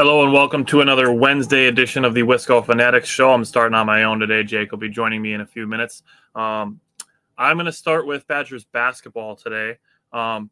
[0.00, 3.34] Hello and welcome to another Wednesday edition of the Wisco Fanatics Show.
[3.34, 4.42] I'm starting on my own today.
[4.42, 6.04] Jake will be joining me in a few minutes.
[6.34, 6.80] Um,
[7.36, 9.76] I'm going to start with Badgers basketball today.
[10.10, 10.48] Um,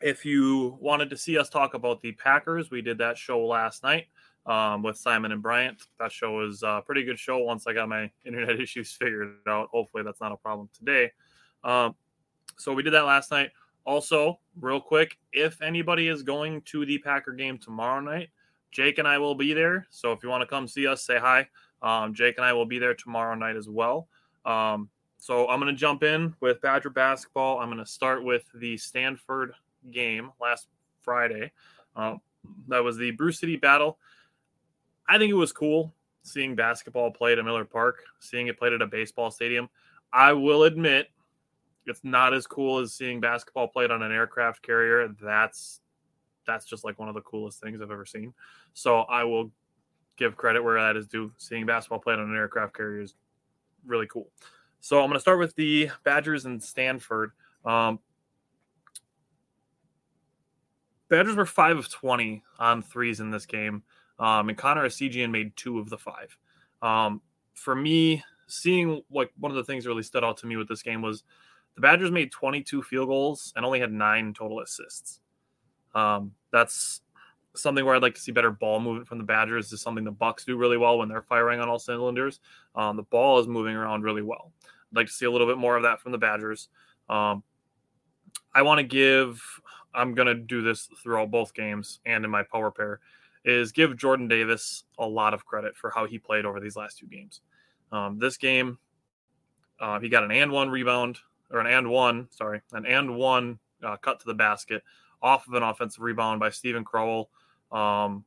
[0.00, 3.82] if you wanted to see us talk about the Packers, we did that show last
[3.82, 4.06] night
[4.46, 5.82] um, with Simon and Bryant.
[5.98, 9.70] That show was a pretty good show once I got my internet issues figured out.
[9.72, 11.10] Hopefully, that's not a problem today.
[11.64, 11.96] Um,
[12.56, 13.50] so we did that last night.
[13.84, 18.28] Also, real quick, if anybody is going to the Packer game tomorrow night,
[18.70, 19.86] Jake and I will be there.
[19.90, 21.48] So if you want to come see us, say hi.
[21.82, 24.08] Um, Jake and I will be there tomorrow night as well.
[24.44, 24.88] Um,
[25.18, 27.58] so I'm going to jump in with Badger basketball.
[27.58, 29.52] I'm going to start with the Stanford
[29.90, 30.68] game last
[31.02, 31.52] Friday.
[31.96, 32.20] Um,
[32.68, 33.98] that was the Brew City Battle.
[35.08, 38.82] I think it was cool seeing basketball played at Miller Park, seeing it played at
[38.82, 39.68] a baseball stadium.
[40.12, 41.08] I will admit
[41.86, 45.08] it's not as cool as seeing basketball played on an aircraft carrier.
[45.20, 45.80] That's
[46.48, 48.34] that's just like one of the coolest things I've ever seen.
[48.72, 49.52] So I will
[50.16, 51.30] give credit where that is due.
[51.36, 53.14] Seeing basketball played on an aircraft carrier is
[53.86, 54.28] really cool.
[54.80, 57.32] So I'm going to start with the Badgers and Stanford.
[57.64, 58.00] Um,
[61.08, 63.82] Badgers were five of 20 on threes in this game.
[64.18, 66.36] Um, and Connor Essegian made two of the five.
[66.82, 67.20] Um,
[67.54, 70.68] for me, seeing like one of the things that really stood out to me with
[70.68, 71.22] this game was
[71.74, 75.20] the Badgers made 22 field goals and only had nine total assists.
[75.94, 77.00] Um, that's
[77.54, 79.72] something where I'd like to see better ball movement from the Badgers.
[79.72, 82.40] Is something the Bucks do really well when they're firing on all cylinders.
[82.74, 84.52] Um, the ball is moving around really well.
[84.64, 86.68] I'd like to see a little bit more of that from the Badgers.
[87.08, 87.42] Um,
[88.54, 89.42] I want to give.
[89.94, 93.00] I'm to do this throughout both games and in my power pair.
[93.44, 96.98] Is give Jordan Davis a lot of credit for how he played over these last
[96.98, 97.40] two games.
[97.92, 98.78] Um, this game,
[99.80, 101.18] uh, he got an and one rebound
[101.50, 104.82] or an and one, sorry, an and one uh, cut to the basket
[105.22, 107.30] off of an offensive rebound by Steven Crowl.
[107.72, 108.24] Um,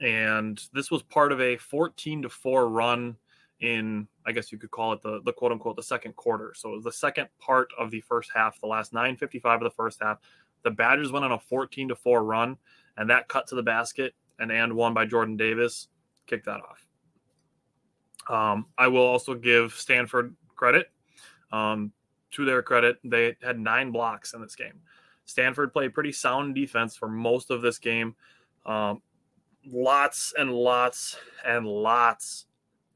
[0.00, 3.16] and this was part of a 14 to 4 run
[3.60, 6.52] in I guess you could call it the the quote unquote the second quarter.
[6.54, 9.70] So it was the second part of the first half, the last 955 of the
[9.70, 10.18] first half.
[10.62, 12.56] The Badgers went on a 14 to 4 run,
[12.96, 15.88] and that cut to the basket and and one by Jordan Davis
[16.26, 16.86] kicked that off.
[18.28, 20.90] Um, I will also give Stanford credit.
[21.50, 21.92] Um,
[22.32, 24.80] to their credit, they had nine blocks in this game.
[25.28, 28.16] Stanford played pretty sound defense for most of this game.
[28.64, 29.02] Um,
[29.70, 32.46] lots and lots and lots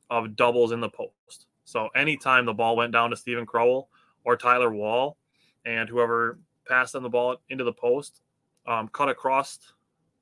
[0.09, 1.47] of doubles in the post.
[1.65, 3.91] So anytime the ball went down to Steven Crowl
[4.25, 5.19] or Tyler Wahl,
[5.66, 8.22] and whoever passed them the ball into the post,
[8.66, 9.59] um, cut across,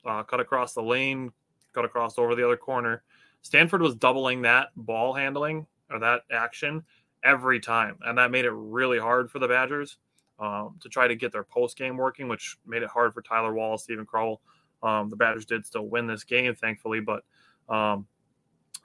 [0.05, 1.31] uh, cut across the lane,
[1.73, 3.05] cut across over the other corner.
[3.43, 6.83] Stanford was doubling that ball handling or that action
[7.23, 9.97] every time, and that made it really hard for the Badgers
[10.41, 13.53] um, to try to get their post game working, which made it hard for Tyler
[13.53, 14.41] Wallace, Steven Crowl.
[14.83, 17.23] Um, the Badgers did still win this game, thankfully, but
[17.69, 18.07] um,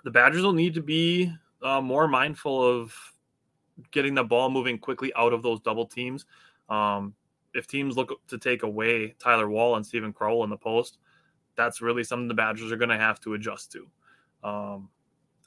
[0.04, 1.32] the Badgers will need to be
[1.64, 2.94] uh, more mindful of
[3.92, 6.26] getting the ball moving quickly out of those double teams.
[6.70, 7.14] Um,
[7.54, 10.98] if teams look to take away Tyler Wahl and Steven Crowl in the post,
[11.56, 13.88] that's really something the Badgers are going to have to adjust to.
[14.44, 14.90] Um,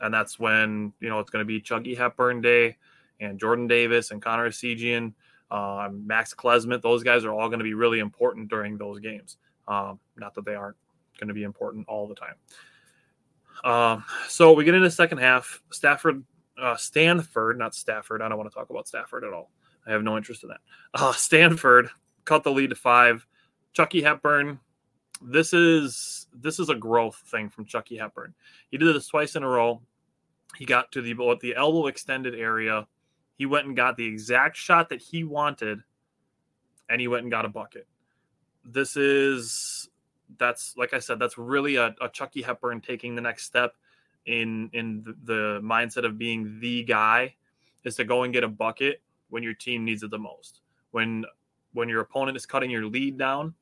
[0.00, 2.76] and that's when, you know, it's going to be Chucky Hepburn Day
[3.20, 5.12] and Jordan Davis and Connor Essegian
[5.50, 9.36] um, Max Klesmit, those guys are all going to be really important during those games.
[9.66, 10.76] Um, not that they aren't
[11.18, 12.34] going to be important all the time.
[13.64, 15.62] Um, so we get into the second half.
[15.70, 16.24] Stafford,
[16.60, 18.22] uh, Stanford, not Stafford.
[18.22, 19.50] I don't want to talk about Stafford at all.
[19.86, 20.60] I have no interest in that.
[20.94, 21.88] Uh, Stanford
[22.24, 23.26] cut the lead to five.
[23.72, 24.60] Chucky Hepburn.
[25.20, 28.34] This is this is a growth thing from Chucky Hepburn.
[28.70, 29.80] He did this twice in a row.
[30.56, 32.86] He got to the the elbow extended area
[33.38, 35.80] he went and got the exact shot that he wanted
[36.90, 37.86] and he went and got a bucket.
[38.64, 39.88] This is
[40.38, 43.74] that's like I said, that's really a, a Chucky Hepburn taking the next step
[44.26, 47.34] in in the, mindset of being the guy
[47.84, 49.00] is to go and get a bucket
[49.30, 50.60] when your team needs it the most.
[50.90, 51.24] When
[51.72, 53.54] when your opponent is cutting your lead down,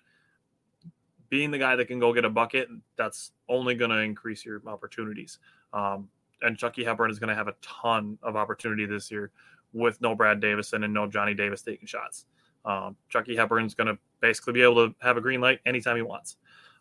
[1.29, 4.63] being the guy that can go get a bucket, that's only going to increase your
[4.67, 5.39] opportunities.
[5.73, 6.09] Um,
[6.43, 9.33] and Chucky Hepburn is going to have a ton of opportunity this year
[9.73, 12.27] with no Brad Davison and no Johnny Davis taking shots.
[12.65, 15.97] Um, Chucky Hepburn is going to basically be able to have a green light anytime
[15.97, 16.37] he wants.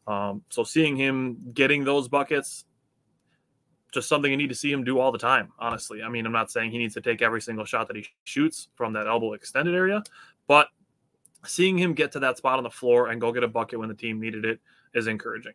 [0.07, 2.65] Um, so seeing him getting those buckets,
[3.91, 5.51] just something you need to see him do all the time.
[5.59, 8.05] Honestly, I mean, I'm not saying he needs to take every single shot that he
[8.23, 10.03] shoots from that elbow extended area,
[10.47, 10.67] but
[11.45, 13.87] seeing him get to that spot on the floor and go get a bucket when
[13.87, 14.59] the team needed it
[14.93, 15.53] is encouraging.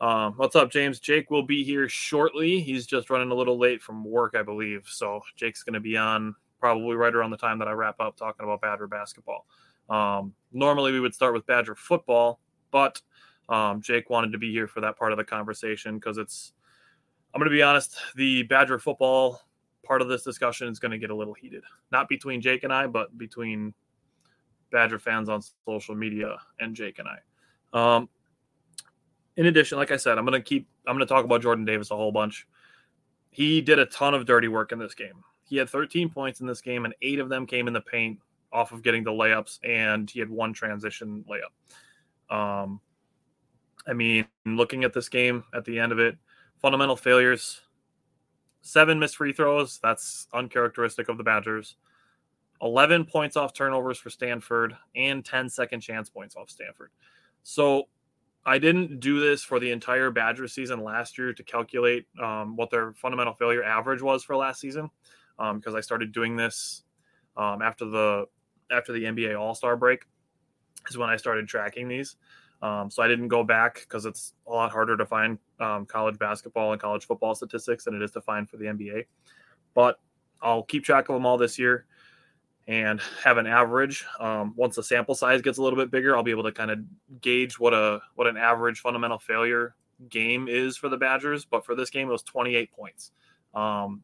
[0.00, 0.98] Um, what's up, James?
[0.98, 2.60] Jake will be here shortly.
[2.60, 4.86] He's just running a little late from work, I believe.
[4.88, 8.16] So Jake's going to be on probably right around the time that I wrap up
[8.16, 9.46] talking about Badger basketball.
[9.88, 12.40] Um, normally we would start with Badger football,
[12.70, 13.00] but
[13.48, 16.52] um, Jake wanted to be here for that part of the conversation because it's,
[17.34, 19.40] I'm going to be honest, the Badger football
[19.84, 21.64] part of this discussion is going to get a little heated.
[21.90, 23.74] Not between Jake and I, but between
[24.70, 27.18] Badger fans on social media and Jake and I.
[27.72, 28.08] Um,
[29.36, 31.64] in addition, like I said, I'm going to keep, I'm going to talk about Jordan
[31.64, 32.46] Davis a whole bunch.
[33.30, 35.24] He did a ton of dirty work in this game.
[35.50, 38.20] He had 13 points in this game, and eight of them came in the paint
[38.52, 42.34] off of getting the layups, and he had one transition layup.
[42.34, 42.80] Um,
[43.84, 46.16] I mean, looking at this game at the end of it,
[46.62, 47.62] fundamental failures,
[48.60, 49.80] seven missed free throws.
[49.82, 51.74] That's uncharacteristic of the Badgers.
[52.62, 56.90] 11 points off turnovers for Stanford and 10 second chance points off Stanford.
[57.42, 57.88] So
[58.46, 62.70] I didn't do this for the entire Badger season last year to calculate um, what
[62.70, 64.90] their fundamental failure average was for last season
[65.54, 66.82] because um, I started doing this
[67.36, 68.26] um, after the
[68.70, 70.04] after the NBA All Star break
[70.88, 72.16] is when I started tracking these.
[72.62, 76.18] Um, so I didn't go back because it's a lot harder to find um, college
[76.18, 79.06] basketball and college football statistics than it is to find for the NBA.
[79.74, 79.98] But
[80.42, 81.86] I'll keep track of them all this year
[82.68, 84.04] and have an average.
[84.18, 86.70] Um, once the sample size gets a little bit bigger, I'll be able to kind
[86.70, 86.80] of
[87.22, 89.74] gauge what a what an average fundamental failure
[90.08, 91.46] game is for the Badgers.
[91.46, 93.12] But for this game, it was 28 points.
[93.54, 94.02] Um,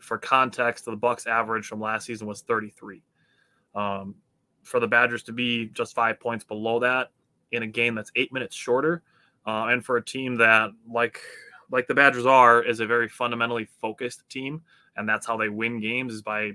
[0.00, 3.02] for context, the Bucks average from last season was 33.
[3.74, 4.14] Um,
[4.62, 7.12] for the Badgers to be just five points below that
[7.52, 9.02] in a game that's eight minutes shorter,
[9.46, 11.20] uh, and for a team that like
[11.70, 14.62] like the Badgers are is a very fundamentally focused team,
[14.96, 16.52] and that's how they win games is by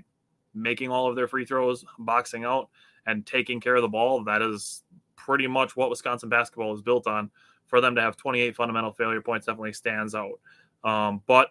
[0.54, 2.68] making all of their free throws, boxing out,
[3.06, 4.22] and taking care of the ball.
[4.24, 4.82] That is
[5.16, 7.30] pretty much what Wisconsin basketball is built on.
[7.66, 10.38] For them to have 28 fundamental failure points definitely stands out.
[10.84, 11.48] Um, but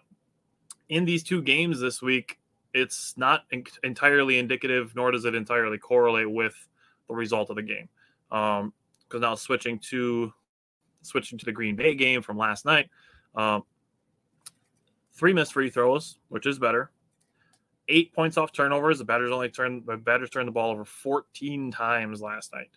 [0.92, 2.38] in these two games this week,
[2.74, 6.54] it's not in- entirely indicative, nor does it entirely correlate with
[7.08, 7.88] the result of the game.
[8.30, 10.32] Because um, now switching to
[11.02, 12.88] switching to the Green Bay game from last night,
[13.34, 13.64] um,
[15.12, 16.90] three missed free throws, which is better
[17.88, 18.98] eight points off turnovers.
[18.98, 22.70] The Badgers only turned the Badgers turned the ball over 14 times last night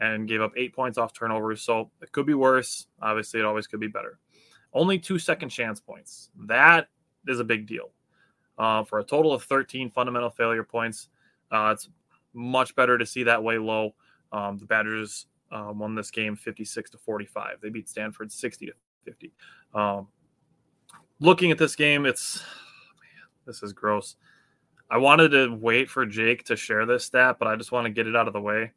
[0.00, 1.62] and gave up eight points off turnovers.
[1.62, 2.86] So it could be worse.
[3.02, 4.18] Obviously, it always could be better.
[4.72, 6.30] Only two second chance points.
[6.46, 6.88] That
[7.26, 7.90] is a big deal.
[8.58, 11.08] Uh, for a total of 13 fundamental failure points,
[11.50, 11.88] uh, it's
[12.34, 13.94] much better to see that way low.
[14.32, 17.58] Um, the Badgers uh, won this game 56 to 45.
[17.60, 18.72] They beat Stanford 60 to
[19.04, 19.32] 50.
[19.74, 20.08] Um,
[21.20, 24.16] looking at this game, it's man, this is gross.
[24.90, 27.92] I wanted to wait for Jake to share this stat, but I just want to
[27.92, 28.72] get it out of the way.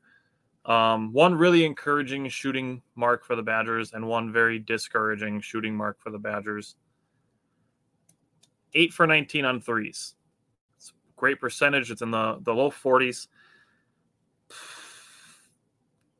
[0.66, 6.00] Um, one really encouraging shooting mark for the Badgers, and one very discouraging shooting mark
[6.00, 6.76] for the Badgers.
[8.76, 10.16] Eight for 19 on threes.
[10.76, 11.92] It's great percentage.
[11.92, 13.28] It's in the, the low 40s.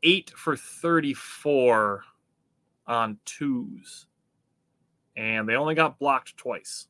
[0.04, 2.04] Eight for 34
[2.88, 4.08] on twos.
[5.16, 6.88] And they only got blocked twice.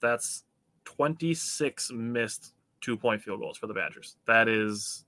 [0.00, 0.44] That's
[0.84, 4.16] 26 missed two point field goals for the Badgers.
[4.26, 5.04] That is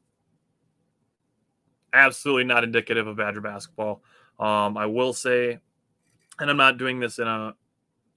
[1.92, 4.02] absolutely not indicative of Badger basketball.
[4.38, 5.58] Um, I will say,
[6.38, 7.54] and I'm not doing this in a,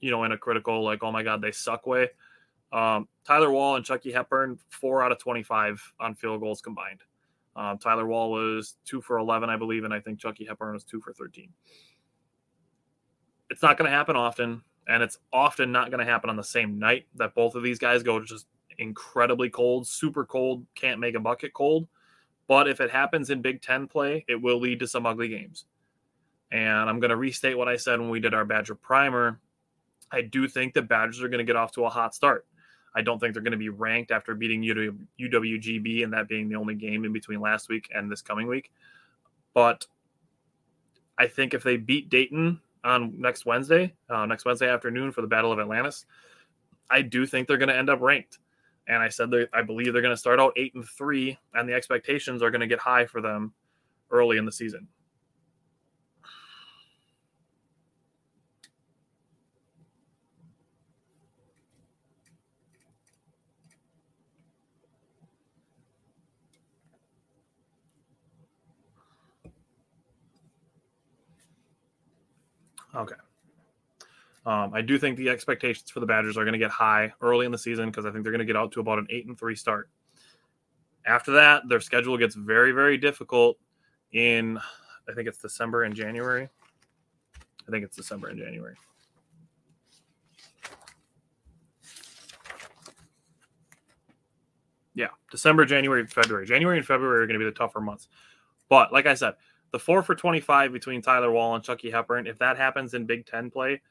[0.01, 2.09] you know, in a critical like, oh my god, they suck way.
[2.73, 7.01] Um, Tyler Wahl and Chucky Hepburn, four out of 25 on field goals combined.
[7.55, 10.83] Um, Tyler Wahl was two for 11, I believe, and I think Chucky Hepburn was
[10.83, 11.49] two for 13.
[13.49, 16.43] It's not going to happen often and it's often not going to happen on the
[16.43, 21.15] same night that both of these guys go just incredibly cold, super cold, can't make
[21.15, 21.87] a bucket cold.
[22.47, 25.65] But if it happens in Big Ten play, it will lead to some ugly games.
[26.51, 29.39] And I'm going to restate what I said when we did our Badger primer.
[30.11, 32.45] I do think the Badgers are going to get off to a hot start.
[32.93, 36.55] I don't think they're going to be ranked after beating UWGB and that being the
[36.55, 38.71] only game in between last week and this coming week.
[39.53, 39.85] But
[41.17, 45.27] I think if they beat Dayton on next Wednesday, uh, next Wednesday afternoon for the
[45.27, 46.05] Battle of Atlantis,
[46.89, 48.39] I do think they're going to end up ranked.
[48.87, 51.73] And I said I believe they're going to start out eight and three, and the
[51.73, 53.53] expectations are going to get high for them
[54.09, 54.87] early in the season.
[72.95, 73.15] Okay.
[74.45, 77.45] Um, I do think the expectations for the Badgers are going to get high early
[77.45, 79.27] in the season because I think they're going to get out to about an eight
[79.27, 79.89] and three start.
[81.05, 83.57] After that, their schedule gets very, very difficult
[84.13, 84.57] in,
[85.07, 86.49] I think it's December and January.
[87.67, 88.75] I think it's December and January.
[94.93, 96.45] Yeah, December, January, February.
[96.45, 98.07] January and February are going to be the tougher months.
[98.69, 99.35] But like I said,
[99.71, 103.25] the four for 25 between Tyler Wahl and Chucky Hepburn, if that happens in Big
[103.25, 103.81] Ten play,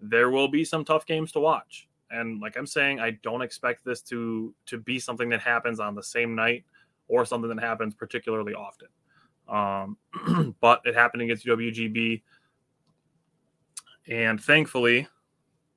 [0.00, 1.88] there will be some tough games to watch.
[2.10, 5.94] And like I'm saying, I don't expect this to to be something that happens on
[5.94, 6.64] the same night
[7.06, 8.88] or something that happens particularly often.
[9.48, 12.22] Um, but it happened against WGB,
[14.08, 15.06] and thankfully,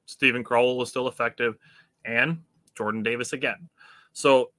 [0.06, 1.58] Steven Crowl was still effective,
[2.06, 2.42] and
[2.76, 3.70] Jordan Davis again.
[4.14, 4.52] So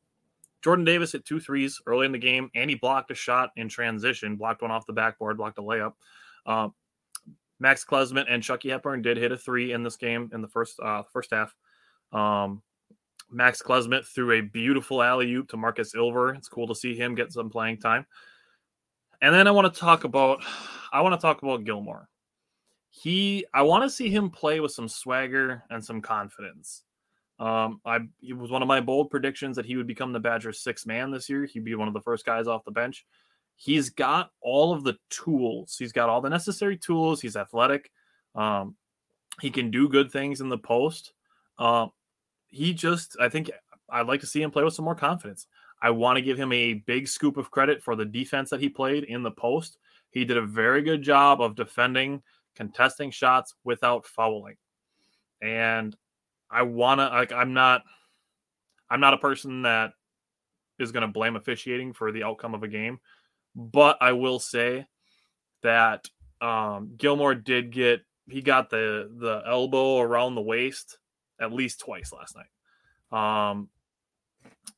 [0.62, 3.68] Jordan Davis hit two threes early in the game, and he blocked a shot in
[3.68, 5.92] transition, blocked one off the backboard, blocked a layup.
[6.46, 6.68] Uh,
[7.58, 10.78] Max Klesmit and Chucky Hepburn did hit a three in this game in the first
[10.80, 11.54] uh, first half.
[12.12, 12.62] Um,
[13.30, 16.36] Max Klesmit threw a beautiful alley oop to Markus Ilver.
[16.36, 18.04] It's cool to see him get some playing time.
[19.22, 20.44] And then I want to talk about
[20.92, 22.08] I want to talk about Gilmore.
[22.90, 26.82] He I want to see him play with some swagger and some confidence.
[27.42, 30.60] Um, I it was one of my bold predictions that he would become the Badgers'
[30.60, 31.44] sixth man this year.
[31.44, 33.04] He'd be one of the first guys off the bench.
[33.56, 35.74] He's got all of the tools.
[35.76, 37.20] He's got all the necessary tools.
[37.20, 37.90] He's athletic.
[38.36, 38.76] Um,
[39.40, 41.14] he can do good things in the post.
[41.58, 41.88] Uh,
[42.46, 43.50] he just, I think,
[43.90, 45.48] I'd like to see him play with some more confidence.
[45.80, 48.68] I want to give him a big scoop of credit for the defense that he
[48.68, 49.78] played in the post.
[50.10, 52.22] He did a very good job of defending,
[52.54, 54.56] contesting shots without fouling.
[55.40, 55.96] And
[56.52, 57.82] I want to like I'm not
[58.90, 59.92] I'm not a person that
[60.78, 63.00] is going to blame officiating for the outcome of a game,
[63.56, 64.86] but I will say
[65.62, 66.06] that
[66.40, 70.98] um, Gilmore did get he got the the elbow around the waist
[71.40, 73.50] at least twice last night.
[73.50, 73.68] Um,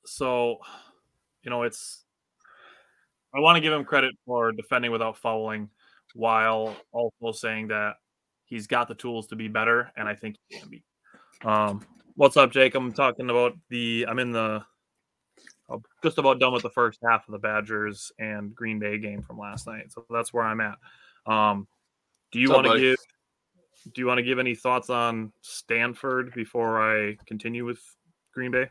[0.04, 0.58] so
[1.42, 2.04] you know it's
[3.34, 5.70] I want to give him credit for defending without fouling
[6.14, 7.96] while also saying that
[8.44, 10.84] he's got the tools to be better and I think he can be.
[11.42, 11.84] Um,
[12.16, 12.74] what's up, Jake?
[12.74, 14.06] I'm talking about the.
[14.08, 14.62] I'm in the.
[15.70, 19.22] I'm just about done with the first half of the Badgers and Green Bay game
[19.22, 20.76] from last night, so that's where I'm at.
[21.26, 21.66] Um,
[22.32, 22.96] do you want to give?
[23.92, 27.80] Do you want to give any thoughts on Stanford before I continue with
[28.32, 28.68] Green Bay?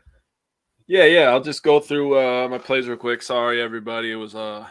[0.86, 1.30] Yeah, yeah.
[1.30, 3.22] I'll just go through uh, my plays real quick.
[3.22, 4.10] Sorry, everybody.
[4.10, 4.66] It was uh,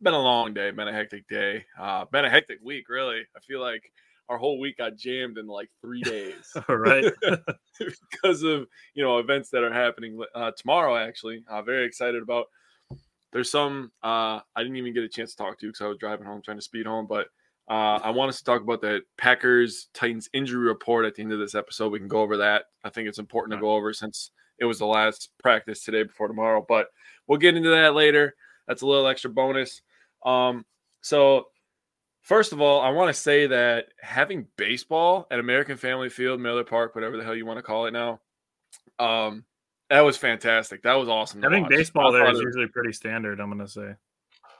[0.00, 2.88] been a long day, been a hectic day, uh, been a hectic week.
[2.88, 3.82] Really, I feel like
[4.28, 6.52] our whole week got jammed in like three days.
[6.68, 7.12] right.
[8.10, 11.44] because of, you know, events that are happening uh, tomorrow, actually.
[11.48, 12.46] Uh, very excited about.
[13.32, 15.88] There's some uh, I didn't even get a chance to talk to you because I
[15.88, 17.26] was driving home trying to speed home, but
[17.68, 21.32] uh, I want us to talk about the Packers Titans injury report at the end
[21.32, 21.90] of this episode.
[21.90, 22.66] We can go over that.
[22.84, 26.28] I think it's important to go over since it was the last practice today before
[26.28, 26.86] tomorrow, but
[27.26, 28.34] we'll get into that later.
[28.68, 29.82] That's a little extra bonus.
[30.24, 30.64] Um,
[31.02, 31.46] so
[32.26, 36.64] First of all, I want to say that having baseball at American Family Field, Miller
[36.64, 38.18] Park, whatever the hell you want to call it now,
[38.98, 39.44] um,
[39.90, 40.82] that was fantastic.
[40.82, 41.44] That was awesome.
[41.44, 43.38] I think baseball there is usually pretty standard.
[43.38, 43.94] I'm going to say.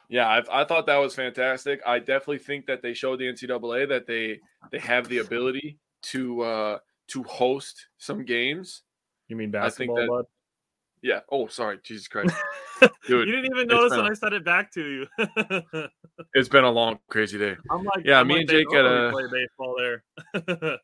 [0.09, 1.81] Yeah, I, I, thought that was fantastic.
[1.85, 4.39] I definitely think that they showed the NCAA that they
[4.71, 8.83] they have the ability to uh, to host some games.
[9.27, 10.25] You mean basketball, that, bud?
[11.03, 11.21] Yeah.
[11.31, 11.79] Oh, sorry.
[11.83, 12.35] Jesus Christ.
[13.07, 15.07] Dude, you didn't even notice when a, I said it back to you.
[16.35, 17.57] it's been a long, crazy day.
[17.71, 20.79] I'm like, yeah, I'm me like and Jake got a play baseball there.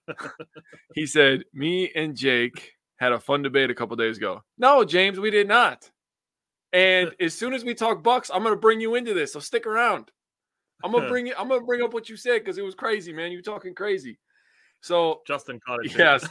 [0.95, 4.42] he said, me and Jake had a fun debate a couple days ago.
[4.59, 5.90] No, James, we did not.
[6.73, 9.33] And as soon as we talk Bucks, I'm gonna bring you into this.
[9.33, 10.11] So stick around.
[10.83, 13.12] I'm gonna bring you, I'm gonna bring up what you said because it was crazy,
[13.12, 13.31] man.
[13.31, 14.19] You talking crazy.
[14.81, 15.97] So Justin caught it.
[15.97, 16.26] Yes,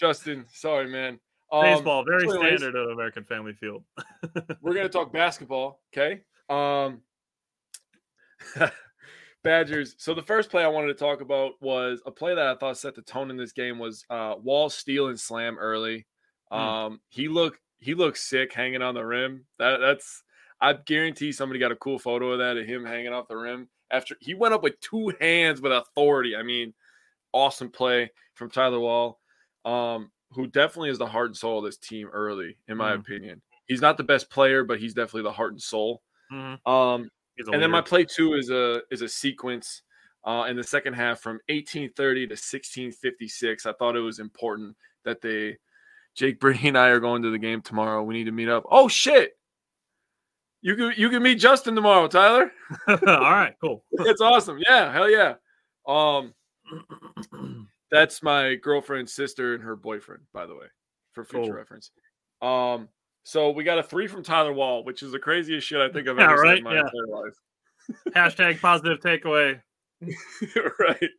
[0.00, 0.46] Justin.
[0.52, 1.18] Sorry, man.
[1.50, 3.82] Um, Baseball, very standard at American Family Field.
[4.60, 6.20] we're gonna talk basketball, okay?
[6.50, 7.00] Um,
[9.44, 9.94] Badgers.
[9.98, 12.76] So the first play I wanted to talk about was a play that I thought
[12.76, 16.06] set the tone in this game was uh, Wahl steal and slam early.
[16.50, 19.44] Um, he looked he looked sick hanging on the rim.
[19.58, 20.22] That that's
[20.60, 23.68] I guarantee somebody got a cool photo of that of him hanging off the rim
[23.90, 26.36] after he went up with two hands with authority.
[26.36, 26.74] I mean,
[27.32, 29.20] awesome play from Tyler Wahl.
[29.64, 33.00] um, who definitely is the heart and soul of this team early, in my Mhm.
[33.00, 33.42] opinion.
[33.66, 36.02] He's not the best player, but he's definitely the heart and soul.
[36.32, 36.66] Mhm.
[36.66, 37.10] Um,
[37.52, 39.82] and then my play two is a is a sequence
[40.24, 43.64] uh, in the second half from 1830 to 1656.
[43.66, 45.56] I thought it was important that they
[46.14, 48.02] Jake Brady and I are going to the game tomorrow.
[48.02, 48.64] We need to meet up.
[48.68, 49.38] Oh shit!
[50.60, 52.52] You can you can meet Justin tomorrow, Tyler.
[52.88, 53.84] All right, cool.
[53.92, 54.58] It's awesome.
[54.66, 55.36] Yeah, hell yeah.
[55.86, 56.34] Um,
[57.90, 60.66] that's my girlfriend's sister and her boyfriend, by the way,
[61.12, 61.52] for future Cool.
[61.54, 61.90] reference.
[62.42, 62.88] Um,
[63.24, 66.08] so we got a three from Tyler Wahl, which is the craziest shit I think
[66.08, 66.58] I've Yeah, ever right?
[66.58, 66.80] in my Yeah.
[66.82, 67.34] entire life.
[68.14, 69.60] Hashtag positive takeaway.
[70.78, 71.10] right.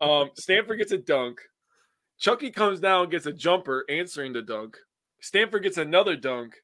[0.00, 1.40] Um, Stanford gets a dunk.
[2.18, 4.76] Chucky comes down, and gets a jumper, answering the dunk.
[5.20, 6.54] Stanford gets another dunk.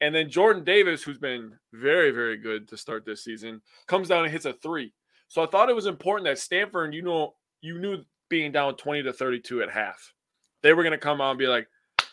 [0.00, 4.24] And then Jordan Davis, who's been very, very good to start this season, comes down
[4.24, 4.92] and hits a three.
[5.28, 8.02] So I thought it was important that Stanford, you know, you knew
[8.34, 10.12] being down 20 to 32 at half,
[10.60, 11.68] they were going to come out and be like,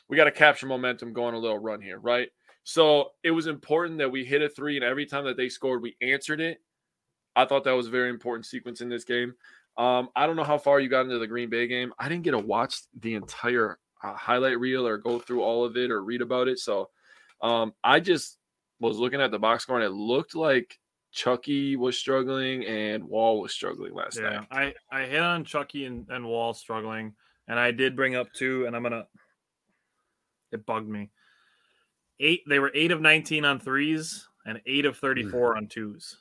[0.07, 2.29] we got to capture momentum, go on a little run here, right?
[2.63, 5.81] So it was important that we hit a three, and every time that they scored,
[5.81, 6.59] we answered it.
[7.35, 9.33] I thought that was a very important sequence in this game.
[9.79, 11.91] Um, I don't know how far you got into the Green Bay game.
[11.97, 15.75] I didn't get to watch the entire uh, highlight reel or go through all of
[15.75, 16.59] it or read about it.
[16.59, 16.91] So
[17.41, 18.37] um, I just
[18.79, 20.77] was looking at the box score and it looked like
[21.11, 24.75] Chucky was struggling and Wahl was struggling last Yeah, night.
[24.91, 27.13] I I hit on Chucky and, and Wahl struggling,
[27.47, 29.05] and I did bring up two, and I'm gonna.
[30.51, 31.09] It bugged me.
[32.19, 32.43] Eight.
[32.47, 35.05] They were eight of nineteen on threes and eight of hmm.
[35.05, 36.17] thirty-four on twos.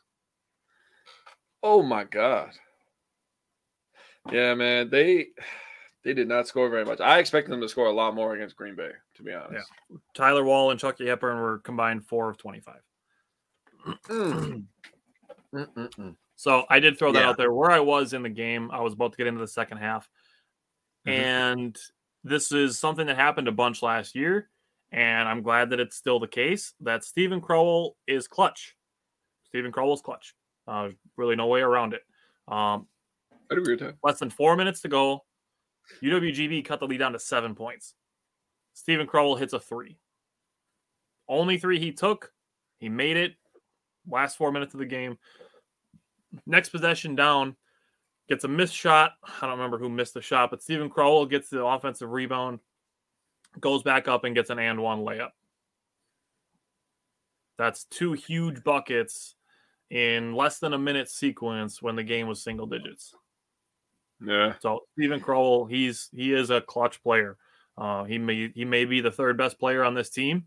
[1.62, 2.50] Oh my god.
[4.30, 5.28] Yeah, man, they
[6.04, 7.00] they did not score very much.
[7.00, 9.68] I expected them to score a lot more against Green Bay, to be honest.
[9.90, 9.96] Yeah.
[10.14, 12.80] Tyler Wahl and Chucky Hepburn were combined four of twenty-five.
[13.86, 14.66] Mm.
[16.36, 17.28] So I did throw that Yeah.
[17.28, 17.52] out there.
[17.52, 20.08] Where I was in the game, I was about to get into the second half,
[21.06, 21.12] Mhm.
[21.12, 21.78] and
[22.24, 24.50] this is something that happened a bunch last year,
[24.92, 26.74] and I'm glad that it's still the case.
[26.80, 28.76] That Steven Crowl is clutch.
[29.44, 30.34] Steven Crowl's clutch.
[30.66, 32.06] Uh, really no way around it.
[32.48, 32.88] Um,
[33.50, 33.96] I'd agree with that.
[34.02, 35.26] less than four minutes to go.
[36.00, 37.94] UWGB cut the lead down to seven points.
[38.74, 39.98] Steven Crowl hits a three.
[41.28, 42.32] Only three he took.
[42.78, 43.36] He made it.
[44.10, 45.18] Last four minutes of the game.
[46.46, 47.56] Next possession down,
[48.28, 49.12] gets a missed shot.
[49.24, 52.60] I don't remember who missed the shot, but Steven Crowl gets the offensive rebound,
[53.60, 55.30] goes back up and gets an and one layup.
[57.58, 59.34] That's two huge buckets
[59.90, 63.14] in less than a minute sequence when the game was single digits.
[64.24, 64.54] Yeah.
[64.60, 67.36] So Steven Crowl, he's he is a clutch player.
[67.76, 70.44] Uh, he may he may be the third best player on this team.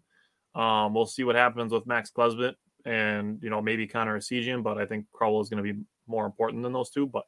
[0.56, 2.54] Um, we'll see what happens with Max Klesmit
[2.86, 6.26] and you know maybe Connor Essegian, but I think Crowl is going to be more
[6.26, 7.08] important than those two.
[7.08, 7.26] But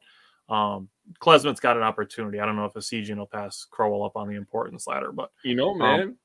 [0.48, 0.88] um,
[1.20, 2.40] Klesmit's got an opportunity.
[2.40, 5.54] I don't know if Esigian will pass Crowl up on the importance ladder, but You
[5.56, 6.16] know, man,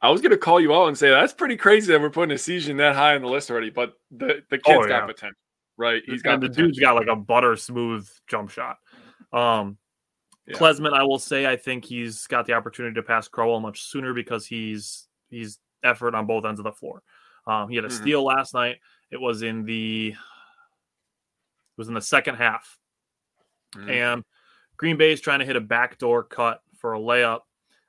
[0.00, 2.78] I was gonna call you out and say that's pretty crazy that we're putting Essegian
[2.78, 3.70] that high on the list already.
[3.70, 5.36] But the the kid's Oh, got potential,
[5.76, 6.02] right?
[6.06, 6.66] He's got the potential.
[6.66, 8.78] dude's got like a butter smooth jump shot.
[9.32, 9.78] Um,
[10.46, 10.56] Yeah.
[10.56, 14.12] Klesmit, I will say, I think he's got the opportunity to pass Crowl much sooner
[14.12, 17.02] because he's he's effort on both ends of the floor.
[17.46, 17.92] Um, he had a Mhm.
[18.00, 18.80] steal last night.
[19.10, 22.78] It was in the it was in the second half,
[23.74, 23.90] Mhm.
[23.90, 24.24] and
[24.76, 27.40] Green Bay is trying to hit a backdoor cut for a layup,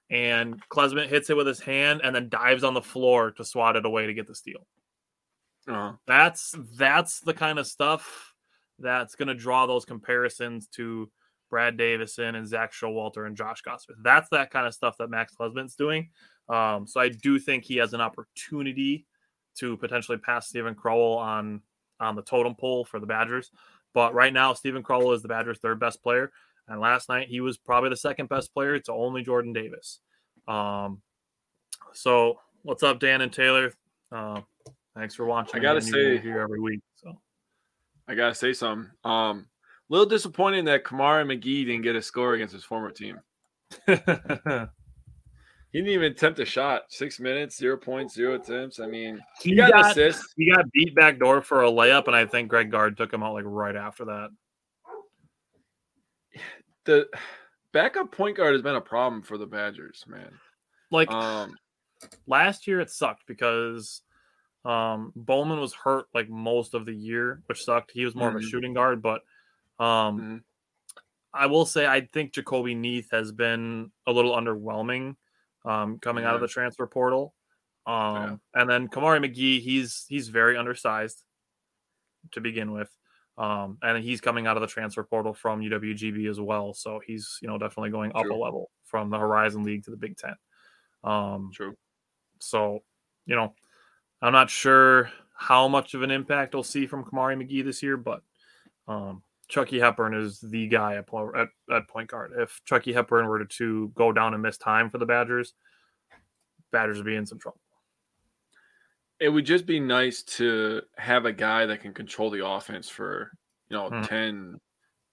[0.09, 3.75] and Klesmit hits it with his hand and then dives on the floor to swat
[3.75, 4.67] it away to get the steal.
[5.67, 5.93] Uh-huh.
[6.05, 8.33] That's that's the kind of stuff
[8.79, 11.11] that's going to draw those comparisons to
[11.49, 13.97] Brad Davison and Zach Showalter and Josh Gosford.
[14.01, 16.11] That's that kind of stuff that Max Husband's doing.
[16.49, 19.05] Um, so I do think he has an opportunity
[19.55, 21.61] to potentially pass Steven Crowl on
[21.99, 23.51] on the totem pole for the Badgers.
[23.93, 26.31] But right now, Steven Crowl is the Badgers' third best player,
[26.67, 29.99] and last night he was probably the second best player to only Jordan Davis.
[30.47, 31.01] Um,
[31.93, 33.73] so what's up, Dan and Taylor?
[34.11, 34.41] Uh,
[34.95, 35.59] thanks for watching.
[35.59, 36.81] I gotta say- here every week.
[36.95, 37.17] So
[38.07, 38.91] I gotta say something.
[39.03, 39.47] Um,
[39.89, 43.19] little disappointing that Kamari McGee didn't get a score against his former team.
[45.75, 46.83] He didn't even attempt a shot.
[46.88, 48.79] Six minutes, zero points, zero attempts.
[48.79, 50.23] I mean, he he got, got assist.
[50.38, 53.21] he got beat back door for a layup, and I think Greg Gard took him
[53.21, 54.29] out like right after that.
[56.85, 57.07] The
[57.73, 60.31] backup point guard has been a problem for the Badgers, man.
[60.91, 61.57] Like Um,
[62.25, 64.01] last year, it sucked because
[64.63, 67.91] um, Bowman was hurt like most of the year, which sucked.
[67.91, 68.49] He was more of a Mhm.
[68.49, 69.23] shooting guard, but
[69.83, 70.43] um, Mhm.
[71.33, 75.17] I will say I think Jahcobi Neath has been a little underwhelming
[75.65, 77.34] um, coming out of the transfer portal.
[77.88, 77.95] Um,
[78.56, 78.62] yeah.
[78.62, 81.23] and then Kamari McGee, he's he's very undersized
[82.32, 82.89] to begin with.
[83.38, 86.73] Um, and he's coming out of the transfer portal from UWGB as well.
[86.73, 88.36] So he's, you know, definitely going up True.
[88.36, 90.36] a level from the Horizon League to the Big Ten.
[91.04, 91.75] Um, True.
[92.39, 92.80] So,
[93.25, 93.54] you know,
[94.21, 97.97] I'm not sure how much of an impact we'll see from Kamari McGee this year,
[97.97, 98.21] but
[98.88, 101.05] um, Chucky Hepburn is the guy at,
[101.38, 102.34] at, at point guard.
[102.38, 105.53] If Chucky Hepburn were to, to go down and miss time for the Badgers,
[106.71, 107.60] Badgers would be in some trouble.
[109.19, 113.31] It would just be nice to have a guy that can control the offense for,
[113.69, 114.03] you know, mm-hmm.
[114.03, 114.60] 10,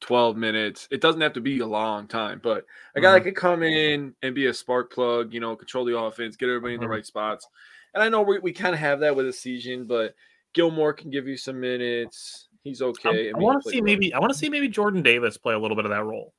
[0.01, 0.89] 12 minutes.
[0.91, 2.65] It doesn't have to be a long time, but
[2.97, 3.15] a guy mm-hmm.
[3.15, 6.49] that could come in and be a spark plug, you know, control the offense, get
[6.49, 6.95] everybody in the mm-hmm.
[6.95, 7.47] right spots.
[7.95, 10.15] And I know we, we kind of have that with a season, but
[10.55, 12.49] Gilmore can give you some minutes.
[12.63, 13.31] He's okay.
[13.31, 15.59] I, I, want to see maybe I want to see maybe Jordan Davis play a
[15.59, 16.33] little bit of that role.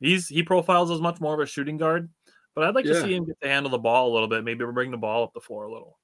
[0.00, 2.10] He's he profiles as much more of a shooting guard,
[2.54, 2.94] but I'd like yeah.
[2.94, 4.44] to see him get to handle the ball a little bit.
[4.44, 5.98] Maybe bring the ball up the floor a little.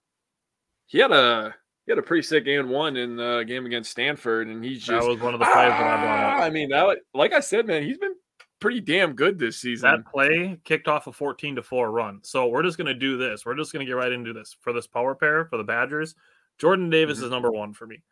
[0.86, 1.54] He had a
[1.86, 5.02] he had a pretty sick and one in the game against Stanford, and he's just
[5.02, 6.42] that was one of the plays ah, that I brought up.
[6.42, 8.14] I mean, that like I said, man, he's been
[8.60, 9.90] pretty damn good this season.
[9.90, 12.20] That play kicked off a 14 to 4 run.
[12.22, 13.44] So we're just gonna do this.
[13.44, 16.14] We're just gonna get right into this for this power pair for the Badgers.
[16.58, 17.26] Jordan Davis mm-hmm.
[17.26, 18.02] is number one for me.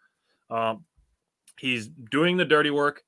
[0.50, 0.84] Um,
[1.60, 3.02] he's doing the dirty work.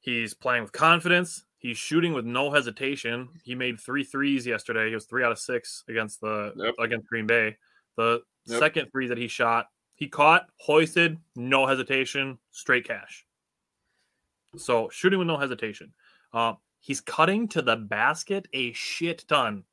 [0.00, 1.44] He's playing with confidence.
[1.58, 3.28] He's shooting with no hesitation.
[3.44, 4.88] He made three threes yesterday.
[4.88, 6.74] He was three out of six against the yep.
[6.78, 7.56] against Green Bay.
[7.96, 8.58] The yep.
[8.58, 13.24] second three that he shot, he caught, hoisted, no hesitation, straight cash.
[14.56, 15.92] So shooting with no hesitation.
[16.32, 19.64] Uh, he's cutting to the basket a shit ton.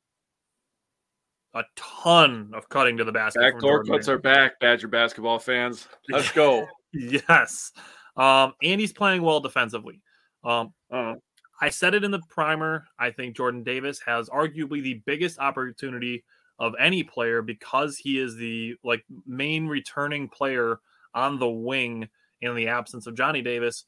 [1.52, 3.40] A ton of cutting to the basket.
[3.40, 5.86] Backdoor cuts are back, Badger basketball fans.
[6.08, 6.66] Let's go.
[6.92, 7.72] yes.
[8.16, 10.00] Um, and he's playing well defensively.
[10.44, 11.14] Um, uh,
[11.60, 12.86] I said it in the primer.
[12.98, 16.24] I think Jordan Davis has arguably the biggest opportunity
[16.58, 20.78] of any player because he is the like main returning player
[21.14, 22.08] on the wing
[22.40, 23.84] in the absence of Johnny Davis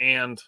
[0.00, 0.40] and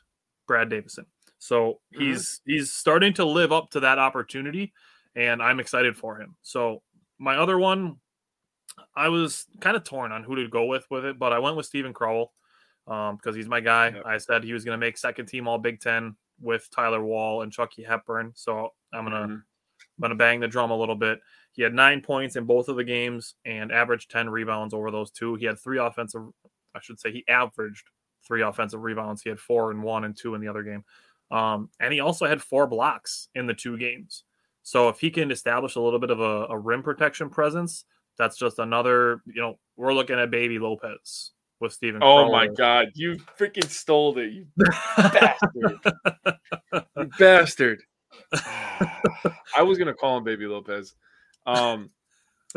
[0.46, 1.07] Brad Davison.
[1.38, 2.02] So mm-hmm.
[2.02, 2.52] he's mm-hmm.
[2.52, 4.72] he's starting to live up to that opportunity
[5.14, 6.37] and I'm excited for him.
[6.42, 6.83] So
[7.18, 7.96] my other one
[8.94, 11.56] I was kind of torn on who to go with with it, but I went
[11.56, 12.32] with Steven Crowl
[12.87, 13.90] um, because he's my guy.
[13.90, 14.02] Yep.
[14.06, 17.42] I said he was going to make second team All Big Ten with Tyler Wahl
[17.42, 18.32] and Chucky Hepburn.
[18.35, 19.32] So I'm gonna mm-hmm.
[19.32, 21.20] I'm gonna bang the drum a little bit.
[21.52, 25.11] He had nine points in both of the games and averaged ten rebounds over those
[25.11, 25.37] two.
[25.37, 26.22] He had three offensive,
[26.74, 27.88] I should say, he averaged
[28.26, 29.22] three offensive rebounds.
[29.22, 30.85] He had four and one and two in the other game,
[31.30, 34.24] um, and he also had four blocks in the two games.
[34.64, 37.85] So if he can establish a little bit of a, a rim protection presence,
[38.18, 39.22] that's just another.
[39.27, 42.03] You know, we're looking at Baby Lopez with Steven.
[42.03, 44.46] Oh my God, you freaking stole it, you
[44.96, 45.79] bastard!
[46.96, 47.83] you bastard!
[49.57, 50.94] I was gonna call him Baby Lopez,
[51.46, 51.90] um,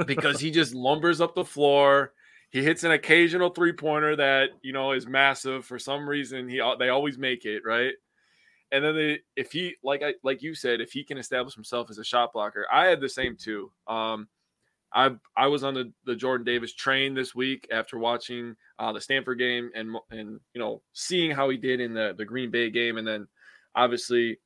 [0.06, 2.13] because he just lumbers up the floor.
[2.50, 6.50] He hits an occasional three pointer that you know is massive for some reason.
[6.50, 7.94] He they always make it right.
[8.72, 11.89] And then they, if he like I like you said, if he can establish himself
[11.89, 13.72] as a shot blocker, I had the same too.
[13.88, 14.28] Um,
[14.96, 19.02] I I was on the, the Jordan Davis train this week after watching uh, the
[19.02, 22.72] Stanford game and and you know seeing how he did in the the Green Bay
[22.72, 23.28] game, and then
[23.76, 24.40] obviously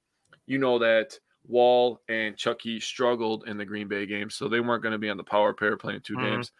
[0.47, 4.83] you know that Wahl and Chucky struggled in the Green Bay game, so they weren't
[4.83, 6.25] going to be on the power pair playing 2 mm-hmm.
[6.25, 6.51] games.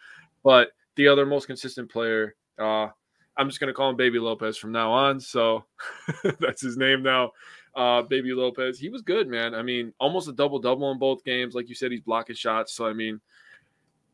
[0.42, 2.88] But the other most consistent player, uh,
[3.36, 5.20] I'm just going to call him Baby Lopez from now on.
[5.20, 5.64] So
[6.40, 7.32] that's his name now.
[7.76, 9.54] Uh, Baby Lopez, he was good, man.
[9.54, 11.54] I mean, almost a double double in both games.
[11.54, 12.74] Like you said, he's blocking shots.
[12.74, 13.20] So I mean,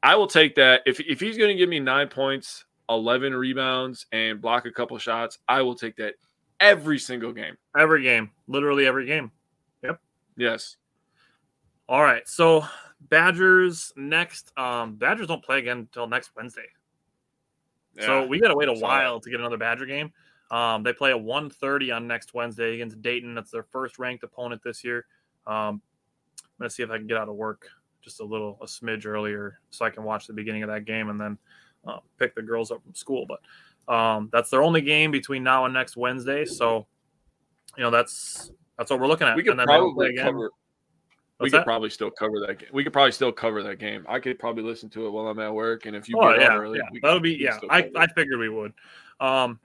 [0.06, 0.82] I will take that.
[0.86, 4.96] If if he's going to give me nine points, eleven rebounds, and block a couple
[4.98, 6.14] shots, I will take that
[6.60, 7.56] every single game.
[7.76, 9.32] Every game, literally every game.
[9.82, 10.00] Yep.
[10.36, 10.76] Yes.
[11.88, 12.22] All right.
[12.28, 12.64] So
[13.00, 14.52] Badgers next.
[14.56, 16.68] Um, Badgers don't play again until next Wednesday.
[17.96, 20.12] Yeah, so we got to wait a while to get another Badger game.
[20.52, 23.34] Um, they play at 1.30 on next Wednesday against Dayton.
[23.34, 25.04] That's their first ranked opponent this year.
[25.48, 25.82] Um,
[26.40, 27.68] I'm gonna see if I can get out of work
[28.06, 31.10] just a little a smidge earlier so I can watch the beginning of that game
[31.10, 31.36] and then
[31.86, 33.26] uh, pick the girls up from school.
[33.26, 36.44] But um, that's their only game between now and next Wednesday.
[36.44, 36.86] So
[37.76, 39.36] you know that's that's what we're looking at.
[39.36, 40.50] We could probably cover.
[41.40, 41.66] we could that?
[41.66, 42.68] probably still cover that game.
[42.72, 44.06] We could probably still cover that game.
[44.08, 46.42] I could probably listen to it while I'm at work, and if you oh, get
[46.42, 47.00] yeah, early, yeah.
[47.02, 47.58] that would be yeah.
[47.68, 48.72] I, I figured we would.
[49.18, 49.58] Um,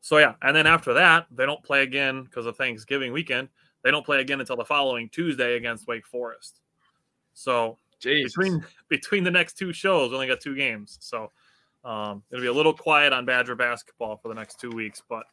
[0.00, 3.48] so yeah, and then after that, they don't play again because of Thanksgiving weekend.
[3.82, 6.60] They don't play again until the following Tuesday against Wake Forest.
[7.34, 8.32] So Jesus.
[8.34, 10.96] between between the next two shows, we only got two games.
[11.00, 11.30] So
[11.84, 15.24] um, it'll be a little quiet on Badger basketball for the next two weeks, but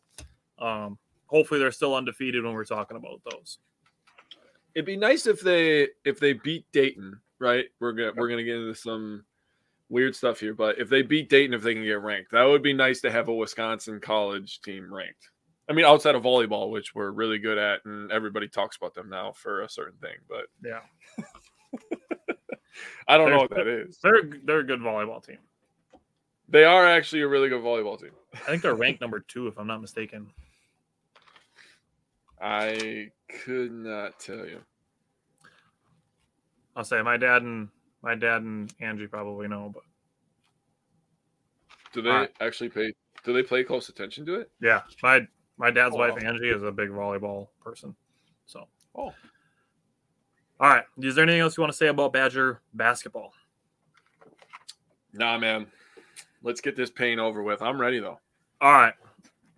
[0.60, 3.60] um, hopefully they're still undefeated when we're talking about those.
[4.76, 7.66] it'd be nice if they if they beat Dayton, right?
[7.80, 9.24] We're gonna we're gonna get into some
[9.90, 12.64] weird stuff here, but if they beat Dayton, if they can get ranked, that would
[12.64, 15.30] be nice to have a Wisconsin college team ranked.
[15.70, 19.10] I mean, outside of volleyball, which we're really good at, and everybody talks about them
[19.10, 20.80] now for a certain thing, but Yeah.
[23.08, 23.98] I don't know what that is.
[24.02, 25.38] They're they're a good volleyball team.
[26.50, 28.12] They are actually a really good volleyball team.
[28.34, 30.32] I think they're ranked number two, if I'm not mistaken.
[32.42, 33.12] I
[33.46, 34.60] could not tell you.
[36.76, 37.70] I'll say my dad and
[38.02, 39.84] my dad and Angie probably know, but
[41.94, 42.32] Do they Alright.
[42.42, 42.94] actually pay?
[43.24, 44.50] Do they pay close attention to it?
[44.62, 45.22] yeah, my
[45.58, 46.28] my dad's Oh, wife wow.
[46.30, 47.96] Angie is a big volleyball person.
[48.46, 49.14] So, Oh,
[50.62, 50.84] all right.
[51.00, 53.34] Is there anything else you want to say about Badger basketball?
[55.12, 55.66] nah, man.
[56.44, 57.62] Let's get this pain over with.
[57.62, 58.20] I'm ready though.
[58.62, 58.94] All right.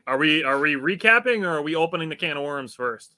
[0.08, 3.16] Are we are we recapping or are we opening the can of worms first?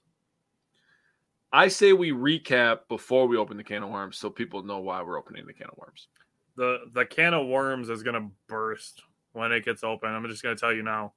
[1.53, 5.01] I say we recap before we open the can of worms, so people know why
[5.01, 6.07] we're opening the can of worms.
[6.57, 10.09] The the can of worms is gonna burst when it gets open.
[10.09, 11.13] I'm just gonna tell you now.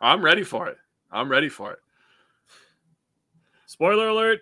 [0.00, 0.76] I'm ready for it.
[1.10, 1.78] I'm ready for it.
[3.66, 4.40] Spoiler alert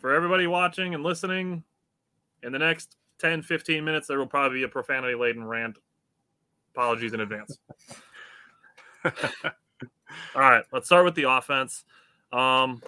[0.00, 1.62] for everybody watching and listening.
[2.42, 5.78] In the next 10, 15 minutes, there will probably be a profanity laden rant.
[6.74, 7.58] Apologies in advance.
[9.04, 9.12] All
[10.34, 11.84] right, let's start with the offense.
[12.32, 12.82] Um,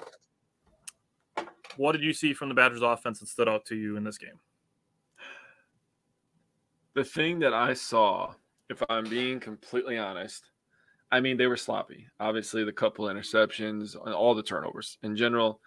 [1.77, 4.19] what did you see from the Badgers offense that stood out to you in this
[4.19, 4.39] game?
[6.99, 8.35] the thing that I saw,
[8.69, 10.51] if I'm being completely honest,
[11.13, 12.09] I mean they were sloppy.
[12.19, 15.61] Obviously, the couple interceptions, and all the turnovers in general.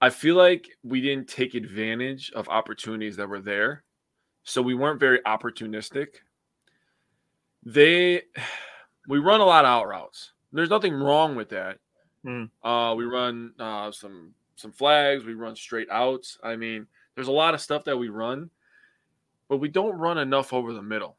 [0.00, 3.84] I feel like we didn't take advantage of opportunities that were there,
[4.44, 6.08] so we weren't very opportunistic.
[7.64, 8.22] They,
[9.08, 10.32] we run a lot of out routes.
[10.52, 11.78] There's nothing wrong with that.
[12.24, 12.50] Mm.
[12.62, 15.24] Uh, we run uh, some some flags.
[15.24, 16.38] We run straight outs.
[16.42, 18.50] I mean, there's a lot of stuff that we run
[19.48, 21.16] but we don't run enough over the middle.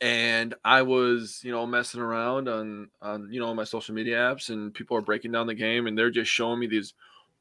[0.00, 4.50] And I was, you know, messing around on on you know my social media apps,
[4.50, 6.94] and people are breaking down the game, and they're just showing me these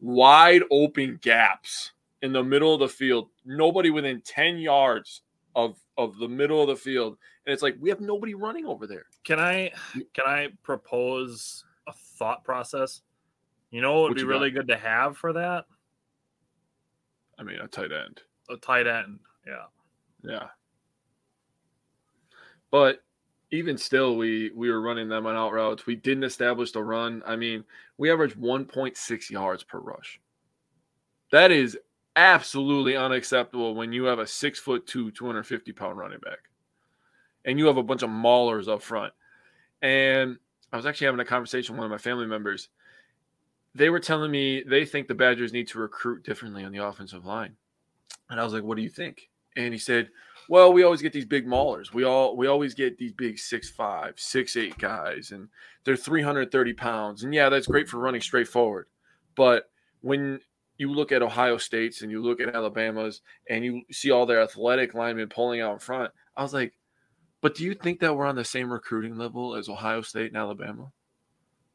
[0.04, 3.30] wide open gaps in the middle of the field.
[3.46, 5.22] Nobody within ten yards
[5.56, 8.86] of of the middle of the field, and it's like we have nobody running over
[8.86, 9.06] there.
[9.24, 9.72] Can I
[10.14, 13.02] can I propose a thought process?
[13.72, 15.66] You know what would be really good to have for that?
[17.40, 18.22] I mean, a tight end.
[18.50, 19.20] A tight end.
[19.48, 19.66] Yeah.
[20.24, 20.48] Yeah.
[22.70, 23.04] But
[23.54, 25.86] even still, we we were running them on out routes.
[25.86, 27.22] We didn't establish the run.
[27.24, 27.64] I mean,
[28.00, 30.20] we averaged 1.6 yards per rush.
[31.32, 31.78] That is
[32.16, 36.50] absolutely unacceptable when you have a six foot two, 250 pound running back,
[37.46, 39.14] and you have a bunch of maulers up front.
[39.84, 40.38] And
[40.72, 42.70] I was actually having a conversation with one of my family members.
[43.76, 47.24] They were telling me they think the Badgers need to recruit differently on the offensive
[47.24, 47.56] line.
[48.32, 50.10] And I was like, "What do you think?" And he said,
[50.50, 51.94] "Well, we always get these big maulers.
[51.94, 55.50] We all we always get these big six five, six eight guys, and
[55.84, 57.24] they're 330 pounds.
[57.24, 58.88] And yeah, that's great for running straight forward.
[59.36, 59.70] But
[60.02, 60.40] when
[60.78, 64.42] you look at Ohio State's and you look at Alabama's and you see all their
[64.42, 66.74] athletic linemen pulling out in front, I was like,
[67.42, 70.38] but do you think that we're on the same recruiting level as Ohio State and
[70.38, 70.92] Alabama?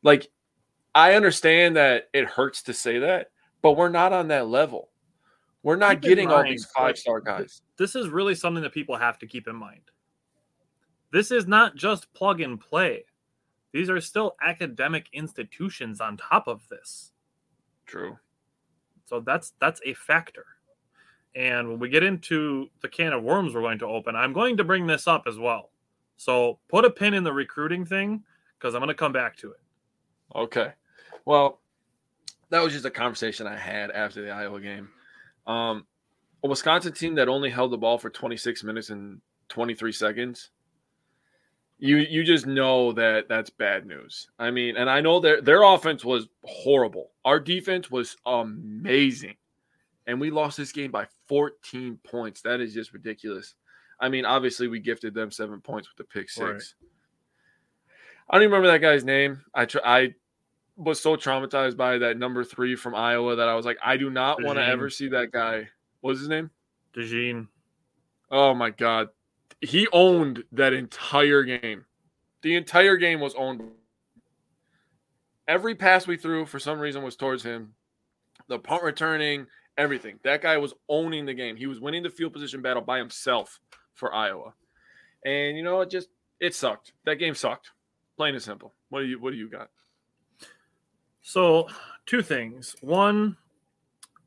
[0.03, 0.29] Like,
[0.95, 4.91] I understand that it hurts to say that, but we're not on that level.
[5.69, 7.61] We're not Keep in getting all these five star guys.
[7.77, 9.83] This is really something that people have to keep in mind.
[11.13, 13.05] This is not just plug and play.
[13.75, 17.13] These are still academic institutions on top of this.
[17.85, 18.17] True.
[19.05, 20.47] So that's that's a factor.
[21.35, 24.57] And when we get into the can of worms we're going to open, I'm going
[24.57, 25.69] to bring this up as well.
[26.17, 28.23] So put a pin in the recruiting thing
[28.59, 29.61] because I'm going to come back to it.
[30.35, 30.73] Okay.
[31.27, 31.61] Well,
[32.49, 34.89] that was just a conversation I had after the Iowa game.
[35.49, 35.87] Um,
[36.45, 40.51] a Wisconsin team that only held the ball for 26 minutes and 23 seconds.
[41.81, 44.29] You you just know that that's bad news.
[44.39, 47.13] I mean, and I know their their offense was horrible.
[47.25, 49.37] Our defense was amazing.
[50.07, 52.41] And we lost this game by 14 points.
[52.41, 53.55] That is just ridiculous.
[54.01, 56.41] I mean, obviously we gifted them 7 points with the pick 6.
[56.41, 56.63] Right.
[58.31, 59.43] I don't even remember that guy's name.
[59.55, 60.15] I tr- I
[60.79, 64.09] was so traumatized by that number three from Iowa that I was like, I do
[64.11, 65.69] not want to ever see that guy.
[66.01, 66.51] What was his name?
[66.97, 67.49] DeJean,
[68.31, 69.09] Oh my god,
[69.61, 71.85] he owned that entire game.
[72.43, 73.63] The entire game was owned.
[75.47, 77.75] Every pass we threw, for some reason, was towards him.
[78.49, 80.19] The punt returning, everything.
[80.25, 81.57] That guy was owning the game.
[81.57, 83.61] He was winning the field position battle by himself
[83.95, 84.53] for Iowa.
[85.25, 86.93] And you know, it just it sucked.
[87.05, 87.71] That game sucked.
[88.17, 88.75] Plain and simple.
[88.91, 89.71] What do you What do you got?
[91.23, 91.69] So
[92.07, 92.75] two things.
[92.81, 93.37] One,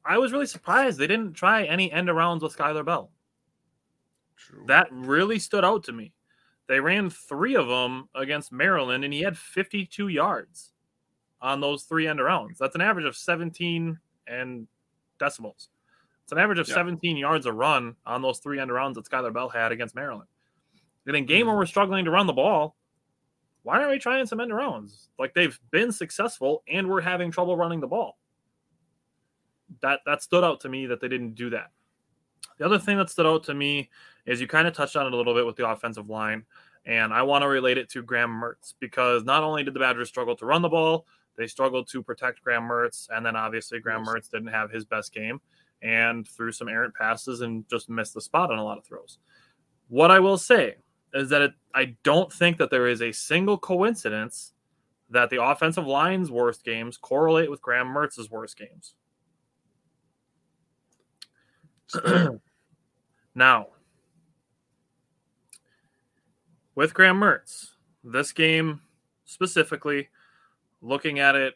[0.06, 3.12] I was really surprised they didn't try any end arounds with Skyler Bell.
[4.36, 4.63] True.
[4.67, 6.13] That really stood out to me.
[6.67, 10.71] They ran three of them against Maryland, and he had 52 yards
[11.41, 12.58] on those three end arounds.
[12.58, 14.67] That's an average of 17 and
[15.19, 15.69] decimals.
[16.23, 16.75] It's an average of Yeah.
[16.75, 20.30] 17 yards a run on those three end arounds that Skyler Bell had against Maryland.
[21.08, 21.60] And in game where Mm-hmm.
[21.60, 22.75] we're struggling to run the ball,
[23.63, 25.08] why aren't we trying some end arounds?
[25.19, 28.17] Like they've been successful and we're having trouble running the ball.
[29.82, 31.71] That that stood out to me that they didn't do that.
[32.58, 33.89] The other thing that stood out to me
[34.26, 36.45] is you kind of touched on it a little bit with the offensive line,
[36.86, 40.10] and I want to relate it to Graham Mertz because not only did the Badgers
[40.10, 44.06] struggle to run the ball, they struggled to protect Graham Mertz, and then obviously Graham.
[44.06, 45.39] Mertz didn't have his best game
[45.82, 49.17] and threw some errant passes and just missed the spot on a lot of throws.
[49.88, 50.76] What I will say
[51.13, 54.54] is that it, I don't think that there is a single coincidence
[55.10, 58.95] that the offensive line's worst games correlate with Graham Mertz's worst games.
[63.36, 63.67] now,
[66.76, 67.71] with Graham Mertz,
[68.04, 68.82] this game
[69.26, 70.08] specifically,
[70.82, 71.56] looking at it,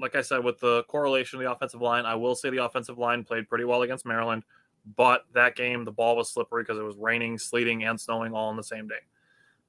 [0.00, 2.98] like I said, with the correlation of the offensive line, I will say the offensive
[2.98, 4.44] line played pretty well against Maryland,
[4.96, 8.48] but that game, the ball was slippery because it was raining, sleeting, and snowing all
[8.48, 9.00] on the same day.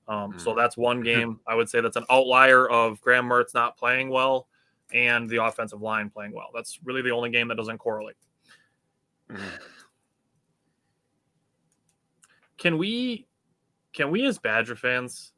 [0.08, 0.58] Um, So Mhm.
[0.58, 4.48] that's one game I would say that's an outlier of Graham Mertz not playing well
[4.92, 6.50] and the offensive line playing well.
[6.54, 8.18] That's really the only game that doesn't correlate.
[9.30, 9.60] Mhm.
[12.58, 13.28] Can we
[13.94, 15.34] can we as Badger fans,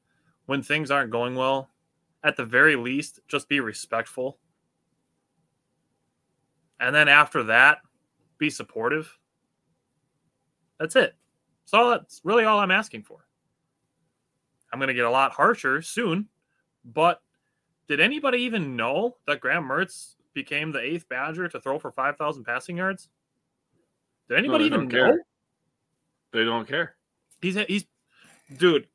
[0.45, 1.69] when things aren't going well,
[2.23, 4.39] at the very least, just be respectful?
[6.79, 7.79] And then after that,
[8.37, 9.17] be supportive.
[10.81, 11.13] That's it.
[11.63, 13.27] That's all that's really all I'm asking for.
[14.73, 16.27] I'm gonna get a lot harsher soon,
[16.83, 17.21] but
[17.87, 22.17] did anybody even know that Graham Mertz became the eighth Badger to throw for five
[22.17, 23.09] thousand passing yards?
[24.27, 25.07] Did anybody they even don't care.
[25.17, 25.23] know?
[26.33, 26.95] They don't care.
[27.43, 27.85] He's he's
[28.57, 28.87] dude.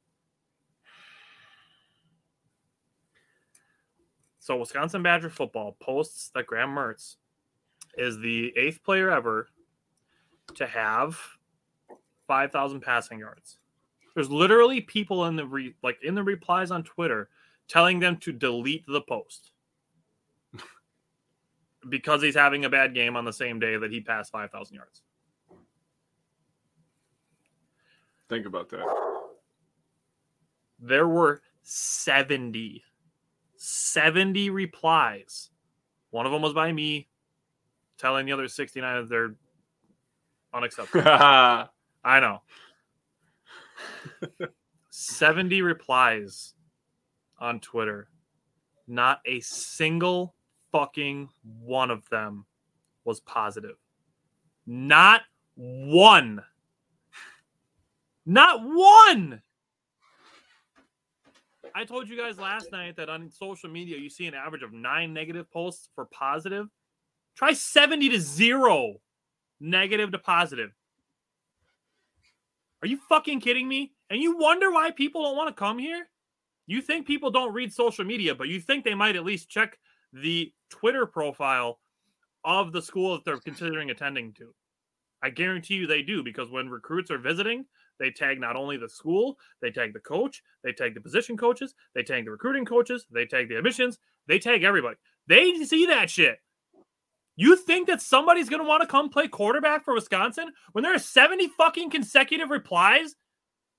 [4.41, 7.15] So Wisconsin Badger football posts that Graham Mertz
[7.97, 9.47] is the eighth player ever
[10.57, 11.36] to have
[12.27, 13.59] five thousand passing yards.
[14.15, 17.29] There's literally people in the re, like in the replies on Twitter
[17.69, 19.51] telling them to delete the post
[21.89, 24.77] because he's having a bad game on the same day that he passed five thousand
[24.77, 25.03] yards.
[28.29, 28.85] Think about that.
[30.81, 32.83] there were 70
[33.57, 35.51] 70 replies
[36.11, 37.09] one of them was by me
[37.99, 39.35] telling the other 69 that they're
[40.55, 41.03] unacceptable
[42.07, 42.41] i know.
[44.91, 46.55] 70 replies
[47.39, 48.09] on twitter.
[48.87, 50.35] Not a single
[50.71, 51.29] fucking
[51.61, 52.47] one of them
[53.05, 53.77] was positive.
[54.67, 55.23] Not
[55.57, 56.43] one.
[58.25, 59.43] Not one.
[61.75, 64.73] I told you guys last night that on social media you see an average of
[64.73, 66.69] nine negative posts for positive.
[67.35, 68.95] Try 70 to zero
[69.61, 70.71] negative to positive.
[72.83, 73.93] Are you fucking kidding me?
[74.11, 76.09] And you wonder why people don't want to come here?
[76.67, 79.79] You think people don't read social media, but you think they might at least check
[80.13, 81.81] the Twitter profile
[82.45, 84.55] of the school that they're considering attending to.
[85.23, 87.65] I guarantee you they do because when recruits are visiting,
[87.99, 91.75] they tag not only the school, they tag the coach, they tag the position coaches,
[91.95, 94.97] they tag the recruiting coaches, they tag the admissions, they tag everybody.
[95.27, 96.39] They see that shit.
[97.37, 100.95] You think that somebody's going to want to come play quarterback for Wisconsin when there
[100.95, 103.15] are 70 fucking consecutive replies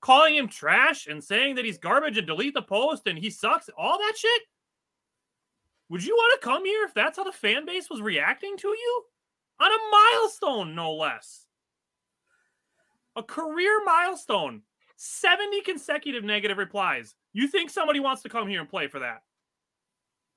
[0.00, 3.68] calling him trash and saying that he's garbage and delete the post and he sucks?
[3.76, 4.42] All that shit?
[5.88, 8.68] Would you want to come here if that's how the fan base was reacting to
[8.68, 9.02] you?
[9.60, 11.48] On a milestone, no less
[13.18, 14.62] a career milestone
[14.96, 19.22] 70 consecutive negative replies you think somebody wants to come here and play for that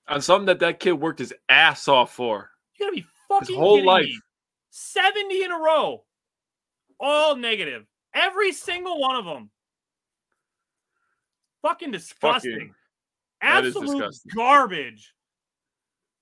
[0.07, 2.49] On something that that kid worked his ass off for.
[2.79, 4.05] You gotta be fucking His whole kidding life.
[4.05, 4.19] me
[4.71, 6.03] 70 in a row
[6.99, 9.49] all negative every single one of them
[11.61, 12.75] fucking disgusting Fucking-
[13.41, 14.31] absolute disgusting.
[14.35, 15.13] garbage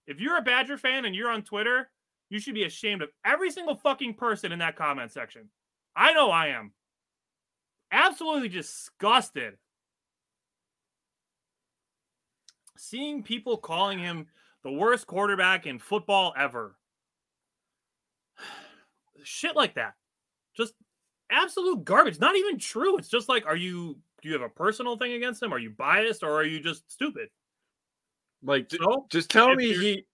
[0.08, 1.90] if you're a badger fan and you're on twitter
[2.30, 5.50] you should be ashamed of every single fucking person in that comment section
[5.96, 6.72] I know I am.
[7.92, 9.58] Absolutely disgusted.
[12.78, 14.28] Seeing people calling him
[14.64, 16.76] the worst quarterback in football ever.
[19.24, 19.94] Shit like that.
[20.56, 20.74] Just
[21.32, 22.20] absolute garbage.
[22.20, 22.98] Not even true.
[22.98, 25.54] It's just like, are you do you have a personal thing against him?
[25.54, 27.30] Are you biased or are you just stupid?
[28.44, 30.06] Like, So just tell me he.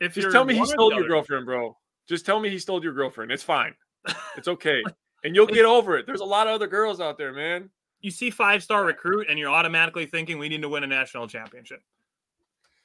[0.00, 1.76] if Just tell me he one or the stole your girlfriend, bro.
[2.08, 3.30] Just tell me he stole your girlfriend.
[3.32, 3.74] It's fine.
[4.36, 4.82] It's okay.
[5.24, 6.06] and you'll get over it.
[6.06, 7.70] There's a lot of other girls out there, man.
[8.00, 11.28] you see five star recruit and you're automatically thinking we need to win a national
[11.28, 11.80] championship.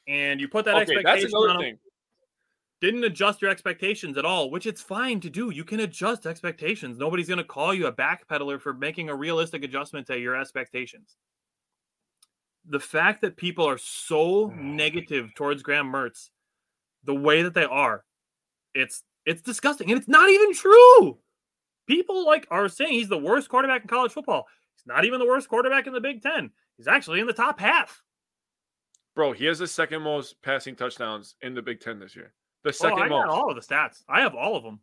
[0.07, 1.79] And you put that Okay, expectation that's on another 'em, thing.
[2.81, 5.49] didn't adjust your expectations at all, which it's fine to do.
[5.49, 6.97] You can adjust expectations.
[6.97, 11.17] Nobody's going to call you a backpedaler for making a realistic adjustment to your expectations.
[12.65, 14.57] The fact that people are so mm.
[14.57, 16.29] negative towards Graham Mertz,
[17.03, 18.03] the way that they are,
[18.73, 21.19] it's it's disgusting, and it's not even true.
[21.87, 24.45] People like are saying he's the worst quarterback in college football.
[24.75, 26.51] He's not even the worst quarterback in the Big Ten.
[26.77, 28.03] He's actually in the top half.
[29.17, 32.33] Bro, he has the second most passing touchdowns in the Big Ten this year.
[32.63, 33.33] The Oh, second I got most.
[33.35, 34.03] all of the stats.
[34.07, 34.79] I have all of them.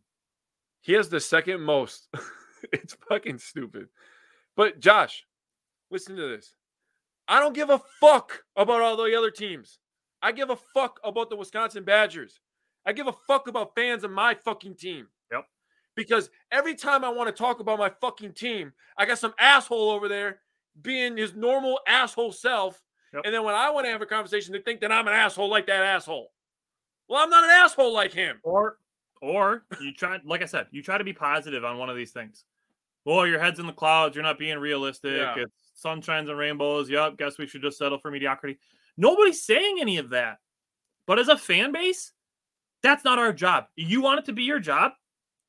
[0.81, 2.09] He has the second most.
[2.73, 3.87] it's fucking stupid.
[4.57, 5.25] But Josh,
[5.89, 6.53] listen to this.
[7.29, 9.79] I don't give a fuck about all the other teams.
[10.21, 12.41] I give a fuck about the Wisconsin Badgers.
[12.85, 15.07] I give a fuck about fans of my fucking team.
[15.31, 15.45] Yep.
[15.95, 19.91] Because every time I want to talk about my fucking team, I got some asshole
[19.91, 20.39] over there
[20.81, 22.81] being his normal asshole self.
[23.13, 23.23] Yep.
[23.25, 25.49] And then when I want to have a conversation, they think that I'm an asshole
[25.49, 26.31] like that asshole.
[27.07, 28.39] Well, I'm not an asshole like him.
[28.43, 28.77] Or
[29.21, 32.11] or you try like I said, you try to be positive on one of these
[32.11, 32.43] things.
[33.05, 35.17] Well, your head's in the clouds, you're not being realistic.
[35.17, 35.35] Yeah.
[35.37, 36.89] It's sunshines and rainbows.
[36.89, 38.57] Yep, guess we should just settle for mediocrity.
[38.97, 40.39] Nobody's saying any of that.
[41.05, 42.13] But as a fan base,
[42.81, 43.65] that's not our job.
[43.75, 44.93] You want it to be your job,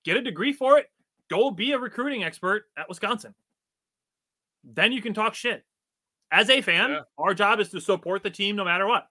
[0.05, 0.91] get a degree for it,
[1.31, 3.35] go be a recruiting expert at Wisconsin.
[4.65, 5.65] Then you can talk shit.
[6.31, 7.01] As a fan, Yeah.
[7.19, 9.09] our job is to support the team no matter what.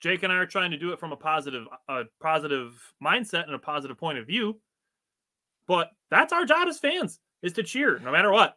[0.00, 3.54] Jake and I are trying to do it from a positive, a positive mindset and
[3.54, 4.60] a positive point of view.
[5.66, 8.56] But that's our job as fans is to cheer no matter what.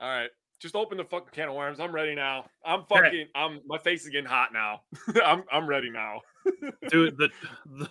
[0.00, 0.30] All right.
[0.60, 1.80] Just open the fucking can of worms.
[1.80, 2.44] I'm ready now.
[2.64, 3.04] I'm right.
[3.04, 4.82] fucking I'm my face is getting hot now.
[5.24, 6.20] I'm I'm ready now.
[6.88, 7.30] Dude, the,
[7.66, 7.88] the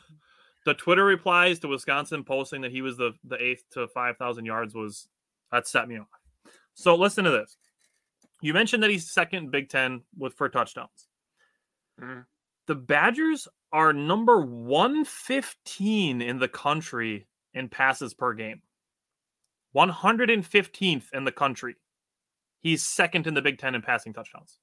[0.65, 4.45] the Twitter replies to Wisconsin posting that he was the the eighth to five thousand
[4.45, 5.07] yards was
[5.51, 6.07] that set me off.
[6.73, 7.57] So listen to this.
[8.43, 11.07] You mentioned that he's second in Big Ten with for touchdowns.
[11.97, 12.25] Mhm.
[12.67, 18.61] The Badgers are number one fifteen in the country in passes per game.
[19.71, 21.77] One hundred and fifteenth in the country.
[22.59, 24.59] He's second in the Big Ten in passing touchdowns.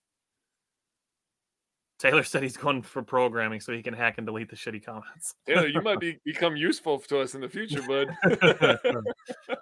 [1.98, 5.34] Taylor said he's going for programming so he can hack and delete the shitty comments.
[5.46, 8.14] Taylor, you might be become useful to us in the future, bud.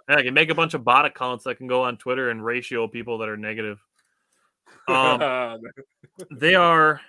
[0.09, 2.45] Yeah, I can make a bunch of bot accounts that can go on Twitter and
[2.45, 3.79] ratio people that are negative.
[4.89, 5.61] Um,
[6.31, 7.01] they are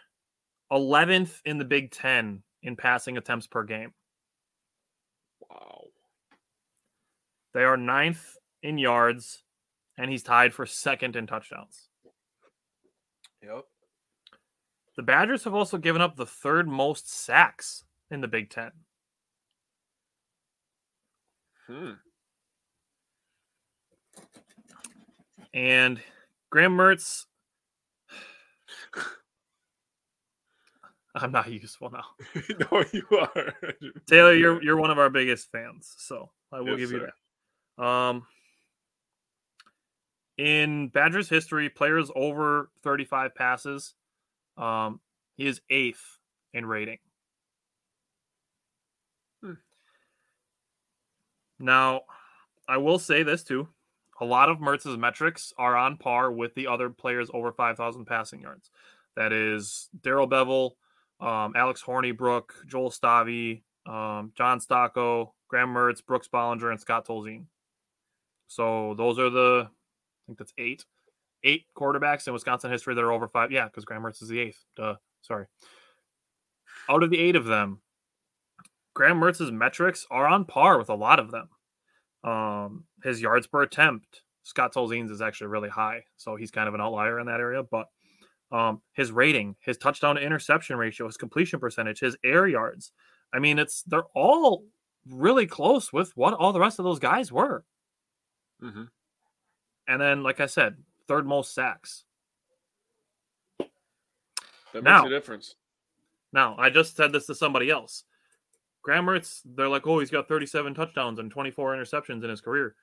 [0.72, 3.93] 11th in the Big Ten in passing attempts per game.
[5.49, 5.86] wow.
[7.53, 9.43] They are ninth in yards,
[9.97, 11.88] and he's tied for second in touchdowns.
[13.41, 13.66] Yep.
[14.97, 18.72] The Badgers have also given up the third most sacks in the Big Ten.
[21.68, 21.91] Hmm.
[25.53, 26.01] And
[26.49, 27.26] Graham Mertz,
[31.16, 32.06] I'm not useful now.
[32.72, 33.54] no, you are.
[34.08, 37.12] Taylor, you're you're one of our biggest fans, so I will Yes, give you sir.
[37.78, 37.84] that.
[37.84, 38.28] Um,
[40.38, 43.96] in Badgers history, players over 35 passes,
[44.58, 45.00] um,
[45.36, 46.20] he is eighth
[46.54, 47.00] in rating.
[49.44, 49.54] Hmm.
[51.60, 52.02] Now,
[52.68, 53.68] I will say this too:
[54.20, 58.41] a lot of Mertz's metrics are on par with the other players over 5,000 passing
[58.41, 58.70] yards.
[59.15, 60.72] That is Darrell Bevell,
[61.20, 67.45] um, Alex Hornibrook, Joel Stave, um, John Stocco, Graham Mertz, Brooks Bollinger, and Scott Tolzien.
[68.47, 70.86] So those are the, I think that's eight,
[71.43, 73.51] eight quarterbacks in Wisconsin history that are over five.
[73.51, 74.63] Yeah, because Graham Mertz is the eighth.
[74.76, 74.95] Duh.
[75.22, 75.45] Sorry.
[76.89, 77.82] Out of the eight of them,
[78.93, 81.49] Graham Mertz's metrics are on par with a lot of them.
[82.24, 86.74] Um, his yards per attempt, Scott Tolzien's is actually really high, so he's kind of
[86.74, 87.63] an outlier in that area.
[87.63, 87.88] But
[88.51, 92.91] um, his rating, his touchdown to interception ratio, his completion percentage, his air yards.
[93.34, 94.65] I mean, it's they're all
[95.07, 97.63] really close with what all the rest of those guys were.
[98.59, 98.84] hmm
[99.88, 102.03] And then, like I said, third most sacks.
[104.74, 105.55] That Now- makes a difference.
[106.32, 108.03] Now, I just said this to somebody else.
[108.90, 112.74] Graham Mertz, they're like, oh, he's got 37 touchdowns and 24 interceptions in his career.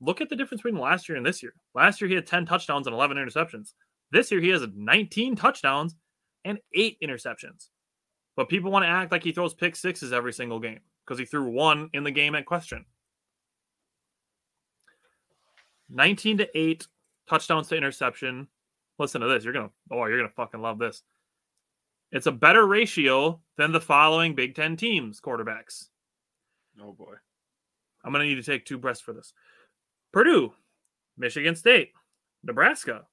[0.00, 1.54] Look at the difference between last year and this year.
[1.76, 3.74] Last year, he had 10 touchdowns and 11 interceptions.
[4.10, 5.94] This year, he has 19 touchdowns
[6.44, 7.68] and eight interceptions.
[8.34, 11.24] But people want to act like he throws pick sixes every single game because he
[11.24, 12.84] threw one in the game at question.
[15.88, 16.84] 19 to 8
[17.28, 18.48] touchdowns to interception.
[18.98, 19.44] Listen to this.
[19.44, 21.04] You're going to, oh, you're going to fucking love this.
[22.12, 25.88] It's a better ratio than the following Big Ten teams quarterbacks.
[26.80, 27.14] Oh boy.
[28.04, 29.32] I'm going to need to take two breaths for this.
[30.12, 30.52] Purdue,
[31.16, 31.92] Michigan State,
[32.42, 33.06] Nebraska,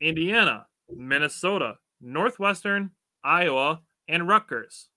[0.00, 2.90] Indiana, Minnesota, Northwestern,
[3.22, 4.88] Iowa, and Rutgers.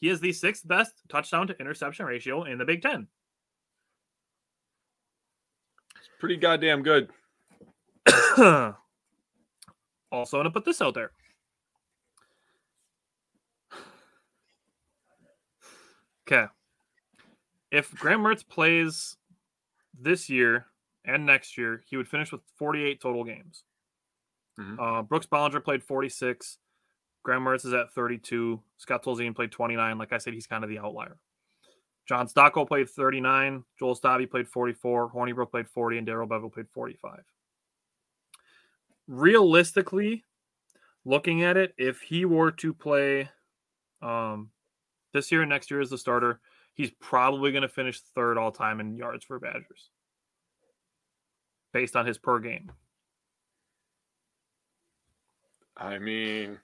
[0.00, 3.08] He is the sixth best touchdown to interception ratio in the Big Ten.
[5.96, 7.10] It's pretty goddamn good.
[8.36, 8.74] also,
[10.12, 11.12] I'm going to put this out there.
[16.26, 16.46] Okay.
[17.70, 19.16] If Graham Mertz plays
[19.98, 20.66] this year
[21.04, 23.64] and next year, he would finish with 48 total games.
[24.58, 24.78] Mhm.
[24.78, 26.58] Uh, Brooks Bollinger played 46.
[27.22, 28.62] Graham Mertz is at 32.
[28.76, 29.98] Scott Tolzien played 29.
[29.98, 31.18] Like I said, he's kind of the outlier.
[32.08, 33.64] John Stocco played 39.
[33.78, 35.10] Joel Stave played 44.
[35.10, 35.98] Hornibrook played 40.
[35.98, 37.24] And Darrell Bevell played 45.
[39.08, 40.24] Realistically,
[41.04, 43.28] looking at it, if he were to play
[44.02, 44.50] um,
[45.16, 46.40] this year and next year as the starter,
[46.74, 49.90] he's probably going to finish third all time in yards for Badgers
[51.72, 52.70] based on his per game.
[55.76, 56.58] I mean,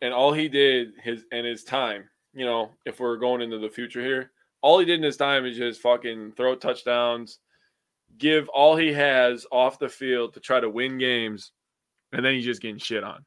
[0.00, 3.68] and all he did his and his time, you know, if we're going into the
[3.68, 7.38] future here, all he did in his time is just fucking throw touchdowns,
[8.16, 11.52] give all he has off the field to try to win games,
[12.12, 13.24] and then he's just getting shit on.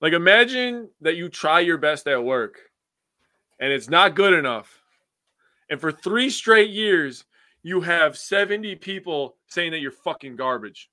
[0.00, 2.69] Like imagine that you try your best at work
[3.60, 4.82] and it's not good enough.
[5.70, 7.24] And for 3 straight years
[7.62, 10.90] you have 70 people saying that you're fucking garbage.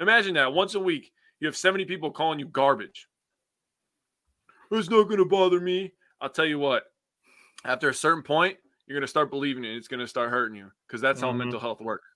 [0.00, 3.08] Imagine that once a week, you have 70 people calling you garbage.
[4.70, 5.92] It's not going to bother me.
[6.20, 6.84] I'll tell you what,
[7.64, 9.76] after a certain point, you're going to start believing it.
[9.76, 11.38] It's going to start hurting you because that's how Mhm.
[11.38, 12.08] mental health works.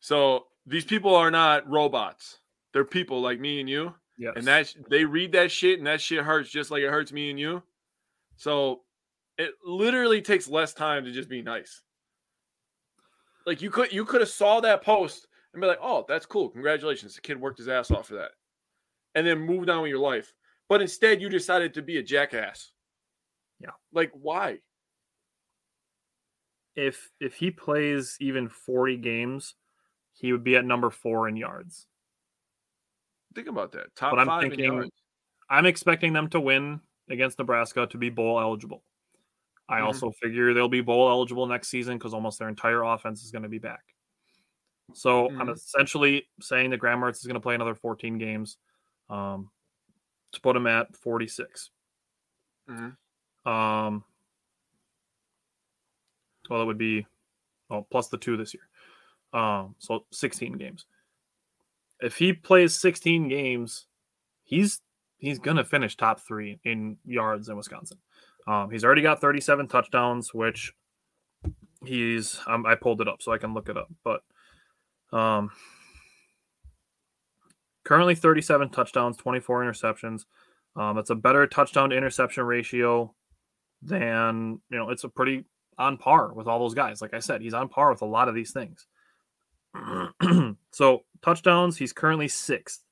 [0.00, 2.40] So these people are not robots.
[2.72, 3.94] They're people like me and you.
[4.18, 4.34] Yes.
[4.36, 7.30] And that they read that shit and that shit hurts just like it hurts me
[7.30, 7.62] and you.
[8.36, 8.82] So
[9.38, 11.82] it literally takes less time to just be nice.
[13.44, 16.48] Like you could you could have saw that post and be like, "Oh, that's cool.
[16.48, 17.14] Congratulations.
[17.14, 18.32] The kid worked his ass off for that."
[19.14, 20.32] And then moved on with your life.
[20.68, 22.72] But instead you decided to be a jackass.
[23.60, 23.70] Yeah.
[23.92, 24.58] Like why?
[26.76, 29.54] if if he plays even 40 games,
[30.12, 31.86] he would be at number 4 in yards.
[33.36, 33.94] Think about that.
[33.94, 34.90] Top But I'm 5 in thinking-.
[35.50, 36.80] I'm expecting them to win
[37.10, 38.82] against Nebraska to be bowl eligible.
[39.68, 39.84] I Mhm.
[39.84, 43.42] also figure they'll be bowl eligible next season because almost their entire offense is going
[43.42, 43.94] to be back.
[44.94, 45.52] So I'm Mhm.
[45.52, 48.56] essentially saying that Graham Mertz is going to play another 14 games
[49.10, 49.52] um,
[50.32, 51.70] to put him at 46.
[52.68, 52.96] Mhm.
[53.44, 54.04] Um,
[56.48, 57.06] well, it would be
[57.70, 58.68] oh, plus the two this year.
[59.32, 60.86] Um, so 16 games.
[62.00, 63.86] If he plays 16 games,
[64.42, 64.80] he's
[65.18, 67.98] he's gonna finish top three in yards in Wisconsin.
[68.46, 70.72] Um, he's already got 37 touchdowns, which
[71.84, 74.22] he's um, I pulled it up so I can look it up, but
[75.12, 75.50] um,
[77.84, 80.24] currently 37 touchdowns, 24 interceptions.
[80.74, 83.14] Um, it's a better touchdown to interception ratio
[83.82, 84.90] than you know.
[84.90, 85.44] It's a pretty
[85.78, 87.00] on par with all those guys.
[87.00, 88.86] Like I said, he's on par with a lot of these things.
[90.72, 92.82] so touchdowns, he's currently sixth.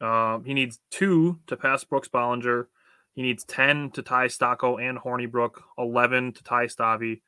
[0.00, 2.66] Um, he needs two to pass Brooks Bollinger.
[3.14, 7.20] He needs 10 to tie Stocco and Hornibrook, 11 to tie Stave,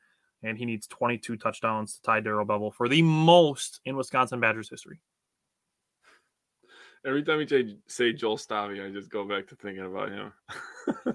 [0.43, 4.69] and he needs 22 touchdowns to tie Darrell Bevell for the most in Wisconsin Badgers
[4.69, 4.99] history.
[7.05, 10.33] Every time you say, say Joel Stave, I just go back to thinking about him.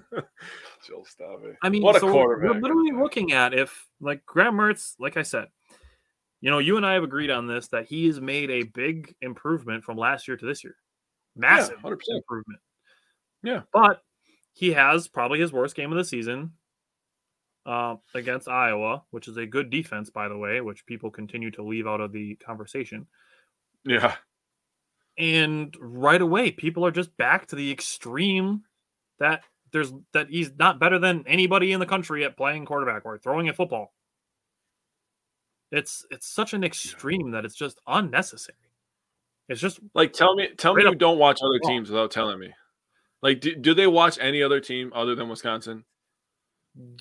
[0.86, 1.56] Joel Stave.
[1.62, 2.54] I mean, what a so quarterback!
[2.54, 5.48] We're literally looking at if, like, Graham Mertz, like I said,
[6.41, 9.14] you know, you and I have agreed on this that he has made a big
[9.20, 10.76] improvement from last year to this year.
[11.36, 12.01] Massive 100%.
[12.09, 12.61] improvement.
[13.43, 13.62] Yeah.
[13.72, 14.03] But
[14.53, 16.53] he has probably his worst game of the season
[17.66, 21.62] uh, against Iowa, which is a good defense, by the way, which people continue to
[21.62, 23.07] leave out of the conversation.
[23.84, 24.14] Yeah.
[25.18, 28.62] And right away, people are just back to the extreme
[29.18, 33.18] that there's that he's not better than anybody in the country at playing quarterback or
[33.18, 33.93] throwing a football.
[35.72, 38.56] It's it's such an extreme that it's just unnecessary.
[39.48, 42.52] It's just Like, tell me, tell me you don't watch other teams without telling me.
[43.22, 45.84] Like, do, do they watch any other team other than Wisconsin?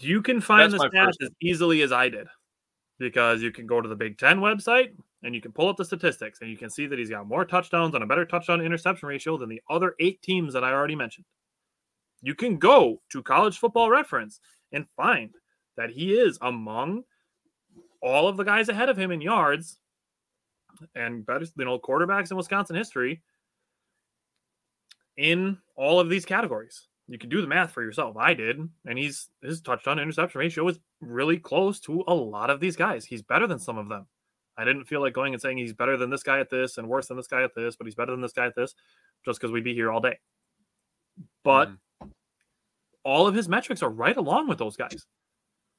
[0.01, 2.28] you can find That's the stats as easily as I did
[2.97, 4.93] because you can go to the Big Ten website
[5.24, 7.45] and you can pull up the statistics and you can see that he's got more
[7.45, 10.95] touchdowns and a better touchdown interception ratio than the other eight teams that I already
[10.95, 11.26] mentioned.
[12.22, 14.39] You can go to college football reference
[14.72, 15.36] and find
[15.78, 17.03] that he is among
[18.02, 19.78] all of the guys ahead of him in yards
[20.95, 23.22] and best, you know, quarterbacks in Wisconsin history
[25.18, 26.88] in all of these categories.
[27.08, 28.16] You can do the math for yourself.
[28.18, 32.60] I did, and he's his touchdown interception ratio is really close to a lot of
[32.60, 33.04] these guys.
[33.04, 34.06] He's better than some of them.
[34.58, 36.88] I didn't feel like going and saying he's better than this guy at this and
[36.88, 38.76] worse than this guy at this, but he's better than this guy at this,
[39.26, 40.20] just because we'd be here all day.
[41.43, 42.10] But mm-hmm.
[43.04, 45.06] all of his metrics are right along with those guys.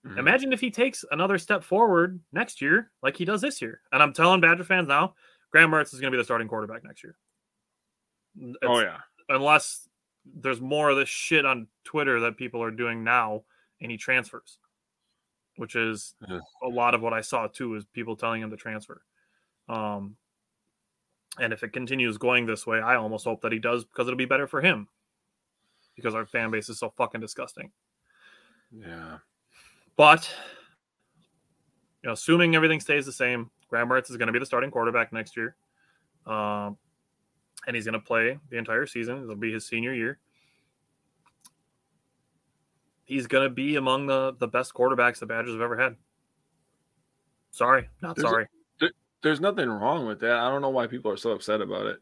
[0.06, 0.18] Mm-hmm.
[0.18, 3.80] Imagine if he takes another step forward next year, like he does this year.
[3.92, 5.14] And I'm telling Badger fans now,
[5.52, 7.16] Graham Mertz is going to be the starting quarterback next year.
[8.38, 8.98] It's, oh yeah,
[9.28, 9.88] unless
[10.24, 13.42] there's more of this shit on Twitter that people are doing now,
[13.80, 14.58] and he transfers,
[15.56, 16.38] which is yeah.
[16.62, 17.74] a lot of what I saw too.
[17.74, 19.02] Is people telling him to transfer.
[19.68, 20.16] Um,
[21.38, 24.16] and if it continues going this way, I almost hope that he does because it'll
[24.16, 24.88] be better for him.
[25.96, 27.72] Because our fan base is so fucking disgusting.
[28.72, 29.18] Yeah.
[30.00, 30.34] But
[32.02, 34.70] you know, assuming everything stays the same, Graham Mertz is going to be the starting
[34.70, 35.56] quarterback next year.
[36.26, 36.78] Um,
[37.66, 39.22] and he's going to play the entire season.
[39.22, 40.18] It'll be his senior year.
[43.04, 45.96] He's going to be among the the best quarterbacks the Badgers have ever had.
[47.50, 48.46] Sorry, not there's sorry.
[48.80, 48.86] A,
[49.22, 50.38] there's nothing wrong with that.
[50.38, 51.98] I don't know why people are so upset about it.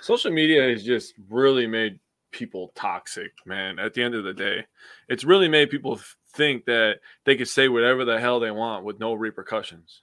[0.00, 3.78] Social media has just really made people toxic, man.
[3.78, 4.64] At the end of the day,
[5.10, 6.00] it's really made people
[6.36, 10.02] think that they could say whatever the hell they want with no repercussions.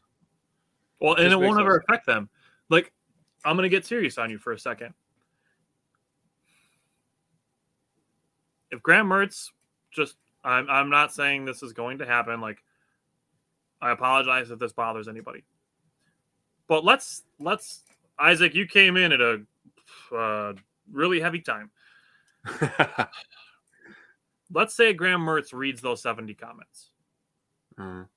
[0.99, 2.29] Well, and it, won't ever affect them.
[2.69, 2.91] Like
[3.45, 4.93] I'm going to get serious on you for a second.
[8.71, 9.49] If Graham Mertz
[9.91, 12.41] just, I'm, I'm not saying this is going to happen.
[12.41, 12.63] Like,
[13.81, 15.43] I apologize if this bothers anybody.
[16.67, 17.83] But let's, let's,
[18.17, 19.41] Isaac, you came in at a
[20.15, 20.53] uh,
[20.91, 21.69] really heavy time.
[24.51, 26.89] let's say Graham Mertz reads those 70 comments.
[27.77, 28.07] Mm.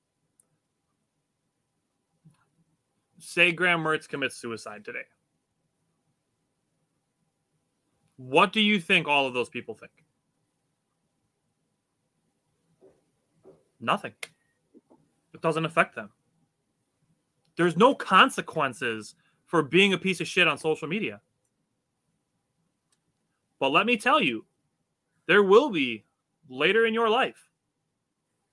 [3.19, 5.05] Say Graham Mertz commits suicide today.
[8.17, 9.91] What do you think all of those people think?
[13.79, 14.13] Nothing.
[15.33, 16.09] It doesn't affect them.
[17.57, 19.15] There's no consequences
[19.45, 21.21] for being a piece of shit on social media.
[23.59, 24.45] But let me tell you,
[25.27, 26.05] there will be
[26.49, 27.49] later in your life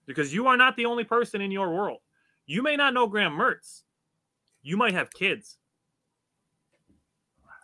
[0.06, 1.98] because you are not the only person in your world.
[2.46, 3.82] You may not know Graham Mertz.
[4.62, 5.58] You might have kids.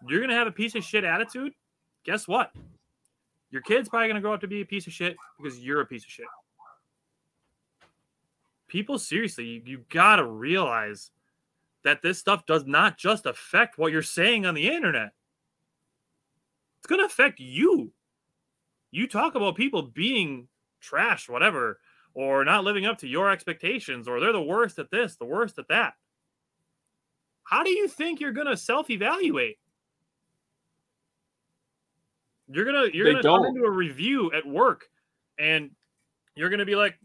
[0.09, 1.53] You're going to have a piece of shit attitude
[2.05, 2.53] guess what?
[3.51, 5.81] Your kid's probably going to grow up to be a piece of shit because you're
[5.81, 6.27] a piece of shit.
[8.69, 11.11] People, seriously, you, you got to realize
[11.83, 15.11] that this stuff does not just affect what you're saying on the internet.
[16.79, 17.93] It's going to affect you.
[18.91, 20.49] You talk about people being
[20.81, 21.81] trash, whatever,
[22.15, 25.59] or not living up to your expectations, or they're the worst at this, the worst
[25.59, 25.95] at that.
[27.45, 29.59] How do you think you're going to self evaluate?
[32.53, 33.45] You're gonna you're they gonna don't.
[33.45, 34.91] come into a review at work,
[35.39, 35.71] and
[36.35, 36.99] you're gonna be like,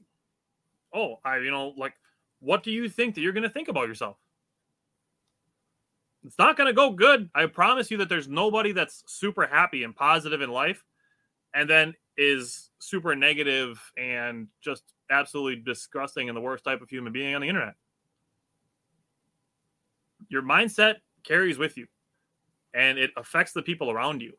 [0.91, 1.93] "Oh, I you know like,
[2.39, 4.17] what do you think that you're gonna think about yourself?"
[6.25, 7.29] It's not gonna go good.
[7.35, 10.83] I promise you that there's nobody that's super happy and positive in life,
[11.55, 17.11] and then is super negative and just absolutely disgusting and the worst type of human
[17.11, 17.73] being on the internet.
[20.29, 21.87] Your mindset carries with you
[22.73, 24.33] and it affects the people around you.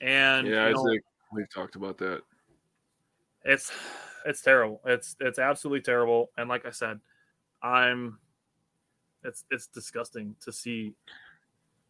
[0.00, 2.22] And yeah, you know, Isaac, we've talked about that.
[3.44, 3.70] It's
[4.24, 4.80] it's terrible.
[4.86, 6.30] It's it's absolutely terrible.
[6.36, 7.00] And like I said,
[7.62, 8.18] I'm
[9.22, 10.94] it's it's disgusting to see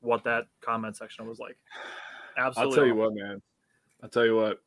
[0.01, 1.57] what that comment section was like.
[2.37, 2.73] Absolutely.
[2.73, 3.43] I'll tell you what, man.
[4.03, 4.61] I'll tell you what.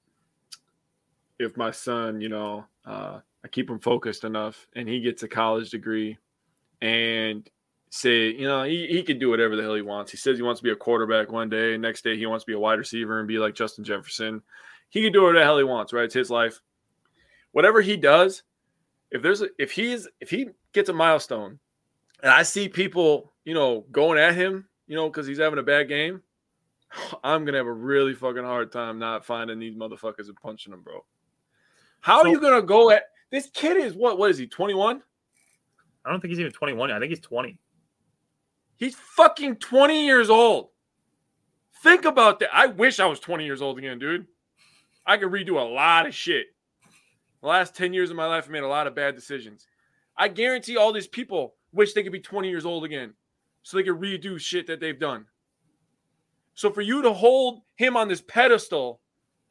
[1.39, 5.27] If my son, you know, uh, I keep him focused enough and he gets a
[5.27, 6.17] college degree
[6.81, 7.47] and
[7.89, 10.11] say, you know, he, he can do whatever the hell he wants.
[10.11, 12.49] He says he wants to be a quarterback one day, next day he wants to
[12.49, 14.41] be a wide receiver and be like Justin Jefferson.
[14.89, 16.05] He can do whatever the hell he wants, right?
[16.05, 16.59] It's his life.
[17.51, 18.43] Whatever he does,
[19.11, 21.59] if there's a, if he's if he gets a milestone
[22.21, 25.63] and I see people, you know, going at him, you know, because he's having a
[25.63, 26.21] bad game,
[27.23, 30.81] I'm gonna have a really fucking hard time not finding these motherfuckers and punching them,
[30.81, 31.05] bro.
[31.99, 35.01] How so, are you gonna go at this kid is what what is he, 21?
[36.05, 36.91] I don't think he's even 21.
[36.91, 37.59] I think he's 20.
[38.77, 40.69] He's fucking 20 years old.
[41.83, 42.49] Think about that.
[42.53, 44.25] I wish I was 20 years old again, dude.
[45.05, 46.47] I could redo a lot of shit.
[47.41, 49.67] The last 10 years of my life, I made a lot of bad decisions.
[50.17, 53.13] I guarantee all these people wish they could be 20 years old again
[53.63, 55.25] so they could redo shit that they've done.
[56.57, 58.99] So for you to hold him on this pedestal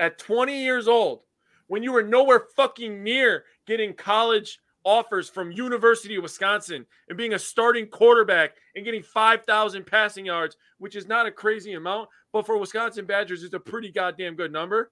[0.01, 1.21] at 20 years old
[1.69, 7.35] when you were nowhere fucking near getting college offers from University of Wisconsin and being
[7.35, 12.45] a starting quarterback and getting 5,000 passing yards, which is not a crazy amount, but
[12.45, 14.91] for Wisconsin Badgers, it's a pretty goddamn good number.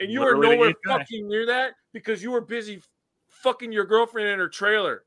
[0.00, 2.80] And you are nowhere fucking near that because you were busy
[3.28, 5.04] fucking your girlfriend in her trailer.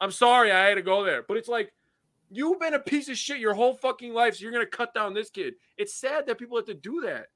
[0.00, 1.70] I'm sorry I had to go there, but it's like
[2.36, 5.14] you've been a piece of shit your whole fucking life, so you're gonna cut down
[5.14, 5.54] this kid.
[5.76, 7.28] It's sad that people have to do that.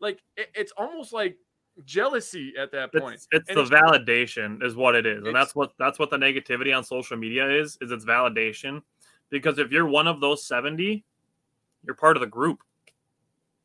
[0.00, 1.36] Like it- it's almost like
[1.84, 3.14] jealousy at that point.
[3.14, 6.16] It's, it's the it's- validation is what it is, and that's what that's what the
[6.16, 7.78] negativity on social media is.
[7.80, 8.82] Is it's validation
[9.30, 11.04] because if you're one of those seventy,
[11.84, 12.60] you're part of the group.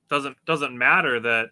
[0.10, 1.50] Doesn't doesn't matter that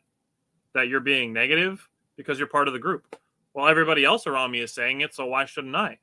[0.73, 3.15] that you're being negative because you're part of the group.
[3.53, 5.99] Well, everybody else around me is saying it, so why shouldn't I?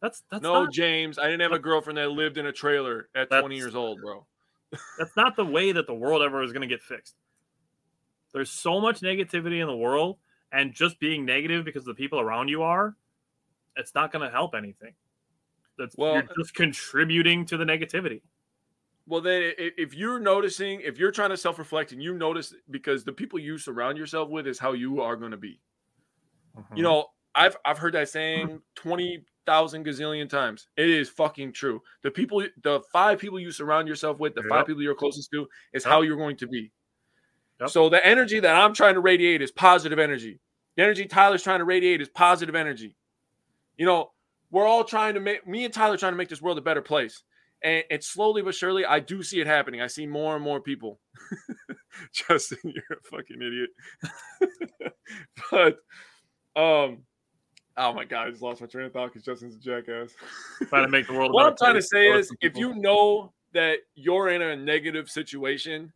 [0.00, 3.08] That's that's no, not, James, I didn't have a girlfriend that lived in a trailer
[3.14, 4.26] at 20 years old, bro.
[4.98, 7.16] that's not the way that the world ever is going to get fixed.
[8.32, 10.18] There's so much negativity in the world,
[10.52, 12.96] and just being negative because the people around you are,
[13.76, 14.94] it's not going to help anything.
[15.76, 18.22] That's Well- you're just contributing to the negativity.
[19.06, 23.02] Well, then, if you're noticing, if you're trying to self reflect and you notice because
[23.02, 25.58] the people you surround yourself with is how you are going to be.
[26.56, 26.76] Mm-hmm.
[26.76, 27.06] You know,
[27.40, 30.68] I've I've heard that saying twenty thousand gazillion times.
[30.76, 31.80] It is fucking true.
[32.02, 34.48] The people, the five people you surround yourself with, the Yep.
[34.50, 35.90] five people you're closest to, is Yep.
[35.92, 36.70] how you're going to be.
[37.60, 37.70] Yep.
[37.70, 40.40] So the energy that I'm trying to radiate is positive energy.
[40.76, 42.96] The energy Tyler's trying to radiate is positive energy.
[43.76, 44.12] You know,
[44.50, 46.82] we're all trying to make me and Tyler trying to make this world a better
[46.82, 47.22] place.
[47.62, 49.80] And it's slowly but surely, I do see it happening.
[49.80, 51.00] I see more and more people.
[52.12, 54.92] Justin, you're a fucking idiot.
[55.50, 55.76] but
[56.60, 57.02] um
[57.80, 60.14] oh my god, I just lost my train of thought because Justin's a jackass.
[60.68, 61.32] trying to make the world.
[61.32, 65.92] what I'm trying to say is if you know that you're in a negative situation,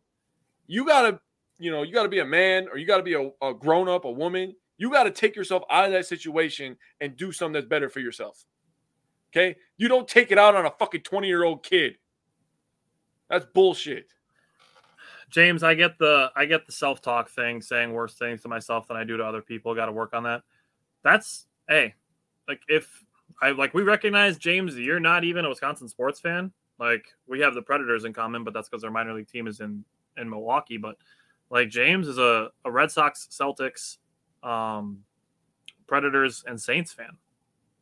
[0.67, 1.19] you gotta,
[1.59, 4.05] you know, you gotta be a man or you gotta be a, a grown up,
[4.05, 4.55] a woman.
[4.77, 8.43] You gotta take yourself out of that situation and do something that's better for yourself.
[9.31, 9.55] Okay?
[9.77, 11.97] You don't take it out on a fucking 20 year old kid.
[13.29, 14.07] That's bullshit.
[15.29, 18.87] James, I get the I get the self talk thing, saying worse things to myself
[18.87, 19.73] than I do to other people.
[19.75, 20.43] Got to work on that.
[21.03, 21.93] That's hey,
[22.47, 23.03] like if
[23.41, 26.51] I like we recognize James, you're not even a Wisconsin sports fan.
[26.79, 29.59] Like we have the Predators in common, but that's because our minor league team is
[29.59, 29.83] in
[30.17, 30.77] in Milwaukee.
[30.77, 30.97] But
[31.49, 33.97] like James is a, a Red Sox, Celtics,
[34.43, 35.03] um,
[35.87, 37.17] Predators, and Saints fan,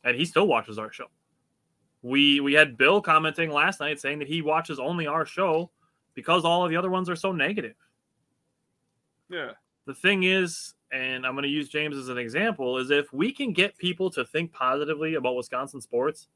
[0.03, 1.07] and he still watches our show.
[2.01, 5.71] We we had Bill commenting last night saying that he watches only our show
[6.13, 7.75] because all of the other ones are so negative.
[9.29, 9.51] Yeah.
[9.85, 13.31] The thing is, and I'm going to use James as an example, is if we
[13.31, 16.27] can get people to think positively about Wisconsin sports,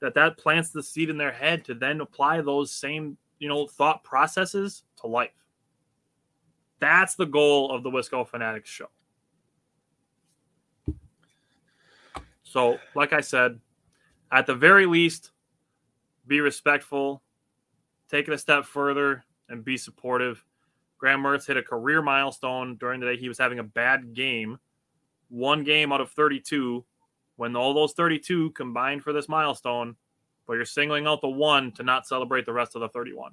[0.00, 3.66] that that plants the seed in their head to then apply those same, you know,
[3.66, 5.30] thought processes to life.
[6.78, 8.88] That's the goal of the Wisco Fanatics show.
[12.42, 13.60] So, like I said,
[14.30, 15.30] at the very least,
[16.26, 17.22] be respectful,
[18.10, 20.44] take it a step further, and be supportive.
[21.00, 24.58] Graham Mertz hit a career milestone during the day he was having a bad game,
[25.30, 26.84] one game out of 32.
[27.36, 29.96] When all those 32 combined for this milestone,
[30.46, 33.32] but you're singling out the one to not celebrate the rest of the 31.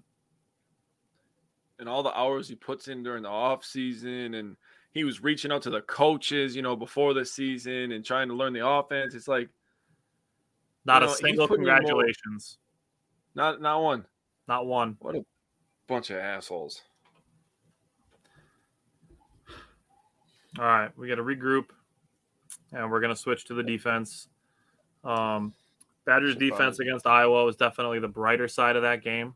[1.80, 4.56] and all the hours he puts in during the off season and
[4.94, 8.34] he was reaching out to the coaches you know before the season and trying to
[8.34, 9.48] learn the offense it's like
[10.86, 12.58] Not You know, a single putting in more- congratulations.
[13.36, 14.06] not not one
[14.48, 14.96] Not one.
[15.02, 15.26] what a
[15.88, 16.82] bunch of assholes
[20.60, 21.66] All right, we got to regroup,
[22.72, 24.28] and we're going to switch to the defense.
[25.04, 25.54] Um,
[26.06, 29.36] Badgers' defense against Iowa was definitely the brighter side of that game.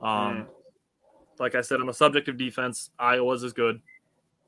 [0.00, 0.46] Um,
[1.38, 3.80] Like I said, on the subject of defense, Iowa's is good.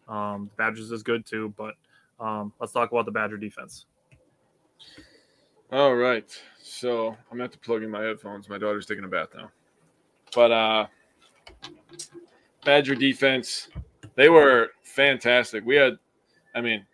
[0.09, 1.75] Um, Badgers is good too, but
[2.19, 3.87] um, let's talk about the Badger defense.
[5.73, 9.09] all right so i'm gonna have to plug in my headphones my daughter's taking a
[9.09, 9.49] bath now
[10.35, 10.87] but uh
[12.65, 13.69] badger defense
[14.17, 15.65] they were fantastic.
[15.65, 15.99] We had
[16.55, 16.85] i mean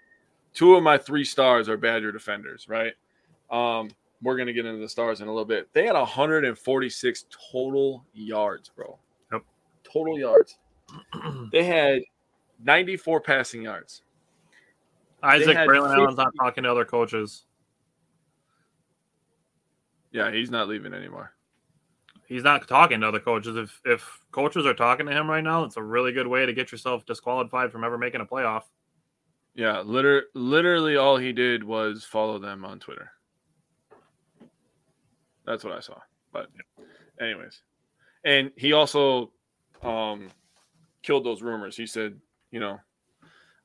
[0.55, 2.93] two of my three stars are badger defenders right?
[3.51, 3.91] Um
[4.23, 5.69] we're gonna get into the stars in a little bit.
[5.73, 8.99] They had 146 total yards bro.
[9.33, 9.43] Yep.
[9.85, 10.59] total yards.
[11.53, 12.03] They had
[12.63, 14.03] 94 passing yards.
[15.23, 17.45] Isaac Braylon 50 Allen's not talking to other coaches.
[20.13, 21.33] yeah he's not leaving anymore
[22.29, 23.57] He's not talking to other coaches.
[23.57, 26.53] If if coaches are talking to him right now, it's a really good way to
[26.53, 28.63] get yourself disqualified from ever making a playoff.
[29.55, 33.11] Yeah, liter- literally all he did was follow them on Twitter.
[35.47, 35.99] That's what I saw.
[36.33, 36.49] But
[37.21, 37.63] anyways.
[38.25, 39.33] And he also
[39.83, 40.29] um
[41.03, 41.77] killed those rumors.
[41.77, 42.19] He said,
[42.51, 42.79] you know,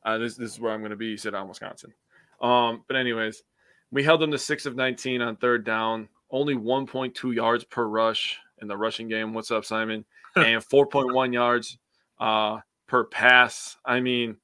[0.06, 1.18] Uh, this this is where I'm going to be.
[1.18, 1.94] Sit on Wisconsin.
[2.42, 3.44] Um, but anyways,
[3.92, 6.08] we held them to six of 19 on third down.
[6.32, 9.34] Only 1.2 yards per rush in the rushing game.
[9.34, 10.06] What's up, Simon?
[10.36, 11.78] and 4.1 yards
[12.20, 13.78] uh, per pass.
[13.86, 14.38] I mean,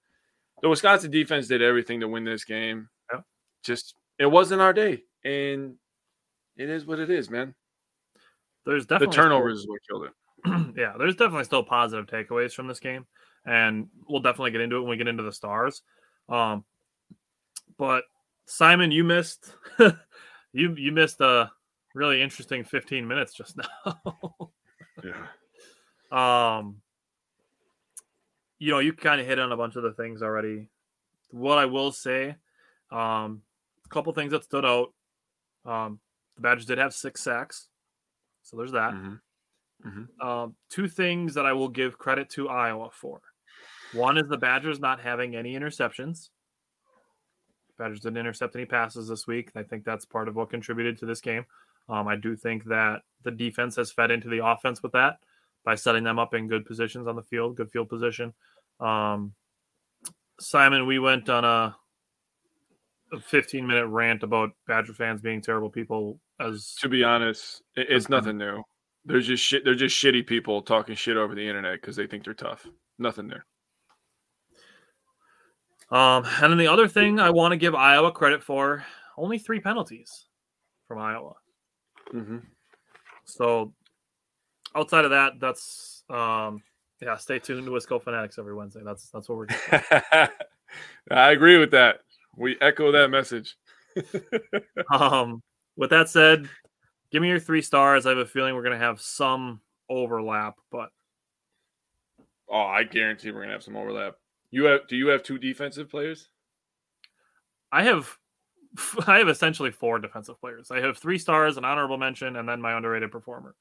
[0.62, 2.90] the Wisconsin defense did everything to win this game.
[3.14, 3.22] Yeah.
[3.64, 5.76] Just it wasn't our day, and
[6.58, 7.54] it is what it is, man.
[8.66, 10.76] There's definitely The turnovers is what killed it.
[10.78, 13.06] yeah, there's definitely still positive takeaways from this game,
[13.46, 15.84] and we'll definitely get into it when we get into the stars.
[16.28, 16.66] Um,
[17.78, 18.04] but
[18.46, 19.54] Simon, you missed
[20.52, 21.52] you you missed a
[21.98, 24.52] really interesting 15 minutes just now.
[25.04, 26.58] Yeah.
[26.58, 26.82] um
[28.58, 30.70] you know you kind of hit on a bunch of the things already.
[31.30, 32.36] What i will say
[32.92, 33.44] um
[33.86, 34.94] a couple things that stood out.
[35.66, 36.00] Um
[36.36, 37.68] the badgers did have six sacks
[38.42, 38.94] so there's that.
[39.86, 40.08] Mhm.
[40.20, 43.22] um two things that i will give credit to iowa for.
[43.94, 46.30] One is the badgers not having any interceptions.
[47.78, 51.06] Badgers didn't intercept any passes this week i think that's part of what contributed to
[51.06, 51.46] this game
[51.90, 55.18] um, i do think that the defense has fed into the offense with that
[55.68, 58.34] by setting them up in good positions on the field, good field position.
[58.80, 59.34] Um,
[60.40, 61.76] Simon, we went on a,
[63.12, 66.22] a 15 minute rant about Badger fans being terrible people.
[66.40, 68.64] As To be honest, it's nothing new.
[69.04, 69.66] There's just shit.
[69.66, 72.66] They're just shitty people talking shit over the internet because they think they're tough.
[72.98, 73.46] Nothing there.
[75.92, 78.86] um, and then the other thing I want to give Iowa credit for
[79.18, 80.28] only three penalties
[80.88, 81.34] from Iowa.
[82.14, 82.38] Mm-hmm.
[83.26, 83.74] So
[84.76, 86.62] outside of that, that's um,
[87.02, 87.16] yeah.
[87.18, 88.82] Stay tuned to Wisco Fanatics every Wednesday.
[88.84, 89.46] That's that's what we're.
[89.46, 89.60] doing.
[91.12, 92.02] I agree with that.
[92.36, 93.56] We echo that message.
[94.94, 95.42] Um,
[95.76, 96.48] with that said,
[97.12, 98.06] give me your three stars.
[98.06, 100.90] I have a feeling we're going to have some overlap, but
[102.50, 104.16] Oh, I guarantee we're gonna have some overlap.
[104.52, 104.88] You have?
[104.88, 106.30] Do you have two defensive players?
[107.72, 108.18] I have
[109.08, 110.72] I have essentially four defensive players.
[110.72, 113.56] I have three stars, an honorable mention, and then my underrated performer.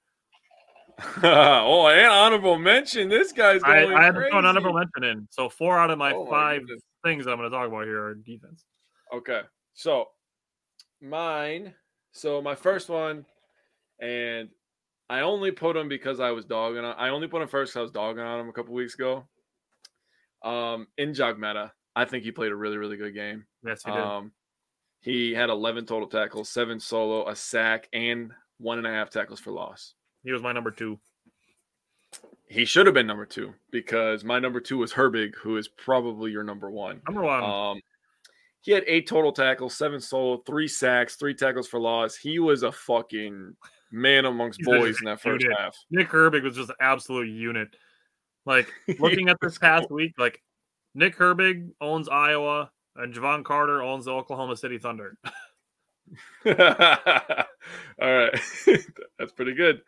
[1.23, 3.09] oh, and honorable mention.
[3.09, 5.29] This guy's I, going I had to throw an honorable mention in.
[5.31, 6.62] So four out of my Oh my five
[7.05, 8.64] things that I'm going to talk about here are defense.
[9.14, 9.43] Okay,
[9.75, 10.07] so
[11.03, 11.75] mine.
[12.12, 13.27] So my first one,
[14.01, 14.49] and
[15.11, 16.97] I only put him because I was dogging on.
[16.99, 19.29] I only put him first because I was dogging on him a couple weeks ago.
[20.43, 23.45] Um, Njongmeta, I think he played a really, really good game.
[23.64, 24.01] Yes, he did.
[24.01, 24.33] Um,
[25.07, 29.39] he had 11 total tackles, seven solo, a sack, and one and a half tackles
[29.39, 29.95] for loss.
[30.25, 30.99] he was my number two.
[32.49, 36.33] He should have been number two because my number two was Herbig, who is probably
[36.33, 37.01] your number one.
[37.07, 37.45] Number one.
[37.45, 37.81] Um,
[38.63, 42.17] he had eight total tackles, seven solo, three sacks, three tackles for loss.
[42.17, 43.55] He was a fucking
[43.93, 45.57] man amongst He's boys in that first unit.
[45.57, 45.77] half.
[45.89, 47.69] Nick Herbig was just an absolute unit.
[48.45, 50.43] Like looking at this past week, like
[50.97, 55.16] Nick Herbig owns Iowa and Jevon Carter owns the Oklahoma City Thunder.
[56.47, 56.55] All
[58.01, 58.40] right,
[59.18, 59.80] that's pretty good.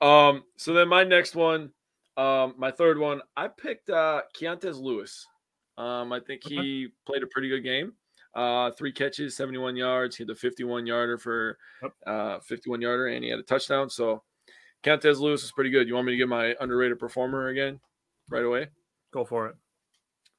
[0.00, 1.70] Um, so then my next one,
[2.16, 5.26] um, my third one, I picked uh Keontez Lewis.
[5.76, 7.92] Um, I think he played a pretty good game.
[8.34, 10.16] Uh, three catches, 71 yards.
[10.16, 11.58] He had the 51 yarder for
[12.06, 13.90] uh 51 yarder, and he had a touchdown.
[13.90, 14.22] So
[14.82, 15.88] Keontez Lewis is pretty good.
[15.88, 17.80] You want me to get my underrated performer again
[18.30, 18.68] right away?
[19.12, 19.56] Go for it.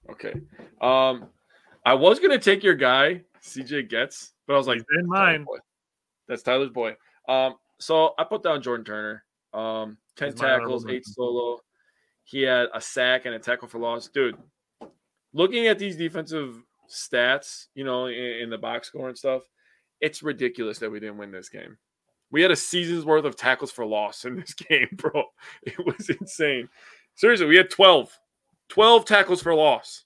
[0.09, 0.33] Okay.
[0.81, 1.27] Um,
[1.87, 5.45] I was gonna take your guy, CJ Goetz, but I was like, in mine.
[5.45, 5.59] boy.
[6.27, 6.97] That's Tyler's boy.
[7.29, 9.23] Um, so I put down Jordan Turner.
[9.53, 11.59] Um, 10 He's tackles, eight solo.
[12.25, 14.09] He had a sack and a tackle for loss.
[14.09, 14.35] Dude,
[15.31, 19.43] looking at these defensive stats, you know, in, in the box score and stuff,
[20.01, 21.77] it's ridiculous that we didn't win this game.
[22.31, 25.23] We had a season's worth of tackles for loss in this game, bro.
[25.63, 26.67] It was insane.
[27.15, 28.11] Seriously, we had 12.
[28.67, 30.03] 12 tackles for loss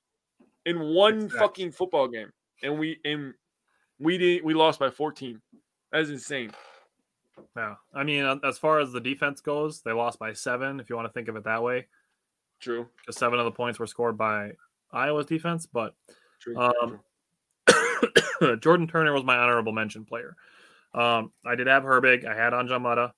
[0.66, 1.42] in one That's facts.
[1.42, 2.32] fucking football game.
[2.64, 3.34] And we and
[4.00, 5.42] we did we lost by 14.
[5.92, 6.52] That is insane.
[7.56, 7.76] Yeah.
[7.94, 10.96] I mean, uh, as far as the defense goes, they lost by seven, if you
[10.96, 11.88] want to think of it that way.
[12.60, 12.88] True.
[13.06, 14.52] Just seven of the points were scored by
[14.92, 15.96] Iowa's defense, but
[16.40, 16.58] True.
[16.58, 17.00] Um,
[17.68, 18.58] true.
[18.62, 20.36] Jordan Turner was my honorable mention player.
[20.94, 22.26] Um, I did have Herbig.
[22.26, 23.12] I had Njongmeta.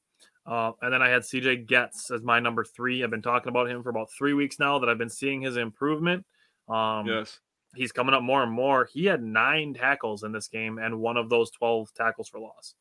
[0.46, 3.04] Uh, and then I had CJ Goetz as my number three.
[3.04, 5.56] I've been talking about him for about three weeks now that I've been seeing his
[5.56, 6.26] improvement.
[6.70, 7.40] Um, yes.
[7.76, 8.88] He's coming up more and more.
[8.92, 12.76] He had nine tackles in this game and one of those 12 tackles for loss.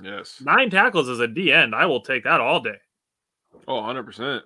[0.00, 0.40] Yes.
[0.44, 1.74] Nine tackles as a D end.
[1.74, 2.78] I will take that all day.
[3.66, 4.42] Oh, 100%.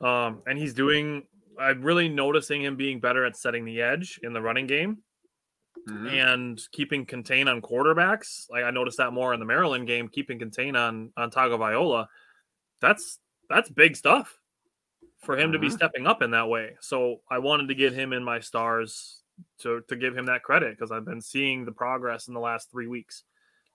[0.00, 1.22] Um, and he's doing,
[1.58, 4.98] I'm really noticing him being better at setting the edge in the running game.
[5.88, 6.12] Mhm.
[6.12, 8.48] and keeping contain on quarterbacks.
[8.48, 12.06] Like I noticed that more in the Maryland game, keeping contain on on Tagovailoa.
[12.80, 14.38] That's that's big stuff
[15.22, 15.76] for him to be Mhm.
[15.76, 16.76] stepping up in that way.
[16.80, 19.22] So I wanted to get him in my stars
[19.58, 22.70] to to give him that credit because I've been seeing the progress in the last
[22.70, 23.24] three weeks.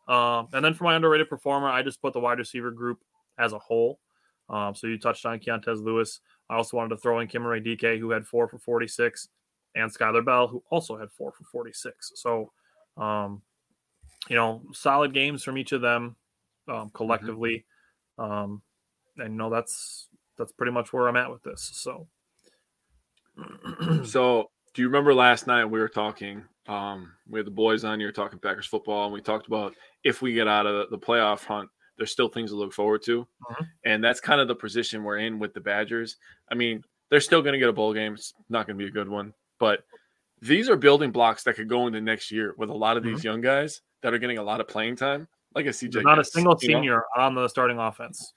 [0.08, 3.04] Um, and then for my underrated performer, I just put the wide receiver group
[3.38, 4.00] as a whole.
[4.50, 6.22] Um, so you touched on Keontez Lewis.
[6.50, 9.30] I also wanted to throw in Chimere Dike, who had four for 46,
[9.76, 12.14] and Skyler Bell, who also had four for 46.
[12.16, 12.54] So,
[12.98, 13.42] um,
[14.30, 16.16] you know, solid games from each of them
[16.68, 17.30] um, Mm-hmm.
[17.30, 17.66] collectively.
[18.18, 18.62] Um,
[19.18, 21.70] and you know, that's that's pretty much where I'm at with this.
[21.74, 22.08] So,
[24.04, 26.44] So, do you remember last night we were talking?
[26.68, 28.00] Um, we had the boys on.
[28.00, 29.74] You were talking Packers football, and we talked about
[30.04, 33.28] if we get out of the playoff hunt, there's still things to look forward to,
[33.50, 33.68] Mhm.
[33.86, 36.18] and that's kind of the position we're in with the Badgers.
[36.52, 38.14] I mean, they're still going to get a bowl game.
[38.14, 39.84] It's not going to be a good one, but
[40.42, 43.24] these are building blocks that could go into next year with a lot of these
[43.24, 45.94] young guys that are getting a lot of playing time, like a CJ.
[45.94, 46.76] there's not a Goetz, single you know?
[46.78, 48.34] senior on the starting offense.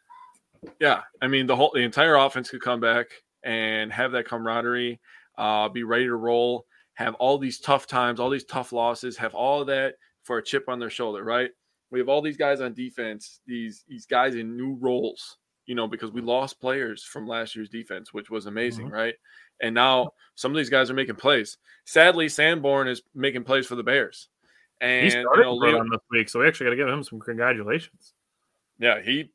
[0.78, 3.06] Yeah, I mean the whole the entire offense could come back
[3.42, 5.00] and have that camaraderie,
[5.38, 9.34] uh, be ready to roll, have all these tough times, all these tough losses, have
[9.34, 11.50] all of that for a chip on their shoulder, right?
[11.90, 15.88] We have all these guys on defense, these these guys in new roles, you know,
[15.88, 19.14] because we lost players from last year's defense, which was amazing, right?
[19.62, 21.58] And now some of these guys are making plays.
[21.84, 24.28] Sadly, Sanborn is making plays for the Bears.
[24.80, 26.88] And He you started know, Leo- them this week, so we actually got to give
[26.88, 28.14] him some congratulations.
[28.78, 29.30] Yeah, he,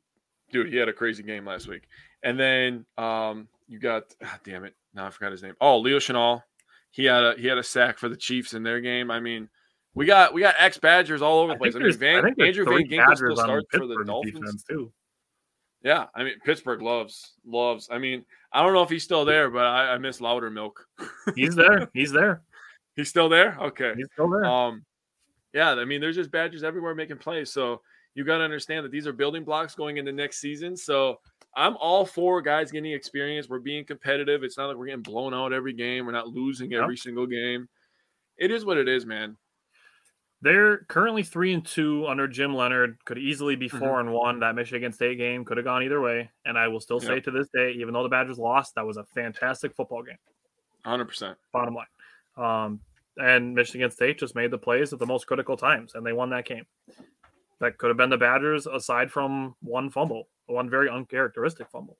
[0.52, 1.84] dude, he had a crazy game last week.
[2.22, 5.54] And then um, you got, ah, damn it, now I forgot his name.
[5.60, 6.42] Oh, Leo Chenal.
[6.90, 9.10] He had a he had a sack for the Chiefs in their game.
[9.10, 9.50] I mean,
[9.94, 11.74] we got we got ex Badgers all over the place.
[11.74, 14.64] I, mean, there's- Van, think Andrew Van Ginkel still starts for the Dolphins.
[14.66, 14.90] too.
[15.82, 17.88] Yeah, I mean Pittsburgh loves loves.
[17.90, 20.72] I mean, I don't know if he's still there, but I, I miss Loudermilk.
[21.36, 21.88] He's there.
[21.92, 22.42] He's there.
[22.96, 23.58] He's still there.
[23.60, 23.92] Okay.
[23.96, 24.44] He's still there.
[24.46, 24.84] Um,
[25.52, 27.52] yeah, I mean, there's just Badgers everywhere making plays.
[27.52, 27.82] So
[28.16, 30.76] you got to understand that these are building blocks going into next season.
[30.76, 31.20] So
[31.54, 33.48] I'm all for guys getting experience.
[33.48, 34.42] We're being competitive.
[34.42, 36.04] It's not like we're getting blown out every game.
[36.06, 36.82] We're not losing Yep.
[36.82, 37.68] every single game.
[38.38, 39.36] It is what it is, man.
[40.42, 42.98] They're currently three and two under Jim Leonhard.
[43.04, 43.78] Could easily be Mm-hmm.
[43.78, 44.40] 4 and one.
[44.40, 46.30] That Michigan State game could have gone either way.
[46.44, 47.24] And I will still say Yep.
[47.24, 50.18] to this day, even though the Badgers lost, that was a fantastic football game.
[50.84, 51.36] 100%.
[51.52, 51.86] Bottom line.
[52.36, 52.80] Um,
[53.16, 56.28] and Michigan State just made the plays at the most critical times, and they won
[56.30, 56.66] that game.
[57.60, 61.98] That could have been the Badgers, aside from one fumble, one very uncharacteristic fumble.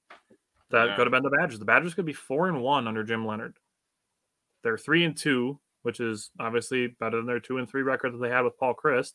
[0.71, 0.97] That Yeah.
[0.97, 1.59] could have been the Badgers.
[1.59, 3.59] The Badgers could be four and one under Jim Leonhard.
[4.63, 8.19] They're three and two, which is obviously better than their two and three record that
[8.19, 9.15] they had with Paul Chryst.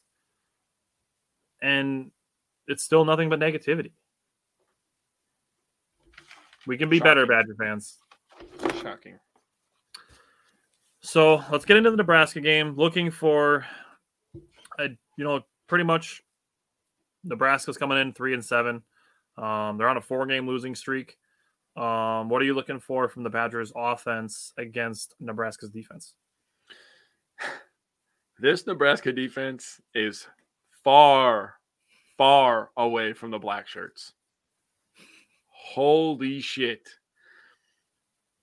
[1.62, 2.12] And
[2.68, 3.92] it's still nothing but negativity.
[6.66, 8.00] We can be better, Badger fans.
[8.82, 9.20] Shocking.
[11.02, 12.76] So let's get into the Nebraska game.
[12.76, 13.66] Looking for,
[14.80, 16.24] a, you know, pretty much
[17.24, 18.84] Nebraska's coming in three and seven.
[19.38, 21.18] Um, they're on a four-game losing streak.
[21.76, 26.14] Um, what are you looking for from the Badgers' offense against Nebraska's defense?
[28.40, 30.28] This Nebraska defense is
[30.84, 31.56] far,
[32.18, 34.14] far away from the black shirts.
[35.48, 36.90] Holy shit.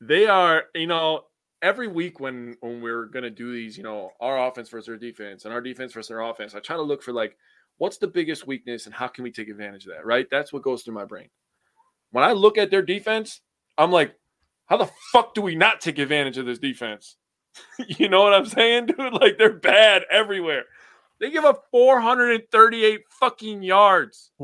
[0.00, 1.24] They are, you know,
[1.62, 5.44] every week when when we're gonna do these, you know, our offense versus our defense
[5.44, 7.36] and our defense versus our offense, I try to look for like
[7.78, 10.26] what's the biggest weakness and how can we take advantage of that, right?
[10.30, 11.28] That's what goes through my brain.
[12.10, 13.40] When I look at their defense,
[13.76, 14.14] I'm like,
[14.66, 17.16] how the fuck do we not take advantage of this defense?
[17.86, 18.98] you know what I'm saying, dude?
[19.12, 20.64] Like they're bad everywhere.
[21.20, 24.30] They give up 438 fucking yards.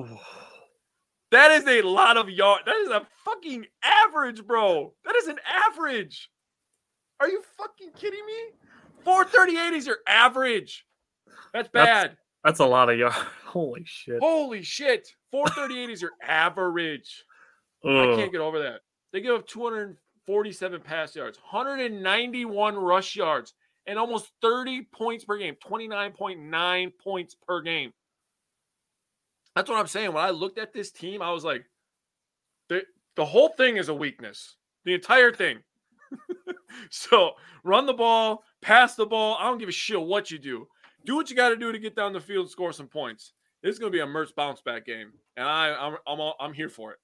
[1.31, 2.63] That is a lot of yards.
[2.65, 4.95] That is a fucking average, bro.
[5.05, 6.31] That is an average.
[7.19, 8.33] Are you fucking kidding me?
[9.05, 10.87] 438 is your average.
[11.53, 12.11] That's That's- bad.
[12.11, 12.21] That's
[12.61, 13.17] a lot of yards.
[13.47, 14.19] Holy shit!
[14.21, 15.09] Holy shit.
[15.31, 17.25] 438 is your average.
[17.85, 18.81] I can't get over that.
[19.13, 23.55] They give up 247 pass yards, 191 rush yards,
[23.87, 27.93] and almost 30 points per game, 29.9 points per game.
[29.55, 30.13] That's what I'm saying.
[30.13, 31.65] When I looked at this team, I was like,
[32.69, 32.83] the,
[33.17, 34.57] the whole thing is a weakness.
[34.85, 35.59] The entire thing.
[36.91, 37.33] so
[37.63, 39.37] run the ball, pass the ball.
[39.39, 40.67] I don't give a shit what you do.
[41.05, 43.33] Do what you got to do to get down the field, and score some points.
[43.63, 46.35] This is going to be a Mertz bounce back game, and I, I'm I'm all,
[46.41, 46.99] I'm here for it.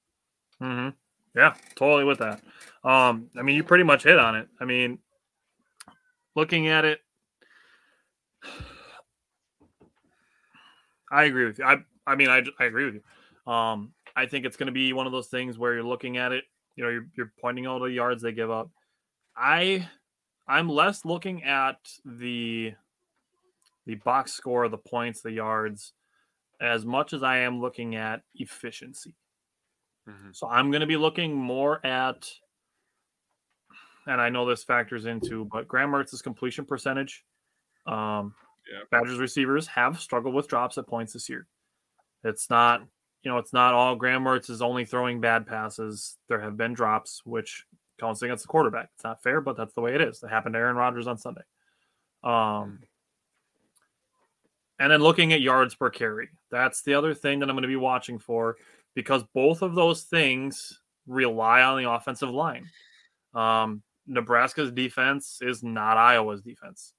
[0.59, 0.89] hmm
[1.35, 2.43] Yeah, totally with that.
[2.85, 4.49] Um, I mean, you pretty much hit on it.
[4.61, 4.99] I mean,
[6.35, 7.01] looking at it,
[11.11, 11.65] I agree with you.
[11.65, 13.53] I, I mean, I, I agree with you.
[13.53, 16.33] Um, I think it's going to be one of those things where you're looking at
[16.33, 16.45] it.
[16.77, 18.71] You know, you're, you're pointing out the yards they give up.
[19.37, 19.89] I,
[20.47, 22.75] I'm less looking at the,
[23.87, 25.93] the box score, the points, the yards,
[26.61, 29.15] as much as I am looking at efficiency.
[30.33, 32.29] So I'm going to be looking more at
[34.07, 37.25] and I know this factors into, but Graham Mertz's completion percentage.
[37.87, 38.35] Um,
[38.71, 38.81] Yeah.
[38.91, 41.47] Badgers receivers have struggled with drops at points this year.
[42.25, 42.83] It's not,
[43.23, 46.19] you know, it's not all Graham Mertz is only throwing bad passes.
[46.29, 47.67] There have been drops, which
[47.99, 48.91] counts against the quarterback.
[48.95, 50.23] It's not fair, but that's the way it is.
[50.23, 51.43] It happened to Aaron Rodgers on Sunday.
[52.25, 52.81] Um,
[54.81, 57.69] and then looking at yards per carry, that's the other thing that I'm going to
[57.69, 58.57] be watching for
[58.95, 62.69] because both of those things rely on the offensive line.
[63.33, 66.95] Um, Nebraska's defense is not Iowa's defense.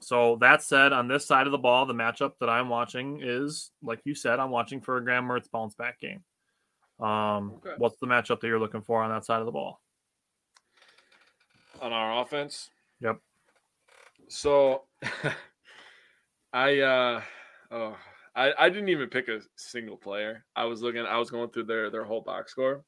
[0.00, 3.70] So that said, on this side of the ball, the matchup that I'm watching is,
[3.82, 6.22] like you said, I'm watching for a Graham Mertz bounce back game.
[7.00, 7.74] Um, Okay.
[7.78, 9.80] What's the matchup that you're looking for on that side of the ball?
[11.80, 12.70] on our offense.
[13.00, 13.20] Yep.
[14.28, 14.82] So
[16.52, 17.22] I uh
[17.70, 17.96] oh
[18.34, 20.44] I, I didn't even pick a single player.
[20.54, 22.84] I was looking I was going through their their whole box score.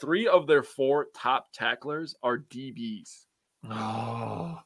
[0.00, 3.26] Three of their four top tacklers are DBs.
[3.68, 4.58] Oh,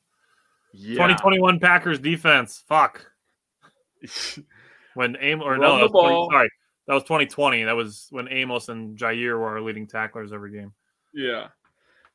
[0.72, 0.94] Yeah.
[0.94, 2.62] 2021 Packers defense.
[2.68, 3.06] Fuck.
[4.94, 6.50] When Amos, or Run no, that was 20 sorry,
[6.86, 7.64] that was 2020.
[7.64, 10.72] That was when Amos and Jair were our leading tacklers every game.
[11.12, 11.48] yeah.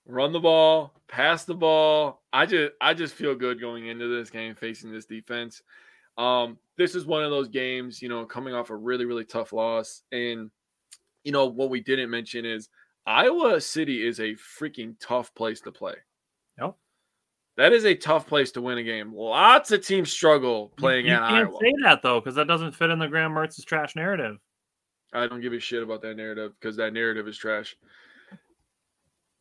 [0.06, 2.24] Run the ball, pass the ball.
[2.34, 5.62] I just I just feel good going into this game facing this defense.
[6.20, 9.54] Um, this is one of those games, you know, coming off a really, really tough
[9.54, 10.04] loss.
[10.12, 10.52] And
[11.24, 12.70] you know, what we didn't mention is
[13.06, 15.96] Iowa City is a freaking tough place to play.
[16.60, 16.76] Yep.
[17.58, 19.14] That is a tough place to win a game.
[19.14, 21.60] Lots of teams struggle playing you, you at can't Iowa.
[21.62, 24.38] say that though, because that doesn't fit in the Graham Mertz's trash narrative.
[25.14, 27.76] I don't give a shit about that narrative because that narrative is trash.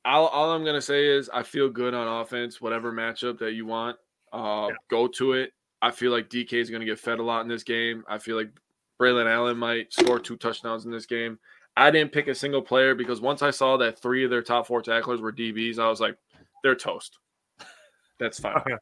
[0.05, 2.61] All, all I'm gonna say is I feel good on offense.
[2.61, 3.97] Whatever matchup that you want,
[4.33, 4.77] uh, Yeah.
[4.91, 5.53] go to it.
[5.81, 8.05] I feel like DK is gonna get fed a lot in this game.
[8.09, 8.51] I feel like
[9.01, 11.39] Braylon Allen might score two touchdowns in this game.
[11.77, 14.67] I didn't pick a single player because once I saw that three of their top
[14.67, 16.17] four tacklers were DBs, I was like,
[16.65, 17.19] they're toast.
[18.19, 18.57] That's fine.
[18.57, 18.75] Okay.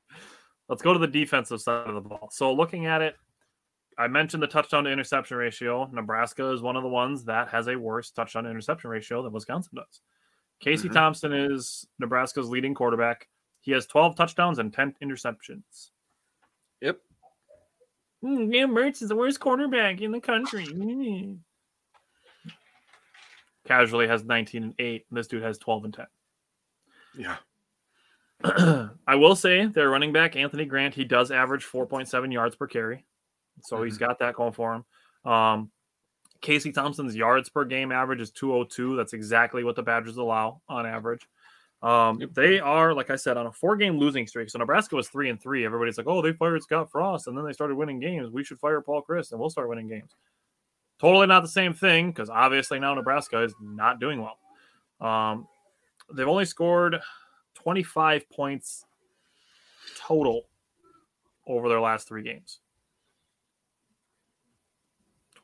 [0.68, 2.30] Let's go to the defensive side of the ball.
[2.32, 3.14] So looking at it,
[3.98, 5.88] I mentioned the touchdown to interception ratio.
[5.92, 9.32] Nebraska is one of the ones that has a worse touchdown to interception ratio than
[9.32, 10.00] Wisconsin does.
[10.60, 10.94] Casey Mhm.
[10.94, 13.28] Thompson is Nebraska's leading quarterback.
[13.60, 15.90] He has 12 touchdowns and 10 interceptions.
[18.26, 18.38] Yep.
[18.38, 20.66] Mm, Graham Mertz is the worst quarterback in the country.
[20.76, 21.38] Mm.
[23.66, 25.06] Casually has 19 and 8.
[25.10, 26.06] This dude has 12 and 10.
[27.18, 27.36] Yeah.
[29.08, 33.04] I will say their running back Anthony Grant, he does average 4.7 yards per carry,
[33.62, 35.32] so he's got that going for him.
[35.32, 35.70] Um,
[36.40, 38.94] Casey Thompson's yards per game average is 202.
[38.94, 41.26] That's exactly what the Badgers allow on average.
[41.82, 42.34] Um, Yep.
[42.34, 44.48] They are, like I said, on a four-game losing streak.
[44.50, 45.64] So Nebraska was three and three.
[45.64, 48.30] Everybody's like, "Oh, they fired Scott Frost, and then they started winning games.
[48.30, 50.16] We should fire Paul Chryst, and we'll start winning games."
[50.98, 54.38] Totally not the same thing because obviously now Nebraska is not doing well.
[55.06, 55.46] Um,
[56.14, 56.98] they've only scored
[57.54, 58.86] 25 points
[59.98, 60.48] total
[61.46, 62.60] over their last three games.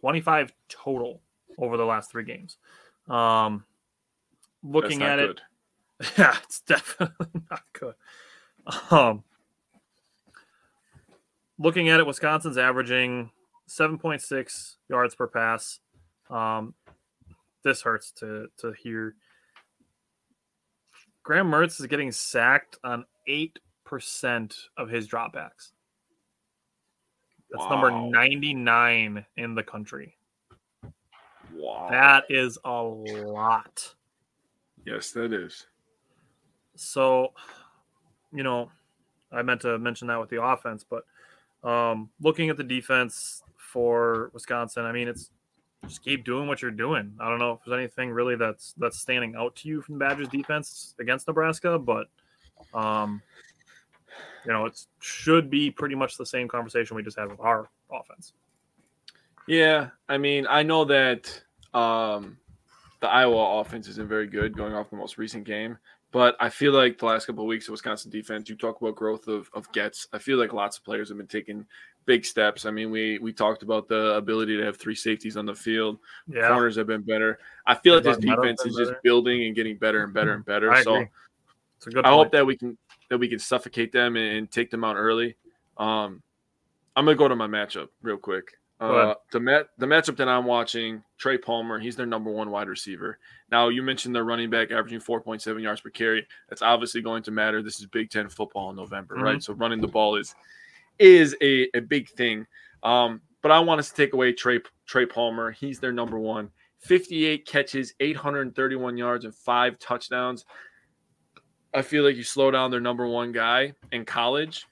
[0.00, 1.20] 25 total
[1.58, 2.56] over the last three games.
[3.08, 3.64] Um,
[4.62, 5.40] looking at it, good.
[6.18, 7.94] yeah, it's definitely not good.
[8.90, 9.24] Um,
[11.58, 13.30] looking at it, Wisconsin's averaging
[13.68, 15.80] 7.6 yards per pass.
[16.30, 16.74] Um,
[17.62, 19.14] this hurts to to hear.
[21.22, 25.72] Graham Mertz is getting sacked on eight percent of his dropbacks.
[27.50, 30.16] That's number 99 in the country.
[31.54, 31.88] Wow.
[31.90, 33.94] That is a lot.
[34.86, 35.66] yes, that is.
[36.82, 37.32] So,
[38.32, 38.70] you know,
[39.30, 41.04] I meant to mention that with the offense, but
[41.68, 45.30] um, looking at the defense for Wisconsin, I mean, it's
[45.86, 47.14] just keep doing what you're doing.
[47.20, 50.04] I don't know if there's anything really that's that's standing out to you from the
[50.04, 52.08] Badgers defense against Nebraska, but
[52.74, 53.22] um,
[54.44, 57.68] you know, it should be pretty much the same conversation we just had with our
[57.90, 58.32] offense.
[59.48, 61.42] Yeah, I mean, I know that
[61.74, 62.36] um,
[63.00, 65.78] the Iowa offense isn't very good going off the most recent game,
[66.12, 68.94] but I feel like the last couple of weeks of Wisconsin defense, you talk about
[68.94, 70.06] growth of, of gets.
[70.12, 71.66] I feel like lots of players have been taking
[72.04, 72.66] big steps.
[72.66, 75.98] I mean, we we talked about the ability to have three safeties on the field.
[76.28, 77.38] Yeah, Corners have been better.
[77.66, 80.70] I feel like this defense is just building and getting better and better and better.
[80.70, 81.08] I so agree.
[81.78, 82.04] It's a good.
[82.04, 82.24] I point.
[82.24, 82.76] hope that we can
[83.08, 85.36] that we can suffocate them and, and take them out early.
[85.78, 86.22] Um,
[86.94, 88.52] I'm gonna go to my matchup real quick.
[88.82, 92.68] Uh, the mat the matchup that I'm watching, Trey Palmer, he's their number one wide
[92.68, 93.18] receiver.
[93.50, 96.26] Now you mentioned their running back averaging 4.7 yards per carry.
[96.48, 97.62] That's obviously going to matter.
[97.62, 99.22] This is Big Ten football in November, Mhm.
[99.22, 99.42] right?
[99.42, 100.34] So running the ball is
[100.98, 102.46] is a, a big thing.
[102.82, 105.52] Um, but I want us to take away Trey Trey Palmer.
[105.52, 106.50] He's their number one.
[106.80, 110.44] 58 catches, 831 yards, and five touchdowns.
[111.72, 114.66] I feel like you slow down their number one guy in college,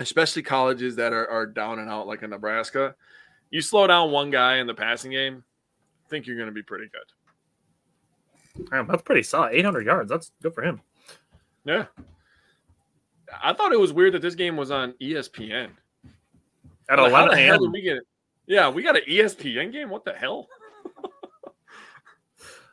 [0.00, 2.94] especially colleges that are, are down and out like in Nebraska.
[3.50, 5.44] You slow down one guy in the passing game,
[6.04, 8.70] I think you're going to be pretty good.
[8.70, 9.52] Man, that's pretty solid.
[9.54, 10.10] 800 yards.
[10.10, 10.80] That's good for him.
[11.64, 11.86] Yeah.
[13.42, 15.70] I thought it was weird that this game was on ESPN.
[16.88, 17.72] At Like, how 11 the a.m.
[17.72, 18.06] we get it?
[18.46, 19.90] Yeah, we got an ESPN game.
[19.90, 20.46] What the hell?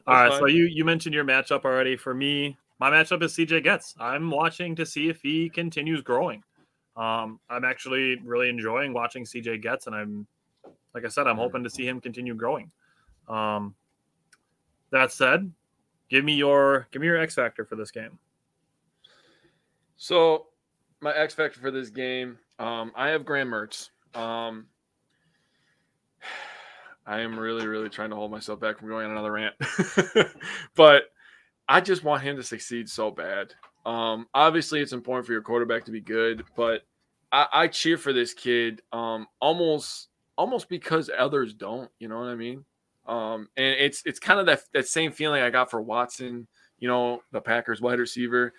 [0.05, 1.95] All right, That's so you you mentioned your matchup already.
[1.95, 3.95] For me, my matchup is CJ Goetz.
[3.99, 6.43] I'm watching to see if he continues growing.
[6.95, 10.27] Um, I'm actually really enjoying watching CJ Goetz, and I'm
[10.93, 12.71] like I said, I'm hoping to see him continue growing.
[13.27, 13.75] Um,
[14.91, 15.51] that said,
[16.09, 18.19] give me your give me your X factor for this game.
[19.97, 20.47] So
[21.01, 23.89] my X factor for this game, um, I have Graham Mertz.
[24.13, 24.67] Um,
[27.05, 29.55] I am really, really trying to hold myself back from going on another rant,
[30.75, 31.03] but
[31.67, 33.53] I just want him to succeed so bad.
[33.85, 36.83] Um, obviously, it's important for your quarterback to be good, but
[37.33, 40.07] I, I cheer for this kid um, almost,
[40.37, 41.89] almost because others don't.
[41.99, 42.65] You know what I mean?
[43.05, 46.47] Um, and it's it's kind of that that same feeling I got for Watson.
[46.79, 48.53] You know, the Packers wide receiver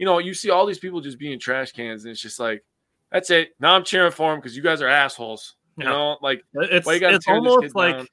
[0.00, 2.64] you know, you see all these people just being trash cans, and it's just like,
[3.12, 3.50] that's it.
[3.60, 5.56] Now I'm cheering for them because you guys are assholes.
[5.76, 5.90] You Yeah.
[5.90, 8.06] know, like It's Why you gotta it's almost like down?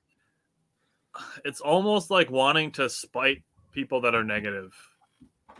[1.45, 3.41] it's almost like wanting to spite
[3.72, 4.76] people that are negative.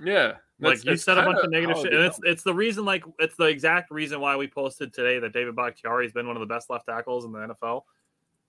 [0.04, 3.04] yeah, like you said a bunch kinda negative shit, and it's it's the reason like
[3.20, 6.40] it's the exact reason why we posted today that David Bakhtiari has been one of
[6.42, 7.86] the best left tackles in the NFL,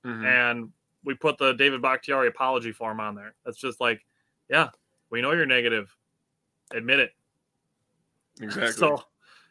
[0.04, 0.24] Mhm.
[0.24, 0.72] and
[1.04, 3.34] we put the David Bakhtiari apology form on there.
[3.44, 4.04] That's just like,
[4.48, 4.70] yeah,
[5.10, 5.94] we know you're negative,
[6.72, 7.12] admit it.
[8.40, 8.72] exactly.
[8.72, 9.02] So,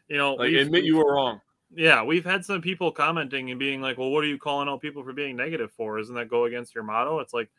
[0.08, 1.40] you know, like admit you were wrong.
[1.74, 4.80] yeah, we've had some people commenting and being like, "Well, what are you calling out
[4.80, 5.98] people for being negative for?
[5.98, 7.50] Isn't that go against your motto?" It's like,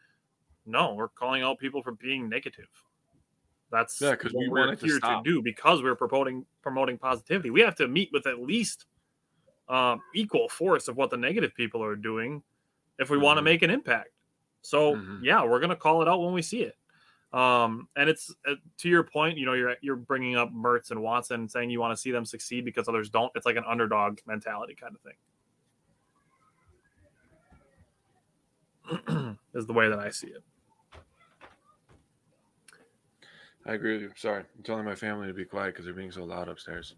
[0.66, 2.68] no, we're calling out people for being negative.
[3.72, 5.24] That's Yeah, 'cause what we we're want it to here stop.
[5.24, 7.50] do because we're promoting promoting positivity.
[7.52, 8.86] We have to meet with at least
[9.68, 12.42] um, equal force of what the negative people are doing
[12.98, 14.10] if we want to make an impact.
[14.64, 15.20] So Mhm.
[15.22, 16.76] yeah, we're gonna call it out when we see it.
[17.32, 21.04] Um, and it's uh, to your point, you know, you're you're bringing up Mertz and
[21.04, 23.32] Watson, saying you want to see them succeed because others don't.
[23.36, 25.18] It's like an underdog mentality kind of thing.
[29.54, 30.44] is the way that I see it.
[33.66, 34.12] I agree with you.
[34.16, 36.96] Sorry, I'm telling my family to be quiet because they're being so loud upstairs.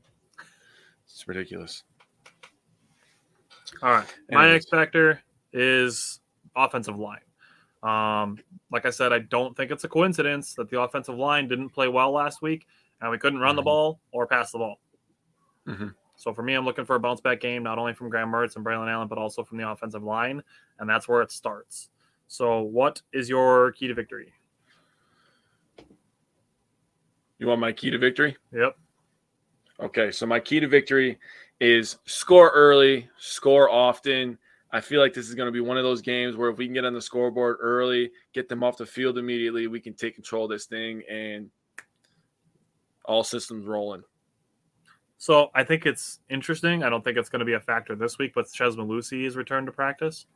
[1.06, 1.84] It's ridiculous.
[3.82, 4.16] All right.
[4.30, 4.64] My Anyways.
[4.64, 5.22] X factor
[5.54, 6.20] is
[6.56, 7.20] offensive line.
[7.84, 8.38] Um,
[8.72, 11.88] like I said, I don't think it's a coincidence that the offensive line didn't play
[11.88, 12.68] well last week
[13.02, 13.66] and we couldn't run the Mhm.
[13.66, 14.80] ball or pass the ball.
[15.66, 15.96] Mhm.
[16.16, 18.56] So for me, I'm looking for a bounce back game, not only from Graham Mertz
[18.56, 20.44] and Braylon Allen, but also from the offensive line.
[20.78, 21.90] And that's where it starts.
[22.28, 24.34] So, what is your key to victory?
[27.42, 28.38] You want my key to victory?
[28.54, 28.78] Yep.
[29.80, 31.18] Okay, so my key to victory
[31.60, 34.38] is score early, score often.
[34.72, 36.66] I feel like this is going to be one of those games where if we
[36.66, 40.14] can get on the scoreboard early, get them off the field immediately, we can take
[40.14, 41.50] control of this thing and
[43.06, 44.04] all systems rolling.
[45.18, 46.84] So I think it's interesting.
[46.84, 49.36] I don't think it's going to be a factor this week, but Chez Mellusi is
[49.36, 50.28] returned to practice.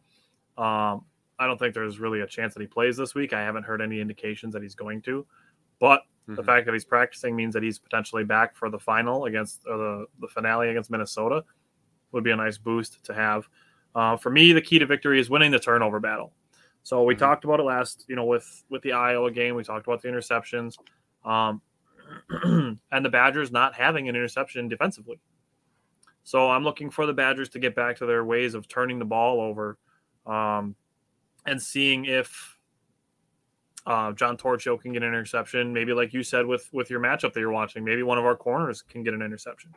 [0.58, 1.06] Um,
[1.38, 3.32] I don't think there's really a chance that he plays this week.
[3.32, 5.24] I haven't heard any indications that he's going to,
[5.80, 6.46] but the Mhm.
[6.46, 10.06] fact that he's practicing means that he's potentially back for the final against or the
[10.20, 11.44] the finale against Minnesota.
[12.12, 13.48] Would be a nice boost to have.
[13.94, 16.34] Uh, for me, the key to victory is winning the turnover battle.
[16.84, 17.20] So we Mhm.
[17.20, 19.56] talked about it last, you know, with with the Iowa game.
[19.56, 20.78] We talked about the interceptions,
[21.24, 21.62] um,
[22.92, 25.20] and the Badgers not having an interception defensively.
[26.24, 29.06] So I'm looking for the Badgers to get back to their ways of turning the
[29.06, 29.78] ball over,
[30.26, 30.76] um,
[31.46, 32.55] and seeing if
[33.86, 35.72] uh, John Torchio can get an interception.
[35.74, 38.36] Maybe like you said with with your matchup that you're watching, maybe one of our
[38.36, 39.76] corners can get an interception.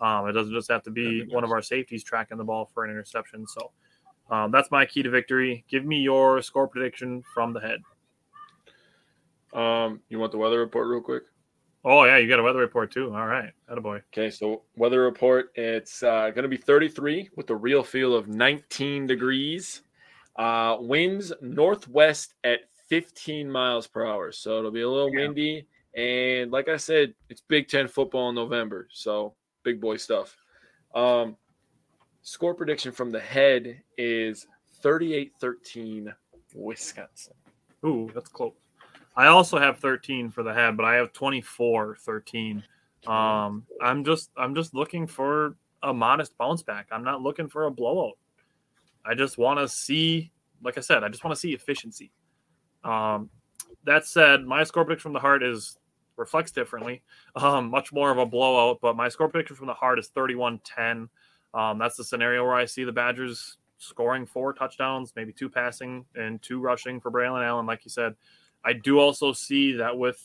[0.00, 2.84] Um, it doesn't just have to be one of our safeties tracking the ball for
[2.84, 3.46] an interception.
[3.46, 3.70] So
[4.30, 5.64] um, that's my key to victory.
[5.68, 7.80] Give me your score prediction from the head.
[9.58, 11.22] Um, you want the weather report real quick?
[11.84, 13.14] Oh yeah, you got a weather report too.
[13.14, 14.02] All right, boy.
[14.12, 15.52] Okay, so weather report.
[15.54, 19.82] It's uh, going to be 33 with a real feel of 19 degrees.
[20.34, 24.32] Uh, winds northwest at 15 miles per hour.
[24.32, 25.26] So it'll be a little Yeah.
[25.26, 25.66] windy.
[25.94, 28.88] And like I said, it's Big Ten football in November.
[28.90, 30.36] So big boy stuff.
[30.94, 31.36] Um,
[32.22, 34.46] score prediction from the head is
[34.82, 36.14] 38 13
[36.54, 37.34] Wisconsin.
[37.84, 38.52] Ooh, that's close.
[39.16, 42.62] I also have 13 for the head, but I have 24 13.
[43.06, 46.88] Um, I'm just I'm just looking for a modest bounce back.
[46.90, 48.18] I'm not looking for a blowout.
[49.04, 50.32] I just want to see,
[50.62, 52.10] like I said, I just want to see efficiency.
[52.86, 53.30] Um,
[53.84, 55.78] that said, my score prediction from the heart is
[56.16, 57.02] reflects differently.
[57.34, 60.60] Um, much more of a blowout, but my score prediction from the heart is 31
[60.64, 61.08] 10.
[61.54, 66.04] Um, that's the scenario where I see the Badgers scoring four touchdowns, maybe two passing
[66.14, 68.14] and two rushing for Braylon Allen, like you said.
[68.64, 70.22] I do also see that with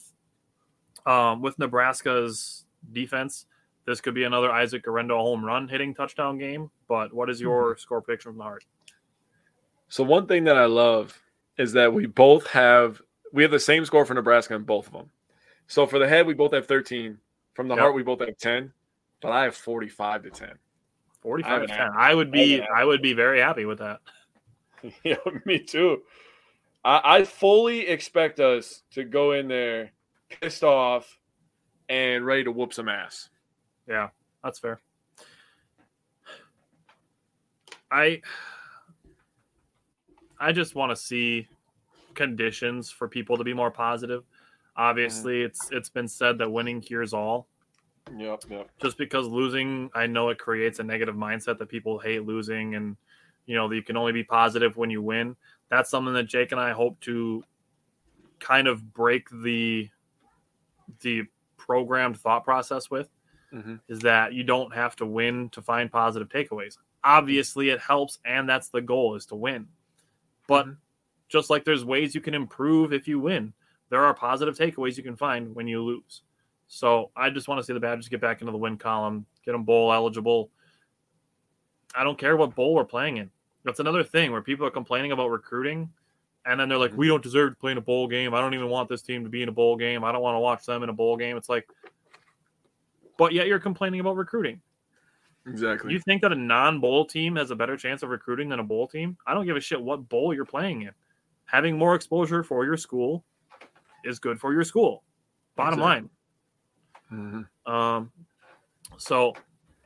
[1.05, 3.45] um, with Nebraska's defense,
[3.85, 6.69] this could be another Isaac Guerendo home run hitting touchdown game.
[6.87, 7.79] But what is your mm-hmm.
[7.79, 8.63] score prediction from the heart?
[9.89, 11.19] So one thing that I love
[11.61, 13.01] is that we both have
[13.31, 15.09] we have the same score for Nebraska in both of them.
[15.67, 17.17] So for the head, we both have 13.
[17.53, 17.81] From the yep.
[17.81, 18.73] heart, we both have 10.
[19.21, 20.49] But I have 45 to 10.
[21.21, 21.89] 45 to 10.
[21.95, 23.99] I would be I would be very happy with that.
[25.03, 26.01] yeah, me too.
[26.83, 29.91] I, I fully expect us to go in there
[30.41, 31.19] pissed off
[31.87, 33.29] and ready to whoop some ass.
[33.87, 34.09] Yeah,
[34.43, 34.79] that's fair.
[37.91, 38.21] I
[40.41, 41.47] I just want to see
[42.15, 44.23] conditions for people to be more positive.
[44.75, 45.45] Obviously, mm-hmm.
[45.45, 47.47] it's it's been said that winning cures all.
[48.17, 48.69] Yep, yep.
[48.81, 52.97] Just because losing, I know it creates a negative mindset that people hate losing, and
[53.45, 55.35] you know you can only be positive when you win.
[55.69, 57.43] That's something that Jake and I hope to
[58.39, 59.89] kind of break the
[61.01, 61.23] the
[61.57, 63.09] programmed thought process with.
[63.53, 63.75] Mm-hmm.
[63.89, 66.77] Is that you don't have to win to find positive takeaways.
[67.03, 69.67] Obviously, it helps, and that's the goal is to win.
[70.51, 70.73] But mm-hmm.
[71.29, 73.53] just like there's ways you can improve if you win,
[73.89, 76.23] there are positive takeaways you can find when you lose.
[76.67, 79.53] So I just want to see the Badgers get back into the win column, get
[79.53, 80.49] them bowl eligible.
[81.95, 83.31] I don't care what bowl we're playing in.
[83.63, 85.89] That's another thing where people are complaining about recruiting,
[86.45, 88.33] and then they're like, "We don't deserve to play in a bowl game.
[88.33, 90.03] I don't even want this team to be in a bowl game.
[90.03, 91.65] I don't want to watch them in a bowl game." It's like,
[93.17, 94.61] but yet you're complaining about recruiting.
[95.47, 95.91] Exactly.
[95.91, 98.87] You think that a non-bowl team has a better chance of recruiting than a bowl
[98.87, 99.17] team?
[99.25, 100.91] I don't give a shit what bowl you're playing in.
[101.45, 103.23] Having more exposure for your school
[104.03, 105.03] is good for your school.
[105.55, 106.09] Bottom exactly.
[107.11, 107.45] line.
[107.65, 107.71] Mm-hmm.
[107.71, 108.11] Um,
[108.97, 109.33] so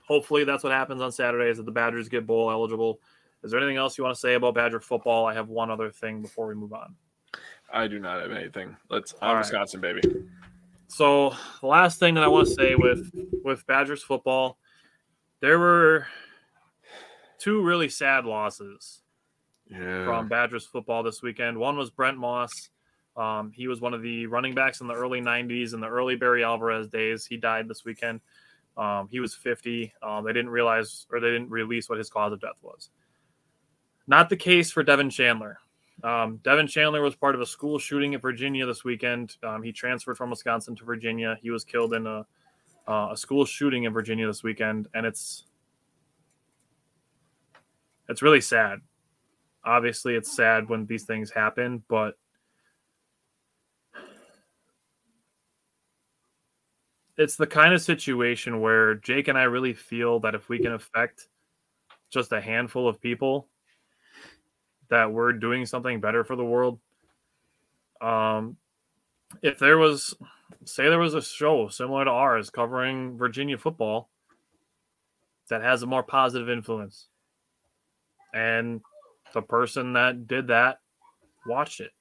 [0.07, 2.99] hopefully that's what happens on Saturday is that the Badgers get bowl eligible.
[3.43, 5.25] Is there anything else you want to say about Badger football?
[5.25, 6.95] I have one other thing before we move on.
[7.71, 8.75] I do not have anything.
[8.89, 10.01] Let's I'm Wisconsin, baby.
[10.87, 13.11] So the last thing that I want to say with
[13.43, 14.57] with Badgers football
[15.41, 16.07] there were
[17.39, 19.01] two really sad losses
[19.69, 20.05] yeah.
[20.05, 21.57] from Badgers football this weekend.
[21.57, 22.69] One was Brent Moss.
[23.17, 26.15] Um, he was one of the running backs in the early 90s and the early
[26.15, 27.25] Barry Alvarez days.
[27.25, 28.19] He died this weekend.
[28.77, 29.93] Um, he was 50.
[30.03, 32.89] Um, they didn't realize or they didn't release what his cause of death was.
[34.07, 35.59] Not the case for Devin Chandler.
[36.03, 39.37] Um, Devin Chandler was part of a school shooting in Virginia this weekend.
[39.43, 41.37] Um, he transferred from Wisconsin to Virginia.
[41.41, 42.25] He was killed in a
[42.87, 45.45] uh, a school shooting in Virginia this weekend, and it's
[48.07, 48.79] it's really sad.
[49.63, 52.15] Obviously, it's sad when these things happen, but
[57.17, 60.73] it's the kind of situation where Jake and I really feel that if we can
[60.73, 61.27] affect
[62.11, 63.47] just a handful of people,
[64.89, 66.79] that we're doing something better for the world.
[68.01, 68.57] Um,
[69.41, 70.15] if there was
[70.63, 74.09] say there was a show similar to ours covering Virginia football
[75.49, 77.07] that has a more positive influence.
[78.33, 78.81] And
[79.33, 80.79] the person that did that
[81.45, 81.91] watched it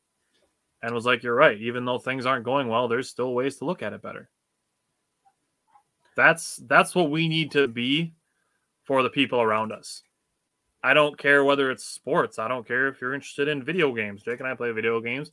[0.82, 1.60] and was like, You're right.
[1.60, 4.28] Even though things aren't going well, there's still ways to look at it better.
[6.16, 8.14] That's that's what we need to be
[8.84, 10.02] for the people around us.
[10.82, 12.38] I don't care whether it's sports.
[12.38, 14.22] I don't care if you're interested in video games.
[14.22, 15.32] Jake and I play video games.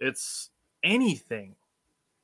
[0.00, 0.50] It's
[0.82, 1.54] anything.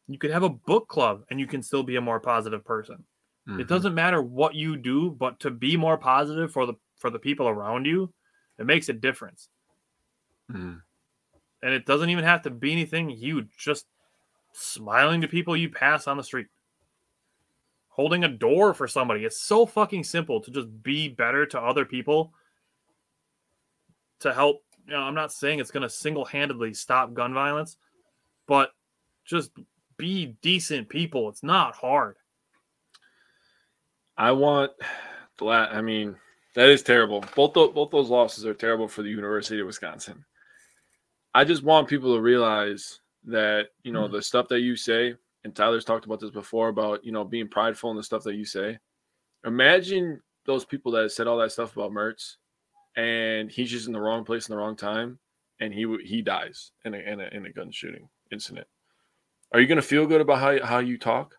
[0.08, 3.04] You could have a book club and you can still be a more positive person.
[3.48, 3.60] Mm-hmm.
[3.60, 7.18] It doesn't matter what you do, but to be more positive for the for the
[7.18, 8.12] people around you,
[8.58, 9.48] it makes a difference.
[10.50, 10.74] Mm-hmm.
[11.62, 13.48] And it doesn't even have to be anything huge.
[13.58, 13.86] Just
[14.52, 16.46] smiling to people you pass on the street.
[17.88, 19.24] Holding a door for somebody.
[19.24, 22.32] It's so fucking simple to just be better to other people
[24.20, 24.62] to help.
[24.86, 27.76] You know, I'm not saying it's going to single handedly stop gun violence,
[28.46, 28.70] but
[29.24, 29.50] just
[29.96, 31.28] be decent people.
[31.28, 32.16] It's not hard.
[34.16, 34.72] I want
[35.38, 36.16] the I mean,
[36.54, 37.24] that is terrible.
[37.34, 40.24] Both those, both those losses are terrible for the University of Wisconsin.
[41.34, 45.14] I just want people to realize that, you know, mm the stuff that you say,
[45.44, 48.36] and Tyler's talked about this before about, you know, being prideful in the stuff that
[48.36, 48.78] you say.
[49.44, 52.36] Imagine those people that said all that stuff about Mertz
[52.96, 55.18] and he's just in the wrong place in the wrong time
[55.60, 58.66] and he he dies in a, in a, in a gun shooting incident.
[59.52, 61.34] Are you going to feel good about how, how you talk?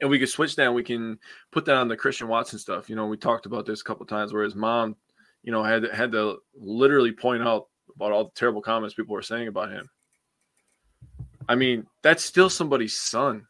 [0.00, 0.72] And we could switch that.
[0.72, 1.18] We can
[1.50, 2.88] put that on the Christian Watson stuff.
[2.88, 4.96] You know, we talked about this a couple times where his mom,
[5.42, 9.22] you know, had had to literally point out about all the terrible comments people were
[9.22, 9.90] saying about him.
[11.48, 13.46] I mean, that's still somebody's son.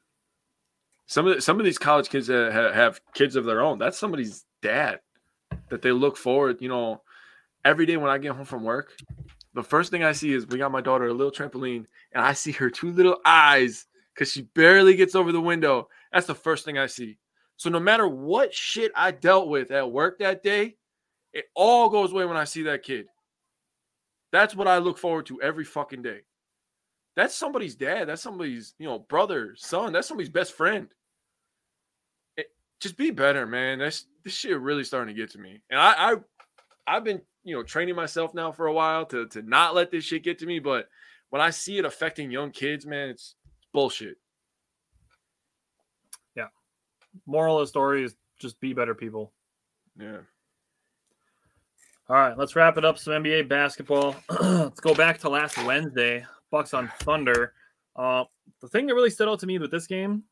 [1.06, 3.78] Some of the, some of these college kids that ha- have kids of their own,
[3.78, 5.00] that's somebody's dad
[5.68, 6.62] that they look forward.
[6.62, 7.02] You know,
[7.64, 8.94] every day when I get home from work,
[9.58, 12.32] the first thing I see is we got my daughter a little trampoline, and I
[12.32, 15.88] see her two little eyes because she barely gets over the window.
[16.12, 17.18] That's the first thing I see.
[17.56, 20.76] So no matter what shit I dealt with at work that day,
[21.32, 23.08] it all goes away when I see that kid.
[24.30, 26.20] That's what I look forward to every fucking day.
[27.16, 28.04] That's somebody's dad.
[28.04, 29.92] That's somebody's, you know, brother, son.
[29.92, 30.86] That's somebody's best friend.
[32.36, 32.46] It,
[32.78, 33.80] just be better, man.
[33.80, 35.62] That's this shit really starting to get to me.
[35.68, 36.16] And I, I
[36.88, 40.04] I've been, you know, training myself now for a while to to not let this
[40.04, 40.58] shit get to me.
[40.58, 40.88] But
[41.30, 43.34] when I see it affecting young kids, man, it's,
[43.72, 44.16] bullshit.
[46.34, 46.48] Yeah.
[47.26, 49.32] Moral of the story is just be better people.
[49.98, 50.18] Yeah.
[52.08, 52.98] All right, let's wrap it up.
[52.98, 54.16] Some NBA basketball.
[54.40, 56.24] let's go back to last Wednesday.
[56.50, 57.52] Bucks on Thunder.
[57.94, 58.24] Uh,
[58.62, 60.22] the thing that really stood out to me with this game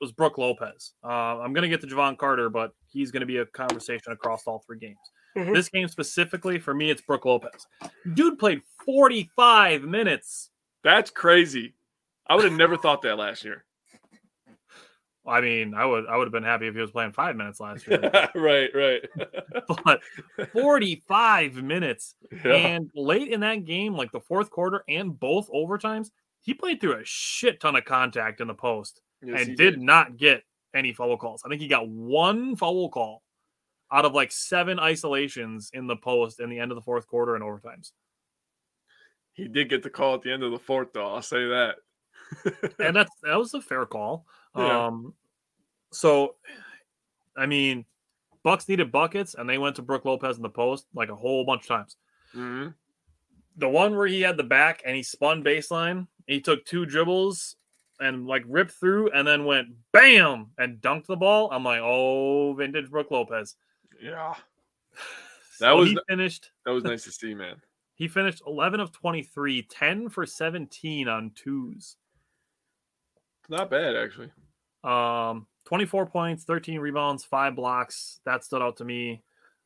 [0.00, 0.94] was Brook Lopez.
[1.04, 4.12] Uh, I'm going to get to Jevon Carter, but he's going to be a conversation
[4.12, 4.96] across all three games.
[5.36, 5.52] Mm-hmm.
[5.52, 7.66] This game specifically, for me, it's Brook Lopez.
[8.14, 10.50] Dude played 45 minutes.
[10.82, 11.74] That's crazy.
[12.26, 13.64] I would have never thought that last year.
[15.26, 17.58] I mean, I would I would have been happy if he was playing five minutes
[17.58, 17.98] last year.
[18.34, 19.02] right, right.
[19.84, 20.00] but
[20.52, 22.14] 45 minutes.
[22.44, 22.52] Yeah.
[22.52, 26.10] And late in that game, like the fourth quarter and both overtimes,
[26.42, 29.80] he played through a shit ton of contact in the post yes, and did, did
[29.80, 30.42] not get
[30.74, 31.42] any foul calls.
[31.44, 33.22] I think he got one foul call
[33.92, 37.34] out of like seven isolations in the post in the end of the fourth quarter
[37.34, 37.92] and overtimes.
[39.32, 41.14] He did get the call at the end of the fourth, though.
[41.14, 41.76] I'll say that.
[42.78, 44.26] and that's that was a fair call.
[44.56, 44.86] Yeah.
[44.86, 45.14] Um,
[45.92, 46.36] so,
[47.36, 47.84] I mean,
[48.42, 51.44] Bucks needed buckets, and they went to Brook Lopez in the post like a whole
[51.44, 51.96] bunch of times.
[52.34, 52.68] Mm-hmm.
[53.58, 57.56] The one where he had the back and he spun baseline, he took two dribbles
[58.00, 61.50] and like ripped through, and then went bam and dunked the ball.
[61.50, 63.54] I'm like, oh, vintage Brook Lopez.
[64.00, 64.34] Yeah,
[65.60, 66.50] that so was he finished.
[66.64, 67.56] That was nice to see, man.
[67.94, 71.96] He finished 11 of 23, 10 for 17 on twos.
[73.48, 74.30] Not bad, actually.
[74.84, 78.20] Um, 24 points, 13 rebounds, five blocks.
[78.24, 79.22] That stood out to me.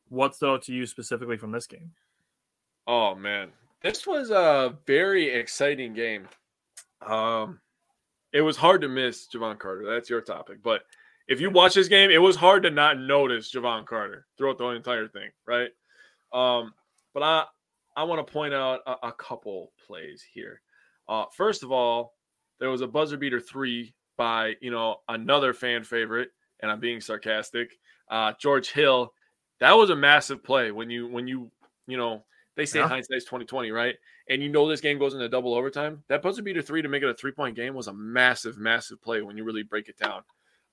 [0.09, 1.91] What stood out to you specifically from this game?
[2.87, 3.49] Oh man,
[3.81, 6.27] this was a very exciting game.
[7.05, 7.59] Um,
[8.33, 9.85] it was hard to miss Jevon Carter.
[9.85, 10.81] That's your topic, but
[11.27, 14.67] if you watch this game, it was hard to not notice Jevon Carter throughout the
[14.69, 15.69] entire thing, right?
[16.33, 16.73] Um,
[17.13, 17.45] but I
[17.95, 20.61] I want to point out a, a couple plays here.
[21.07, 22.13] Uh, first of all,
[22.59, 26.29] there was a buzzer beater three by you know another fan favorite,
[26.61, 27.71] and I'm being sarcastic.
[28.09, 29.13] Uh, George Hill,
[29.59, 31.51] that was a massive play when you when you
[31.87, 32.23] you know
[32.55, 32.87] they say yeah.
[32.87, 33.95] hindsight's 2020, right?
[34.29, 36.03] And you know this game goes into double overtime.
[36.07, 39.01] That buzzer beater three to make it a three point game was a massive, massive
[39.01, 40.21] play when you really break it down.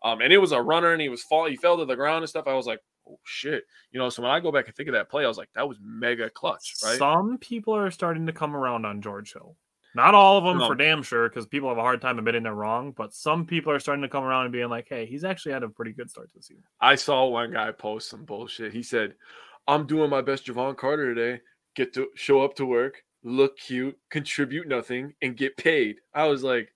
[0.03, 2.23] Um, and it was a runner, and he was fall, he fell to the ground
[2.23, 2.47] and stuff.
[2.47, 4.09] I was like, oh shit, you know.
[4.09, 5.79] So when I go back and think of that play, I was like, that was
[5.83, 6.99] mega clutch, right?
[6.99, 9.57] Some people are starting to come around on George Hill.
[9.95, 10.69] Not all of them no.
[10.69, 12.93] for damn sure, because people have a hard time admitting they're wrong.
[12.93, 15.63] But some people are starting to come around and being like, "Hey, he's actually had
[15.63, 18.73] a pretty good start to the season." I saw one guy post some bullshit.
[18.73, 19.15] He said,
[19.67, 21.43] "I'm doing my best, Jevon Carter today.
[21.75, 26.45] Get to show up to work, look cute, contribute nothing, and get paid." I was
[26.45, 26.73] like,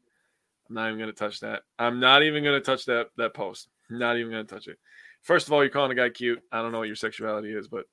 [0.73, 1.63] "I'm not even gonna touch that.
[1.79, 3.69] I'm not even gonna touch that that post.
[3.91, 4.79] Not even gonna touch it."
[5.23, 6.41] First of all, you're calling a guy cute.
[6.51, 7.85] I don't know what your sexuality is, but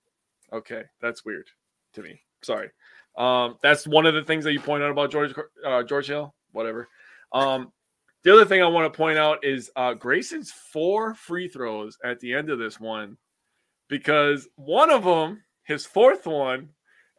[0.53, 1.47] okay, that's weird
[1.93, 2.22] to me.
[2.41, 2.69] Sorry.
[3.18, 5.34] Um, that's one of the things that you point out about George
[5.65, 6.34] uh, George Hill.
[6.51, 6.88] Whatever.
[7.34, 7.72] Um,
[8.23, 12.19] the other thing I want to point out is uh, Grayson's four free throws at
[12.19, 13.18] the end of this one,
[13.89, 16.69] because one of them, his fourth one,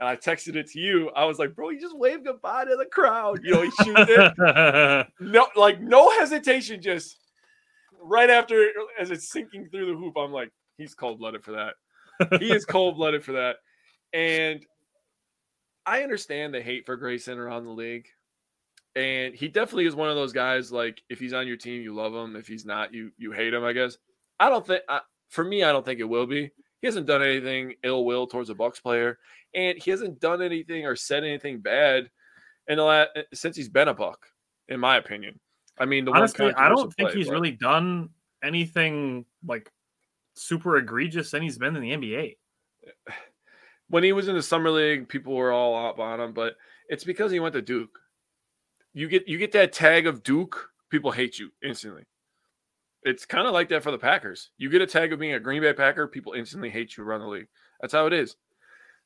[0.01, 1.11] and I texted it to you.
[1.11, 3.41] I was like, bro, he just waved goodbye to the crowd.
[3.45, 5.07] You know, he shoots it.
[5.21, 7.19] no, like no hesitation, just
[8.03, 10.17] right after as it's sinking through the hoop.
[10.17, 12.41] I'm like, he's cold blooded for that.
[12.41, 13.57] He is cold blooded for that.
[14.15, 14.65] And
[15.85, 18.07] I understand the hate for Grayson around the league.
[18.97, 21.95] And he definitely is one of those guys like if he's on your team, you
[21.95, 22.37] love him.
[22.37, 23.99] If he's not, you you hate him, I guess.
[24.41, 26.51] I don't think I, for me, I don't think it will be.
[26.81, 29.19] He hasn't done anything ill will towards a Bucks player,
[29.55, 32.11] and he hasn't done anything or said anything bad
[32.69, 34.27] in the last since he's been a Buck,
[34.69, 35.39] in my opinion.
[35.79, 37.35] I mean, the honestly, I don't think play, he's but...
[37.35, 38.11] really done
[38.43, 39.71] anything like
[40.35, 42.37] super egregious since he's been in the NBA
[43.91, 46.55] when he was in the summer league, people were all up on him, but
[46.89, 47.99] it's because he went to Duke.
[48.95, 52.05] You get you get that tag of Duke, people hate you instantly.
[53.03, 54.51] It's kind of like that for the Packers.
[54.59, 57.21] You get a tag of being a Green Bay Packer, people instantly hate you around
[57.21, 57.49] the league.
[57.81, 58.37] That's how it is.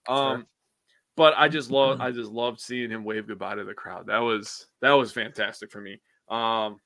[0.09, 0.47] Um,
[1.17, 4.07] but I just love I just loved seeing him wave goodbye to the crowd.
[4.07, 6.01] That was that was fantastic for me.
[6.29, 6.81] Um,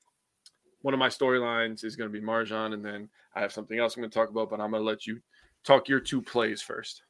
[0.81, 3.95] one of my storylines is going to be MarJon, and then I have something else
[3.95, 5.19] I'm going to talk about, but I'm going to let you
[5.65, 7.01] talk your two plays first.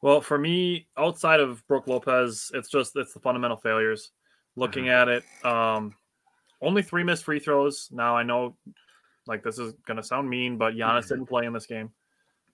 [0.00, 4.12] Well, for me, outside of Brook Lopez, it's just it's the fundamental failures.
[4.56, 4.90] Looking Mm-hmm.
[4.90, 5.94] at it, um,
[6.60, 7.88] only three missed free throws.
[7.90, 8.56] Now I know,
[9.26, 11.08] like this is gonna sound mean, but Giannis Mhm.
[11.08, 11.92] didn't play in this game,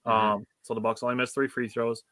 [0.06, 0.10] Mhm.
[0.10, 2.02] um, so the Bucks only missed three free throws.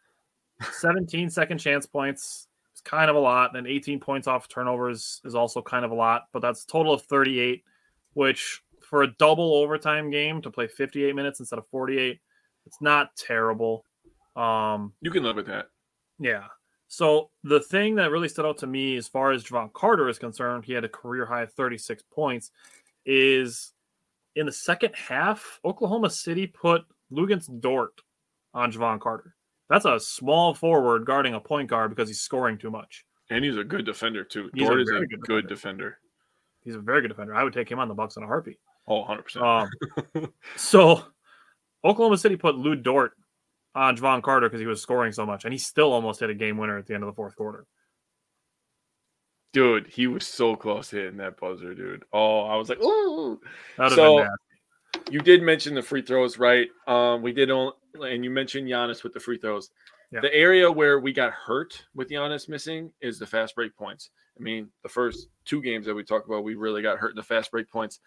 [0.72, 2.48] 17 second chance points.
[2.72, 3.56] It's kind of a lot.
[3.56, 6.92] And 18 points off turnovers is also kind of a lot, but that's a total
[6.92, 7.64] of 38,
[8.14, 12.20] which for a double overtime game to play 58 minutes instead of 48,
[12.66, 13.84] it's not terrible.
[14.34, 15.70] Um, You can live with that.
[16.18, 16.48] yeah.
[16.90, 20.18] So the thing that really stood out to me as far as Jevon Carter is
[20.18, 22.50] concerned, he had a career high of 36 points,
[23.04, 23.74] is
[24.38, 26.82] in the second half, Oklahoma City put
[27.12, 28.00] Luguentz Dort
[28.54, 29.34] on Jevon Carter.
[29.68, 33.04] That's a small forward guarding a point guard because he's scoring too much.
[33.30, 34.48] And he's a good defender too.
[34.54, 35.98] He's a Dort is a good, good defender.
[36.62, 37.34] He's a very good defender.
[37.34, 38.58] I would take him on the Bucks in a heartbeat.
[38.86, 39.68] Oh, 100%.
[40.16, 41.02] Um, so
[41.84, 43.12] Oklahoma City put Lou Dort
[43.74, 46.34] on Jevon Carter because he was scoring so much, and he still almost hit a
[46.34, 47.66] game winner at the end of the fourth quarter.
[49.52, 52.04] Dude, he was so close to hitting that buzzer, dude.
[52.12, 53.40] Oh, I was like, ooh.
[53.76, 54.26] That would So-
[55.10, 56.68] You did mention the free throws, right?
[56.86, 57.72] Um, we did only,
[58.02, 59.70] and you mentioned Giannis with the free throws.
[60.10, 60.20] Yeah.
[60.20, 64.10] The area where we got hurt with Giannis missing is the fast break points.
[64.38, 67.16] I mean, the first two games that we talked about, we really got hurt in
[67.16, 68.00] the fast break points.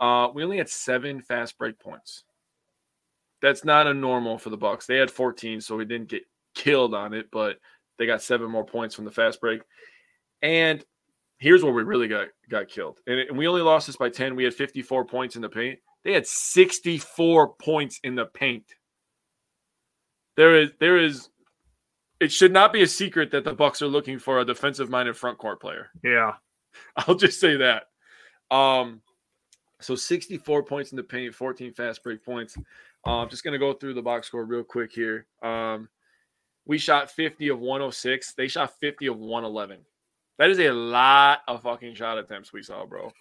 [0.00, 2.24] Uh, we only had seven fast break points.
[3.40, 4.86] That's not a normal for the Bucks.
[4.86, 6.24] They had 14, so we didn't get
[6.54, 7.58] killed on it, but
[7.96, 9.62] they got seven more points from the fast break.
[10.42, 10.84] And
[11.38, 13.00] here's where we really got got killed.
[13.06, 14.36] And, and we only lost this by 10.
[14.36, 15.78] We had 54 points in the paint.
[16.04, 18.64] They had 64 points in the paint.
[20.36, 21.28] There is there is
[22.20, 25.16] it should not be a secret that the Bucks are looking for a defensive minded
[25.16, 25.90] front court player.
[26.02, 26.34] Yeah.
[26.96, 27.84] I'll just say that.
[28.50, 29.02] Um,
[29.80, 32.56] so 64 points in the paint, 14 fast break points.
[33.06, 35.26] Uh, I'm just gonna go through the box score real quick here.
[35.42, 35.88] Um,
[36.66, 38.34] we shot 50 of 106.
[38.34, 39.78] They shot 50 of 111.
[40.38, 43.12] That is a lot of fucking shot attempts we saw, bro.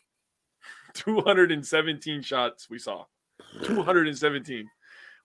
[0.93, 3.05] 217 shots we saw.
[3.63, 4.69] 217.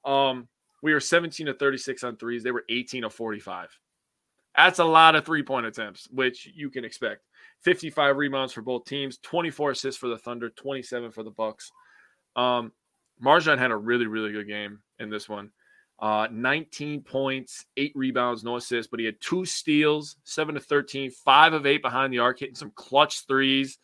[0.04, 0.48] Um,
[0.82, 2.42] we were 17 to 36 on threes.
[2.42, 3.78] They were 18 of 45.
[4.56, 7.22] That's a lot of three point attempts, which you can expect.
[7.62, 11.70] 55 rebounds for both teams, 24 assists for the Thunder, 27 for the Bucks.
[12.36, 12.72] Um,
[13.24, 15.50] MarJon had a really, really good game in this one.
[16.02, 21.12] Uh, 19 points, eight rebounds, no assists, but he had two steals, seven to 13,
[21.12, 23.78] five of eight behind the arc, hitting some clutch threes.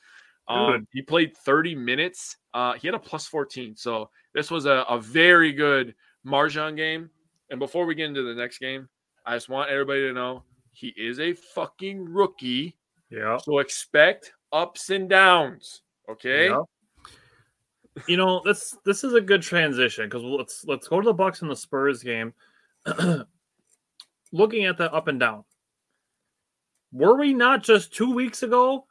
[0.48, 2.36] Um, he played 30 minutes.
[2.52, 3.76] Uh, he had a plus 14.
[3.76, 5.94] So this was a, a very good
[6.26, 7.08] MarJon game.
[7.50, 8.88] And before we get into the next game,
[9.24, 10.42] I just want everybody to know
[10.72, 12.76] he is a fucking rookie.
[13.10, 13.36] Yeah.
[13.36, 15.82] So expect ups and downs.
[16.10, 16.48] Okay.
[16.48, 16.62] Yeah.
[18.06, 21.42] You know, this this is a good transition because let's let's go to the Bucks
[21.42, 22.32] and the Spurs game.
[24.32, 25.44] Looking at that up and down,
[26.92, 28.84] were we not just two weeks ago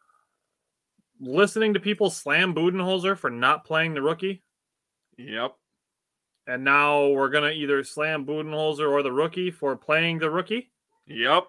[1.20, 4.44] listening to people slam Budenholzer for not playing the rookie,
[5.18, 5.54] Yep.
[6.48, 10.72] and now we're gonna either slam Budenholzer or the rookie for playing the rookie?
[11.06, 11.46] Yep.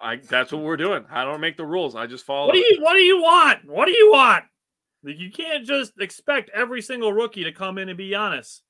[0.00, 1.04] I that's what we're doing.
[1.10, 1.94] I don't make the rules.
[1.94, 2.46] I just follow.
[2.46, 3.64] What do you What do you want?
[3.66, 4.44] What do you want?
[5.02, 8.62] Like, You can't just expect every single rookie to come in and be honest.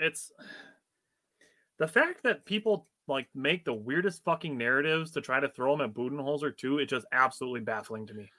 [0.00, 0.32] It's
[1.78, 5.88] the fact that people like make the weirdest fucking narratives to try to throw them
[5.88, 6.78] at Budenholzer too.
[6.78, 8.30] It's just absolutely baffling to me.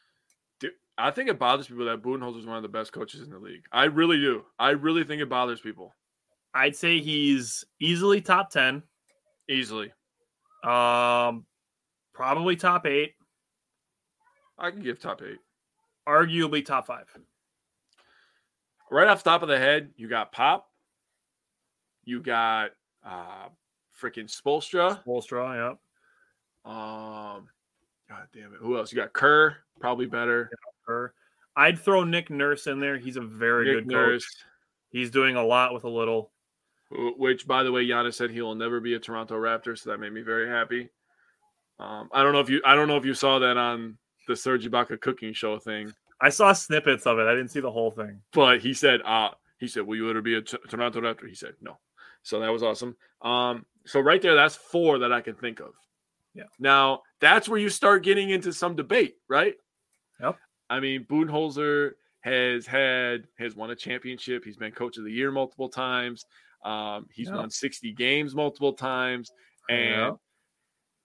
[0.59, 3.29] Dude, I think it bothers people that Budenholzer is one of the best coaches in
[3.29, 3.63] the league.
[3.71, 4.43] I really do.
[4.59, 5.93] I really think it bothers people
[6.53, 8.81] I'd say he's easily top ten,
[9.49, 9.91] easily.
[10.63, 11.45] um,
[12.13, 13.14] probably top eight,
[14.57, 15.39] I can give top eight.
[16.07, 17.05] arguably top five.
[18.91, 20.69] Right off the top of the head, you got Pop.
[22.03, 22.71] You got
[23.05, 23.49] uh
[23.99, 25.03] freaking Spoelstra.
[25.03, 25.75] Spoelstra, yeah.
[26.65, 27.47] Um,
[28.09, 28.59] God damn it.
[28.59, 28.91] Who else?
[28.91, 30.49] You got Kerr, probably better.
[30.87, 31.13] Her.
[31.55, 32.97] I'd throw Nick Nurse in there.
[32.97, 34.11] He's a very Nick good coach.
[34.11, 34.35] Nurse,
[34.89, 36.31] He's doing a lot with a little.
[36.91, 39.99] which, by the way, Giannis said he will never be a Toronto Raptor, so that
[39.99, 40.89] made me very happy.
[41.79, 44.35] Um, I don't know if you, I don't know if you saw that on the
[44.35, 45.91] Serge Ibaka cooking show thing,
[46.21, 47.23] I saw snippets of it.
[47.27, 48.21] I didn't see the whole thing.
[48.33, 49.29] but he said, uh,
[49.59, 51.27] he said, will you ever be a T- Toronto Raptor?
[51.27, 51.77] He said, no.
[52.23, 52.95] So that was awesome.
[53.21, 55.71] Um, so right there, that's four that I can think of.
[56.33, 56.43] Yeah.
[56.59, 59.53] Now that's where you start getting into some debate, right?
[60.21, 60.37] Yep.
[60.69, 61.91] I mean, Budenholzer
[62.21, 64.43] has had has won a championship.
[64.43, 66.25] He's been coach of the year multiple times.
[66.63, 67.35] Um, he's Yeah.
[67.35, 69.31] won 60 games multiple times,
[69.69, 70.11] and Yeah.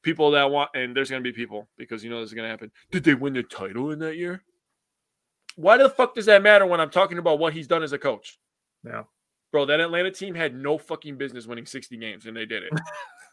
[0.03, 2.71] People that want and there's gonna be people because you know this is gonna happen.
[2.91, 4.43] Did they win the title in that year?
[5.57, 7.99] Why the fuck does that matter when I'm talking about what he's done as a
[7.99, 8.39] coach?
[8.85, 9.03] Yeah.
[9.53, 12.73] Bro, that Atlanta team had no fucking business winning 60 games, and they did it.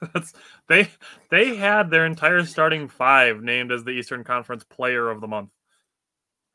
[0.14, 0.34] That's,
[0.68, 0.90] they
[1.30, 5.50] they had their entire starting five named as the Eastern Conference Player of the Month.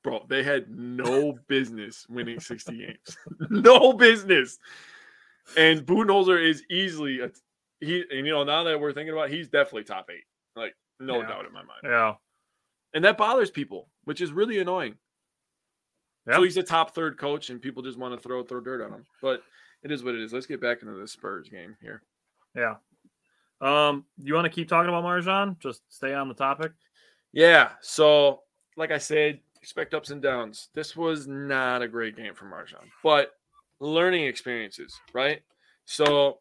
[0.05, 3.17] Bro, they had no business winning 60 games.
[3.51, 4.59] no business.
[5.57, 7.31] And Budenholzer is easily a,
[7.83, 10.25] he and you know, now that we're thinking about it, he's definitely top eight.
[10.57, 11.29] Like, no Yeah.
[11.29, 11.81] doubt in my mind.
[11.85, 12.15] Yeah,
[12.95, 14.97] And that bothers people, which is really annoying.
[16.27, 16.37] Yeah.
[16.37, 18.93] So he's a top third coach, and people just want to throw throw dirt on
[18.93, 19.07] him.
[19.21, 19.43] But
[19.83, 20.33] it is what it is.
[20.33, 22.03] Let's get back into the Spurs game here.
[22.55, 22.77] yeah.
[23.61, 25.59] Um, you want to keep talking about MarJon?
[25.61, 26.73] Just stay on the topic.
[27.33, 27.71] Yeah.
[27.81, 28.43] So,
[28.77, 30.69] like I said, expect ups and downs.
[30.75, 33.33] This was not a great game for MarJon, but
[33.79, 35.43] learning experiences, right?
[35.85, 36.41] So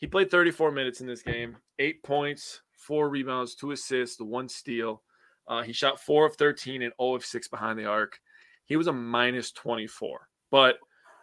[0.00, 4.48] he played 34 minutes in this game, eight points, four rebounds, two assists, the one
[4.48, 5.02] steal.
[5.46, 8.18] Uh, he shot four of 13 and 0 of 6 behind the arc.
[8.64, 10.28] He was a minus 24.
[10.50, 10.78] But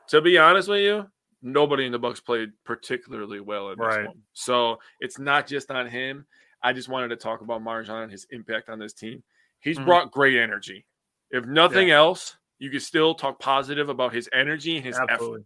[0.10, 1.08] to be honest with you,
[1.42, 4.06] nobody in the Bucks played particularly well in this Right.
[4.06, 4.22] one.
[4.34, 6.28] So it's not just on him.
[6.62, 9.24] I just wanted to talk about MarJon and his impact on this team.
[9.60, 9.86] He's Mhm.
[9.86, 10.86] brought great energy.
[11.32, 15.12] If nothing else, you can still talk positive about his energy and his effort.
[15.14, 15.46] Absolutely.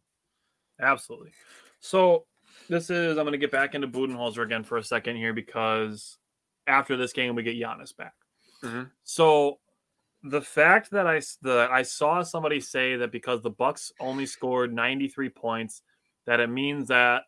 [0.79, 1.31] Absolutely.
[1.79, 2.25] So
[2.69, 6.17] this is I'm going to get back into Budenholzer again for a second here because
[6.67, 8.13] after this game we get Giannis back.
[8.63, 8.91] Mhm.
[9.03, 9.59] So
[10.23, 14.73] the fact that I the I saw somebody say that because the Bucks only scored
[14.73, 15.81] 93 points
[16.25, 17.23] that it means that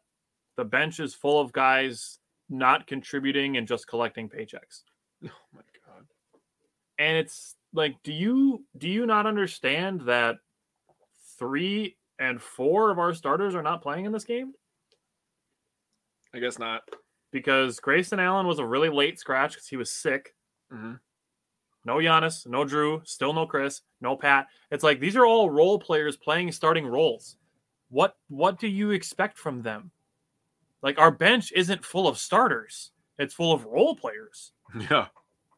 [0.55, 2.19] the bench is full of guys
[2.49, 4.83] not contributing and just collecting paychecks.
[5.25, 6.05] Oh my god.
[6.99, 10.37] And it's like do you do you not understand that
[11.39, 14.53] 3 and 4 of our starters are not playing in this game?
[16.33, 16.81] I guess not.
[17.31, 20.35] because Grayson Allen was a really late scratch because he was sick.
[20.71, 20.99] Mhm.
[21.85, 24.47] No Giannis, no Jrue, still no Khris, no Pat.
[24.71, 27.37] It's like these are all role players playing starting roles.
[27.89, 29.89] What what do you expect from them?
[30.83, 32.91] Like our bench isn't full of starters.
[33.17, 34.51] It's full of role players
[34.89, 35.07] Yeah.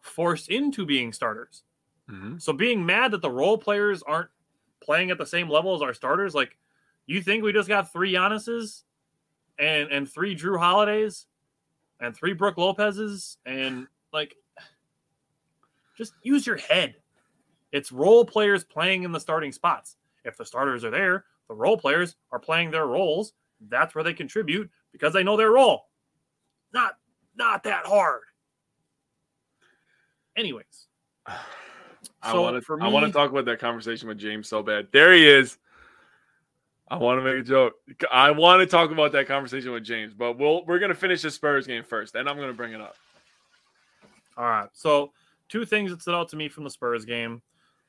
[0.02, 1.64] forced into being starters.
[2.10, 2.38] Mm-hmm.
[2.38, 4.30] So being mad that the role players aren't
[4.81, 6.57] playing at the same level as our starters, like
[7.06, 8.85] you think we just got three Giannis's
[9.60, 11.27] and and three Jrue Holidays
[11.99, 14.36] and three Brook Lopez's and like
[15.98, 16.95] just use your head.
[17.72, 19.98] It's role players playing in the starting spots.
[20.23, 23.34] If the starters are there, the role players are playing their roles.
[23.69, 25.88] That's where they contribute because they know their role.
[26.73, 26.98] Not
[27.36, 28.22] not that hard.
[30.38, 30.88] Anyways,
[31.27, 32.77] I So, want to.
[32.82, 34.88] I want to talk about that conversation with James so bad.
[34.91, 35.57] There he is.
[36.88, 37.74] I want to make a joke.
[38.12, 41.32] I want to talk about that conversation with James, but we'll we're gonna finish the
[41.32, 42.95] Spurs game first, and I'm gonna bring it up.
[44.38, 44.70] All right.
[44.74, 45.12] So
[45.49, 47.41] two things that stood out to me from the Spurs game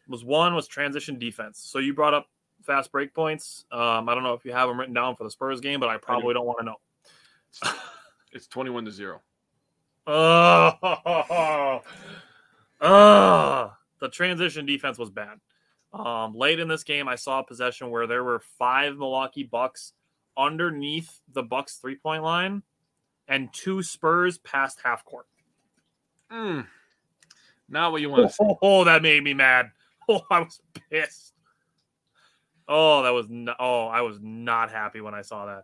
[0.09, 1.59] was one was transition defense.
[1.59, 2.27] So you brought up
[2.63, 3.67] fast break points.
[3.71, 5.89] Um, I don't know if you have them written down for the Spurs game, but
[5.89, 6.77] I probably don't want to know.
[8.33, 9.23] It's 21 to zero.
[10.07, 10.73] Oh,
[12.83, 15.41] oh, the transition defense was bad.
[15.99, 19.93] Um, late in this game, I saw a possession where there were five Milwaukee Bucks
[20.37, 22.63] underneath the Bucks three point line,
[23.29, 25.27] and two Spurs past half court.
[26.31, 26.67] Mm.
[27.69, 28.45] Not what you want to see.
[28.45, 29.71] Oh, oh, that made me mad.
[30.09, 31.33] Oh, I was pissed.
[32.69, 35.63] Oh, that was no, oh, I was not happy when I saw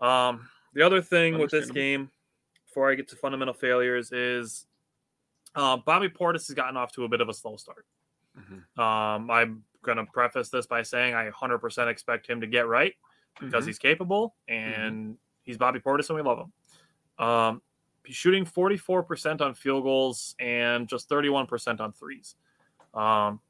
[0.00, 0.06] that.
[0.06, 2.10] Um, the other thing with this game,
[2.66, 4.64] before I get to fundamental failures, is
[5.54, 7.84] uh, Bobby Portis has gotten off to a bit of a slow start.
[8.38, 8.78] Mhm.
[8.78, 12.94] Um, I'm gonna preface this by saying I 100% expect him to get right
[13.38, 13.68] because Mhm.
[13.68, 16.52] he's capable and he's Bobby Portis and we love him.
[17.24, 17.62] Um,
[18.04, 22.36] he's shooting 44% on field goals and just 31% on threes.
[22.94, 23.40] Um,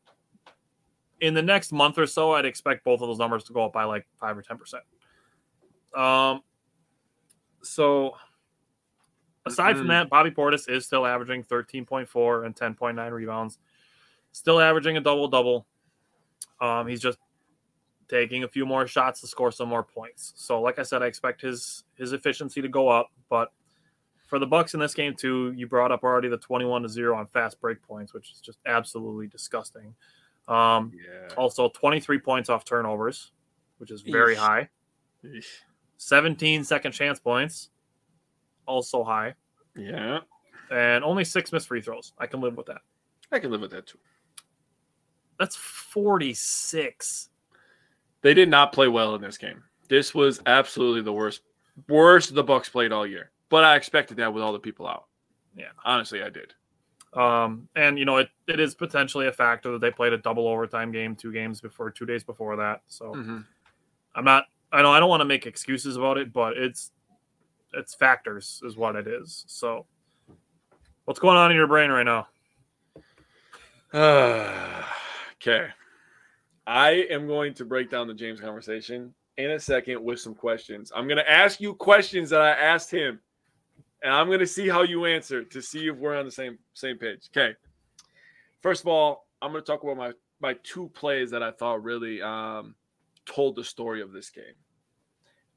[1.20, 3.72] in the next month or so, I'd expect both of those numbers to go up
[3.72, 4.84] by like five or 10%.
[5.94, 6.42] Um,
[7.62, 8.16] so
[9.44, 9.90] aside from Mm-mm.
[9.90, 13.58] that, Bobby Portis is still averaging 13.4 and 10.9 rebounds,
[14.32, 15.66] still averaging a double double.
[16.60, 17.18] Um, he's just
[18.08, 20.32] taking a few more shots to score some more points.
[20.36, 23.10] So, like I said, I expect his his efficiency to go up.
[23.28, 23.52] But
[24.26, 27.16] for the Bucks in this game too, you brought up already the twenty-one to zero
[27.16, 29.94] on fast break points, which is just absolutely disgusting.
[30.48, 31.34] Um, Yeah.
[31.36, 33.32] also, twenty-three points off turnovers,
[33.78, 34.38] which is very Eesh.
[34.38, 34.68] high.
[35.24, 35.46] Eesh.
[35.98, 37.68] 17 second chance points,
[38.66, 39.34] also high,
[39.76, 40.20] Yeah.
[40.70, 42.14] and only six missed free throws.
[42.18, 42.80] I can live with that.
[43.30, 43.98] I can live with that too.
[45.40, 47.30] That's 46.
[48.20, 49.62] They did not play well in this game.
[49.88, 51.40] This was absolutely the worst,
[51.88, 53.30] worst the Bucks played all year.
[53.48, 55.06] But I expected that with all the people out.
[55.56, 55.70] Yeah.
[55.84, 56.52] honestly, I did.
[57.14, 60.46] Um, and you know, it, it is potentially a factor that they played a double
[60.46, 62.82] overtime game two games before two days before that.
[62.86, 63.44] So Mhm.
[64.14, 66.92] I'm not I know I don't want to make excuses about it, but it's
[67.72, 69.44] it's factors is what it is.
[69.48, 69.86] So
[71.06, 72.28] what's going on in your brain right now?
[75.40, 75.68] okay.
[76.66, 80.92] I am going to break down the James conversation in a second with some questions.
[80.94, 83.20] I'm going to ask you questions that I asked him,
[84.02, 86.58] and I'm going to see how you answer to see if we're on the same
[86.74, 87.28] same page.
[87.34, 87.54] Okay.
[88.60, 91.82] First of all, I'm going to talk about my my two plays that I thought
[91.82, 92.74] really um,
[93.26, 94.44] told the story of this game.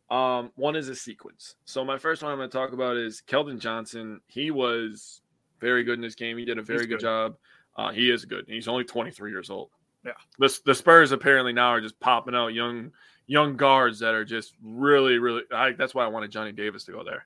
[0.10, 1.56] Um, one is a sequence.
[1.66, 4.20] So my first one I'm going to talk about is Keldon Johnson.
[4.28, 5.22] He was
[5.60, 6.38] very good in this game.
[6.38, 7.02] He did a very good good.
[7.02, 7.36] job.
[7.76, 8.46] Uh, he is good.
[8.48, 9.70] He's only 23 years old.
[10.06, 10.12] Yeah.
[10.38, 12.92] The, the Spurs apparently now are just popping out young
[13.26, 15.44] young guards that are just really really.
[15.52, 17.26] I, that's why I wanted Johnny Davis to go there.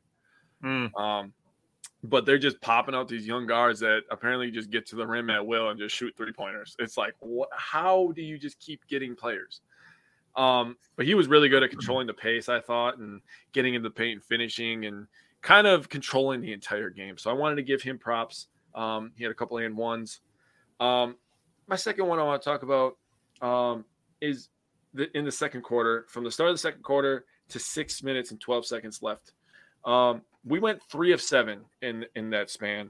[0.64, 1.34] Mm, Um,
[2.04, 5.30] but they're just popping out these young guards that apparently just get to the rim
[5.30, 6.76] at will and just shoot three pointers.
[6.80, 7.50] It's like, what?
[7.52, 9.62] How do you just keep getting players?
[10.36, 13.22] Um, but he was really good at controlling the pace, I thought, and
[13.54, 15.08] getting in the paint and finishing and
[15.42, 17.18] kind of controlling the entire game.
[17.18, 18.48] So I wanted to give him props.
[18.76, 20.22] Um, he had a couple and ones.
[20.80, 21.16] Um,
[21.68, 22.98] my second one I want to talk about
[23.42, 23.86] um,
[24.22, 24.50] is
[24.94, 28.32] the, in the second quarter, from the start of the second quarter to six minutes
[28.32, 29.34] and 12 seconds left.
[29.86, 32.90] Um, we went three of seven in in that span.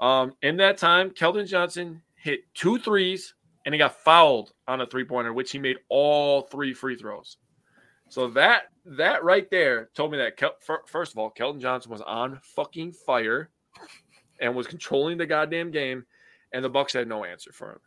[0.00, 3.34] Um, in that time, Keldon Johnson hit two threes
[3.64, 7.36] and he got fouled on a three pointer, which he made all three free throws.
[8.08, 10.38] So that that right there told me that
[10.86, 13.50] first of all, Keldon Johnson was on fucking fire
[14.40, 16.04] and was controlling the goddamn game,
[16.54, 17.78] and the Bucks had no answer for him.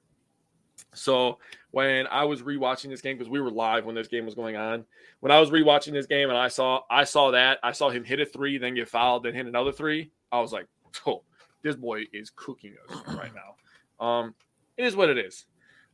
[0.93, 1.39] So
[1.71, 4.55] when I was rewatching this game because we were live when this game was going
[4.55, 4.85] on,
[5.21, 8.03] when I was rewatching this game and I saw I saw that I saw him
[8.03, 10.11] hit a three, then get fouled, then hit another three.
[10.31, 10.67] I was like,
[11.07, 11.23] "Oh,
[11.63, 14.35] this boy is cooking us right now." Um,
[14.77, 15.45] it is what it is.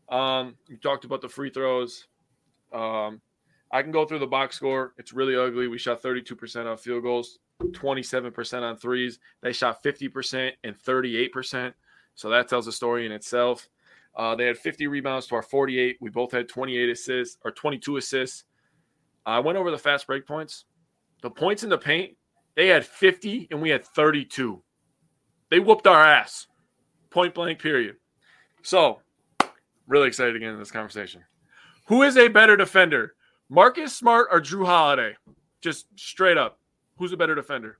[0.09, 2.07] Um, you talked about the free throws.
[2.73, 3.21] Um,
[3.71, 4.93] I can go through the box score.
[4.97, 5.67] It's really ugly.
[5.67, 9.19] We shot 32% on field goals, 27% on threes.
[9.41, 11.73] They shot 50% and 38%.
[12.15, 13.67] So that tells a story in itself.
[14.15, 15.97] Uh, they had 50 rebounds to our 48.
[15.99, 18.43] We both had 28 assists or 22 assists.
[19.25, 20.65] I went over the fast break points.
[21.21, 22.15] The points in the paint,
[22.55, 24.61] they had 50 and we had 32.
[25.49, 26.47] They whooped our ass.
[27.09, 27.95] Point blank, period.
[28.61, 28.99] So,
[29.87, 31.23] really excited to get into this conversation.
[31.87, 33.15] Who is a better defender,
[33.49, 35.15] Marcus Smart or Jrue Holiday?
[35.61, 36.59] Just straight up.
[36.97, 37.79] Who's a better defender?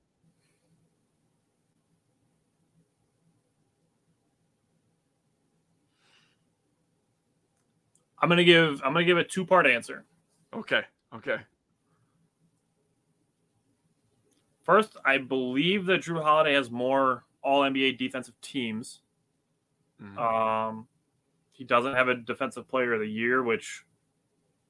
[8.24, 10.06] I'm gonna give I'm gonna give a two part answer.
[10.54, 10.80] Okay.
[11.14, 11.36] Okay.
[14.62, 19.02] First, I believe that Jrue Holiday has more All NBA defensive teams.
[20.00, 20.16] Mhm.
[20.16, 20.88] Um,
[21.52, 23.84] he doesn't have a Defensive Player of the Year, which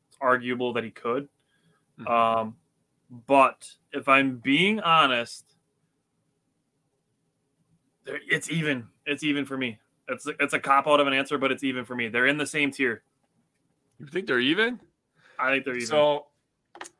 [0.09, 1.28] it's arguable that he could.
[2.01, 2.10] Mhm.
[2.10, 2.56] Um,
[3.28, 5.56] but if I'm being honest,
[8.05, 8.89] it's even.
[9.06, 9.78] It's even for me.
[10.09, 12.09] It's it's a cop out of an answer, but it's even for me.
[12.09, 13.05] They're in the same tier.
[14.05, 14.81] You think they're even?
[15.39, 15.86] I think they're even.
[15.86, 16.26] So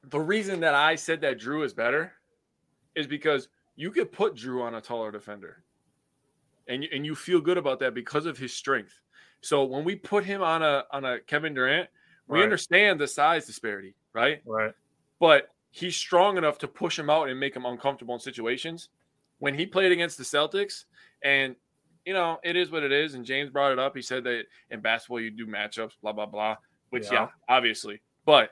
[0.05, 2.13] the reason that I said that Jrue is better
[2.95, 5.63] is because you could put Jrue on a taller defender.
[6.67, 8.99] And you, and you feel good about that because of his strength.
[9.43, 11.91] So when we put him on a on a Kevin Durant,
[12.27, 12.45] we Right.
[12.45, 14.41] understand the size disparity, right?
[14.47, 14.73] right.
[15.21, 18.89] But he's strong enough to push him out and make him uncomfortable in situations.
[19.41, 20.85] When he played against the Celtics,
[21.23, 21.55] and
[22.07, 23.13] you know, it is what it is.
[23.15, 23.95] And James brought it up.
[23.95, 26.57] He said that in basketball you do matchups, blah blah blah.
[26.95, 27.29] Which yeah, Yeah.
[27.49, 28.01] obviously.
[28.25, 28.51] But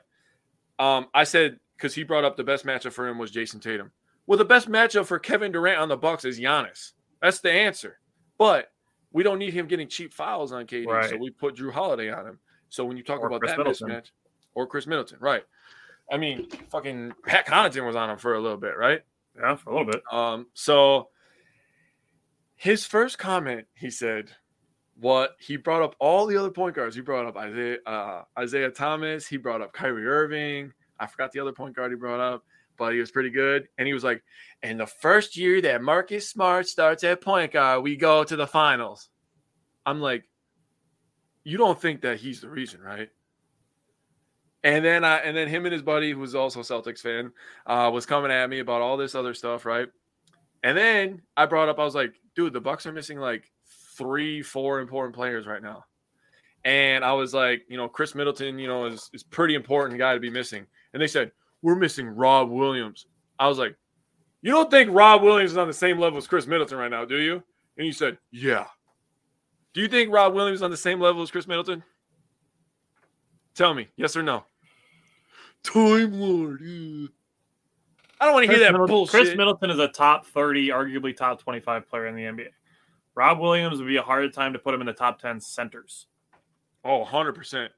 [0.79, 3.91] um, I said because he brought up the best matchup for him was Jayson Tatum.
[4.27, 6.91] Well, the best matchup for Kevin Durant on the Bucks is Giannis.
[7.21, 7.99] That's the answer.
[8.37, 8.71] But
[9.11, 12.25] we don't need him getting cheap fouls on KD, so we put Jrue Holiday on
[12.25, 12.39] him.
[12.69, 13.89] So when you talk Or about Khris that Middleton.
[13.89, 14.11] mismatch,
[14.55, 15.43] or Khris Middleton, right?
[16.11, 19.01] I mean, fucking Pat Connaughton was on him for a little bit, right?
[19.37, 20.01] Yeah, for a little bit.
[20.11, 21.09] Um, so
[22.55, 24.31] his first comment, he said,
[24.95, 26.95] what he brought up all the other point guards.
[26.95, 29.27] He brought up Isaiah uh, Isaiah Thomas.
[29.27, 30.71] He brought up Kyrie Irving.
[30.99, 32.43] I forgot the other point guard he brought up,
[32.77, 33.67] but he was pretty good.
[33.77, 34.23] And he was like,
[34.61, 38.47] "And the first year that Marcus Smart starts at point guard, we go to the
[38.47, 39.09] finals."
[39.85, 40.29] I'm like,
[41.43, 43.09] "You don't think that he's the reason, right?"
[44.63, 47.31] And then I and then him and his buddy, who was also a Celtics fan,
[47.65, 49.89] uh, was coming at me about all this other stuff, right?
[50.63, 53.51] And then I brought up, I was like, dude, the Bucks are missing like
[53.97, 55.85] three, four important players right now.
[56.65, 60.13] And I was like, you know, Khris Middleton, you know, is is pretty important guy
[60.13, 60.65] to be missing.
[60.93, 63.07] And they said, we're missing Rob Williams.
[63.39, 63.75] I was like,
[64.41, 67.05] you don't think Rob Williams is on the same level as Khris Middleton right now,
[67.05, 67.43] do you?
[67.77, 68.65] And you said, yeah.
[69.73, 71.83] Do you think Rob Williams is on the same level as Khris Middleton?
[73.55, 74.43] Tell me, yes or no.
[75.63, 76.61] Time Lord.
[78.19, 79.11] I don't want to hear that Middleton, bullshit.
[79.11, 82.49] Khris Middleton is a top 30, arguably top 25 player in the NBA.
[83.15, 86.07] Rob Williams would be a hard time to put him in the top 10 centers.
[86.83, 87.69] Oh, 100%.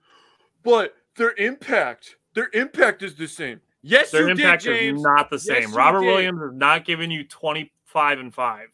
[0.64, 3.62] But their impact, their impact is the same.
[3.82, 5.00] Yes, Their you impact did, James.
[5.00, 5.70] is not the same.
[5.70, 6.02] you Robert.
[6.02, 8.68] Williams is not giving you 25 and 5.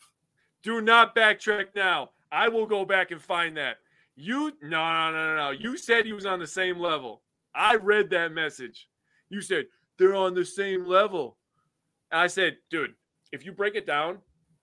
[0.63, 2.11] Do not backtrack now.
[2.31, 3.77] I will go back and find that.
[4.15, 5.49] You no no no no no.
[5.51, 7.23] You said he was on the same level.
[7.53, 8.88] I read that message.
[9.29, 9.65] You said
[9.97, 11.35] they're on the same level.
[12.11, 12.93] And I said, dude,
[13.33, 14.19] if you break it down,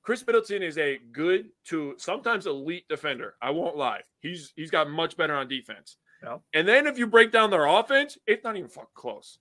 [0.09, 3.35] Khris Middleton is a good to sometimes elite defender.
[3.43, 4.01] I won't lie.
[4.21, 5.99] He's he's got much better on defense.
[6.23, 6.41] Yep.
[6.55, 9.39] And then if you break down their offense, it's not even fucking close.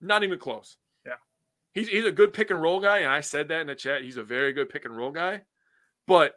[0.00, 0.76] Not even close.
[1.04, 1.14] Yeah.
[1.72, 4.04] He's he's a good pick and roll guy, and I said that in the chat.
[4.04, 5.42] He's a very good pick and roll guy.
[6.06, 6.36] But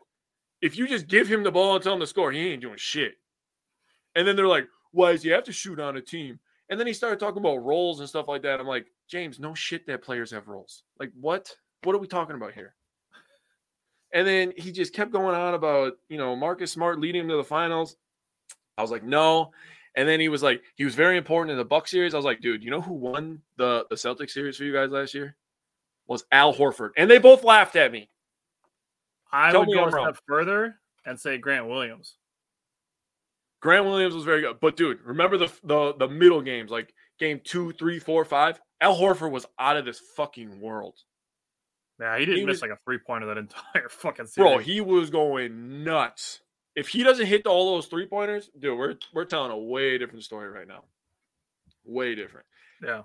[0.60, 2.78] if you just give him the ball and tell him to score, he ain't doing
[2.78, 3.14] shit.
[4.16, 6.40] And then they're like, why does he have to shoot on a team?
[6.72, 8.60] And then he started talking about roles and stuff like that.
[8.60, 10.82] I'm like, James, no shit that players have roles.
[11.00, 11.56] Like, what?
[11.84, 12.74] What are we talking about here?
[14.16, 17.36] And then he just kept going on about, you know, Marcus Smart leading him to
[17.36, 17.98] the finals.
[18.78, 19.52] I was like, no.
[19.98, 22.14] And then he was like, he was very important in the Buck series.
[22.14, 24.90] I was like, dude, you know who won the the Celtic series for you guys
[24.90, 25.36] last year?
[26.08, 26.92] Was Al Horford.
[26.96, 28.10] And they both laughed at me.
[29.34, 30.76] I Tell would go a step further
[31.06, 32.16] and say Grant Williams.
[33.62, 34.62] Grant Williams was very good.
[34.62, 38.62] But dude, remember the the the middle games, like game two, three, four, five?
[38.80, 40.96] Al Horford was out of this fucking world.
[42.00, 44.52] Yeah, he didn't He miss was- like a three pointer that entire fucking series.
[44.52, 46.42] Bro, he was going nuts.
[46.76, 50.24] If he doesn't hit all those three pointers, dude, we're we're telling a way different
[50.24, 50.84] story right now.
[51.86, 52.46] Way different.
[52.84, 53.04] yeah.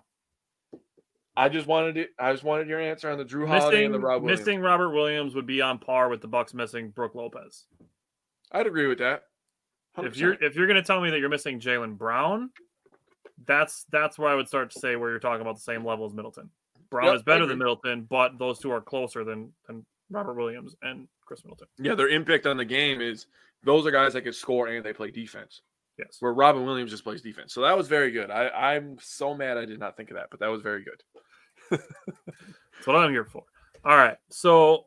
[1.36, 2.10] I just wanted it.
[2.18, 4.40] I just wanted your answer on the Jrue Holiday and the Rob Williams.
[4.40, 7.66] missing Robert Williams would be on par with the Bucks missing Brook Lopez.
[8.50, 9.22] I'd agree with that.
[9.98, 12.50] If you're if you're gonna tell me that you're missing Jaylen Brown,
[13.46, 16.04] that's that's where I would start to say where you're talking about the same level
[16.06, 16.50] as Middleton.
[16.90, 20.74] Brown Yep, is better than Middleton, but those two are closer than than Robert Williams
[20.82, 21.68] and Khris Middleton.
[21.78, 23.26] yeah, their impact on the game is
[23.62, 25.60] those are guys that can score and they play defense.
[25.98, 26.16] Yes.
[26.20, 27.52] Where Robin Williams just plays defense.
[27.52, 28.30] So that was very good.
[28.30, 31.02] I, I'm so mad I did not think of that, but that was very good.
[31.70, 33.44] That's what I'm here for.
[33.84, 34.16] All right.
[34.30, 34.86] So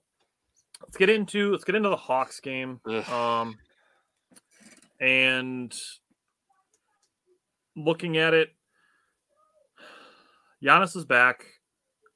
[0.81, 2.79] let's get into let's get into the Hawks game.
[2.89, 3.07] Ugh.
[3.09, 3.57] Um
[4.99, 5.73] and
[7.75, 8.49] looking at it,
[10.63, 11.45] Giannis is back.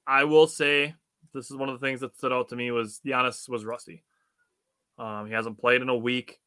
[0.07, 0.95] I will say
[1.33, 4.03] this is one of the things that stood out to me was Giannis was rusty.
[4.97, 6.39] Um, he hasn't played in a week.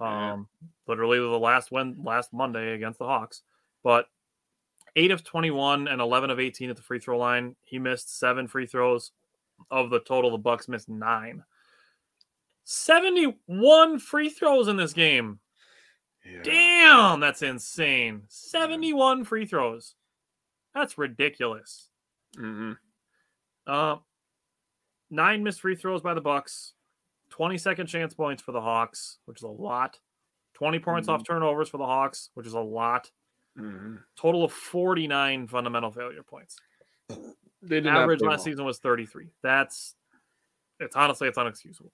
[0.00, 0.32] Yeah.
[0.32, 0.48] Um,
[0.88, 3.42] literally the last win last Monday against the Hawks,
[3.84, 4.06] but
[4.96, 7.54] eight of 21 and 11 of 18 at the free throw line.
[7.62, 9.12] He missed seven free throws.
[9.70, 11.44] Of the total, the Bucks missed nine.
[12.64, 15.38] 71 free throws in this game.
[16.24, 16.42] Yeah.
[16.42, 18.22] Damn, that's insane.
[18.28, 19.94] 71 free throws.
[20.74, 21.90] That's ridiculous.
[22.36, 22.76] Mhm.
[23.66, 23.96] Uh,
[25.10, 26.74] nine missed free throws by the Bucks.
[27.30, 29.98] 20 second chance points for the Hawks, which is a lot.
[30.54, 33.10] 20 points off turnovers for the Hawks, which is a lot.
[33.58, 34.02] Mhm.
[34.16, 36.58] Total of 49 fundamental failure points.
[37.64, 38.44] They did Average last well.
[38.44, 39.28] season was 33.
[39.40, 39.94] That's
[40.80, 41.92] it's honestly it's unexcusable.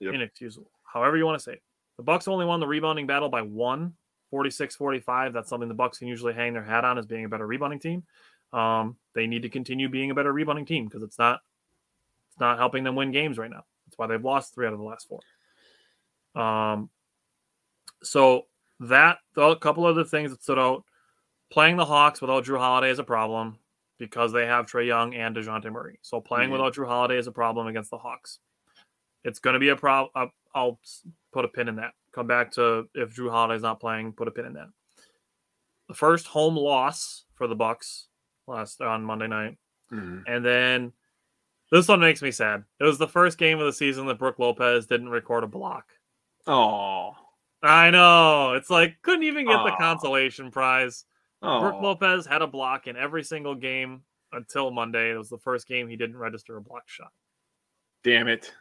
[0.00, 0.12] Yep.
[0.12, 0.72] Inexcusable.
[0.82, 1.62] However you want to say it.
[1.98, 3.94] The Bucks only won the rebounding battle by one,
[4.32, 5.32] 46-45.
[5.32, 7.78] That's something the Bucks can usually hang their hat on as being a better rebounding
[7.78, 8.02] team.
[8.54, 11.40] Um, they need to continue being a better rebounding team because it's not
[12.28, 13.64] it's not helping them win games right now.
[13.86, 15.20] That's why they've lost three out of the last four.
[16.40, 16.90] Um,
[18.02, 18.46] so
[18.80, 20.84] that a couple other things that stood out.
[21.50, 23.58] Playing the Hawks without Jrue Holiday is a problem
[23.98, 25.98] because they have Trae Young and Dejounte Murray.
[26.02, 26.52] So playing Mhm.
[26.52, 28.40] without Jrue Holiday is a problem against the Hawks.
[29.22, 30.32] It's going to be a problem.
[30.54, 30.80] I'll
[31.32, 31.94] put a pin in that.
[32.12, 34.68] Come back to if Jrue Holiday's not playing, put a pin in that.
[35.88, 38.08] The first home loss for the Bucks
[38.46, 39.56] last on Monday night,
[39.92, 40.24] Mhm.
[40.26, 40.92] and then
[41.70, 42.64] this one makes me sad.
[42.80, 45.90] It was the first game of the season that Brook Lopez didn't record a block.
[46.46, 47.16] Oh.
[47.62, 48.52] I know.
[48.54, 51.06] It's like couldn't even get the consolation prize.
[51.40, 51.80] Brook Oh.
[51.80, 55.12] Lopez had a block in every single game until Monday.
[55.12, 57.12] It was the first game he didn't register a block shot.
[58.02, 58.52] Damn it.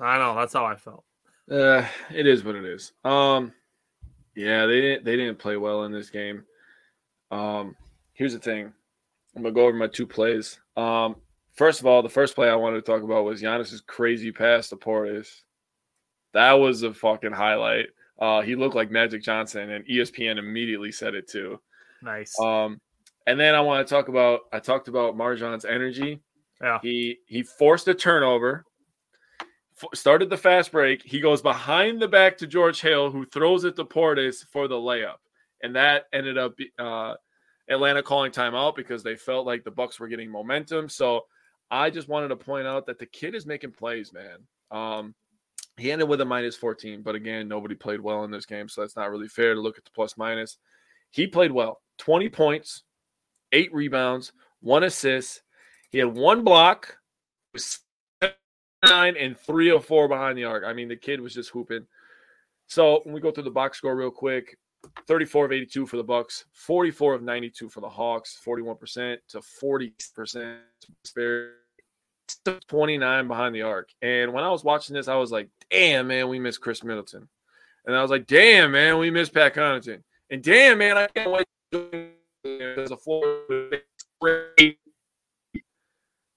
[0.00, 0.34] I know.
[0.34, 1.04] That's how I felt.
[1.50, 2.92] Uh, it is what it is.
[3.04, 3.52] Um,
[4.34, 6.44] yeah, they didn't they didn't play well in this game.
[7.30, 7.76] Um,
[8.16, 8.72] here's the thing.
[9.34, 10.58] I'm gonna go over my two plays.
[10.76, 11.16] Um,
[11.54, 14.68] first of all, the first play I wanted to talk about was Giannis's crazy pass
[14.70, 15.42] to Portis.
[16.32, 17.86] That was a fucking highlight.
[18.18, 21.60] Uh, he looked like Magic Johnson, and ESPN immediately said it too.
[22.02, 22.38] Nice.
[22.40, 22.80] Um,
[23.26, 26.20] And then I want to talk about I talked about MarJon's energy.
[26.62, 26.78] Yeah.
[26.82, 28.64] He he forced a turnover,
[29.82, 31.02] f- started the fast break.
[31.02, 34.76] He goes behind the back to George Hill, who throws it to Portis for the
[34.76, 35.16] layup,
[35.62, 37.14] and that ended up uh,
[37.68, 40.88] Atlanta calling timeout because they felt like the Bucks were getting momentum.
[40.88, 41.26] So
[41.70, 44.38] I just wanted to point out that the kid is making plays, man.
[44.70, 45.14] Um,
[45.76, 48.80] he ended with a minus 14, but again, nobody played well in this game, so
[48.80, 50.58] that's not really fair to look at the plus minus.
[51.10, 52.82] He played well 20 points,
[53.52, 55.42] eight rebounds, one assist.
[55.90, 56.96] He had one block,
[57.52, 57.80] was
[58.84, 60.64] nine and three or four behind the arc.
[60.64, 61.86] I mean, the kid was just hooping.
[62.66, 64.58] So when we go through the box score real quick,
[65.06, 70.58] 34 of 82 for the Bucks, 44 of 92 for the Hawks, 41% to 40%
[71.04, 71.52] spare.
[72.68, 73.88] 29 behind the arc.
[74.02, 77.28] And when I was watching this, I was like, damn, man, we miss Khris Middleton.
[77.84, 80.02] And I was like, damn, man, we miss Pat Connaughton.
[80.30, 81.46] And damn, man, I can't wait.
[82.42, 83.44] There's a floor.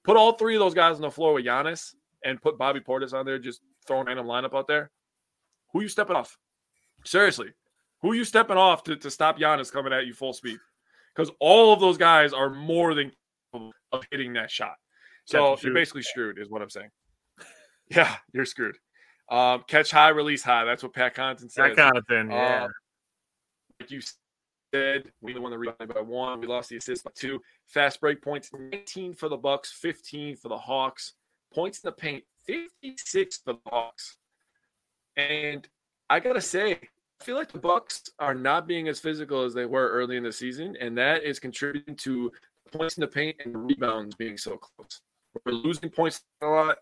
[0.04, 3.14] Put all three of those guys on the floor with Giannis and put Bobby Portis
[3.14, 4.92] on there, just throwing random lineup out there.
[5.74, 6.38] Who are you stepping off?
[7.06, 7.54] Seriously,
[8.02, 10.58] who are you stepping off to, to stop Giannis coming at you full speed?
[11.16, 13.12] Because all of those guys are more than
[13.52, 14.76] capable of hitting that shot.
[15.26, 16.90] So you're basically screwed, is what I'm saying.
[17.92, 18.78] Yeah, you're screwed.
[19.32, 20.64] Um, catch high, release high.
[20.64, 21.72] That's what Pat Connaughton said.
[21.72, 22.66] That kind of yeah.
[22.66, 22.72] Um,
[23.80, 24.00] like you
[24.72, 26.40] said, we won the rebound by one.
[26.40, 27.42] We lost the assist by two.
[27.66, 31.14] Fast break points, 19 for the Bucks, 15 for the Hawks.
[31.52, 34.18] Points in the paint, 56 for the Hawks.
[35.18, 35.68] And
[36.10, 36.80] I gotta say,
[37.20, 40.24] I feel like the Bucks are not being as physical as they were early in
[40.24, 42.32] the season, and that is contributing to
[42.72, 45.02] points in the paint and rebounds being so close.
[45.46, 46.78] We're losing points a lot,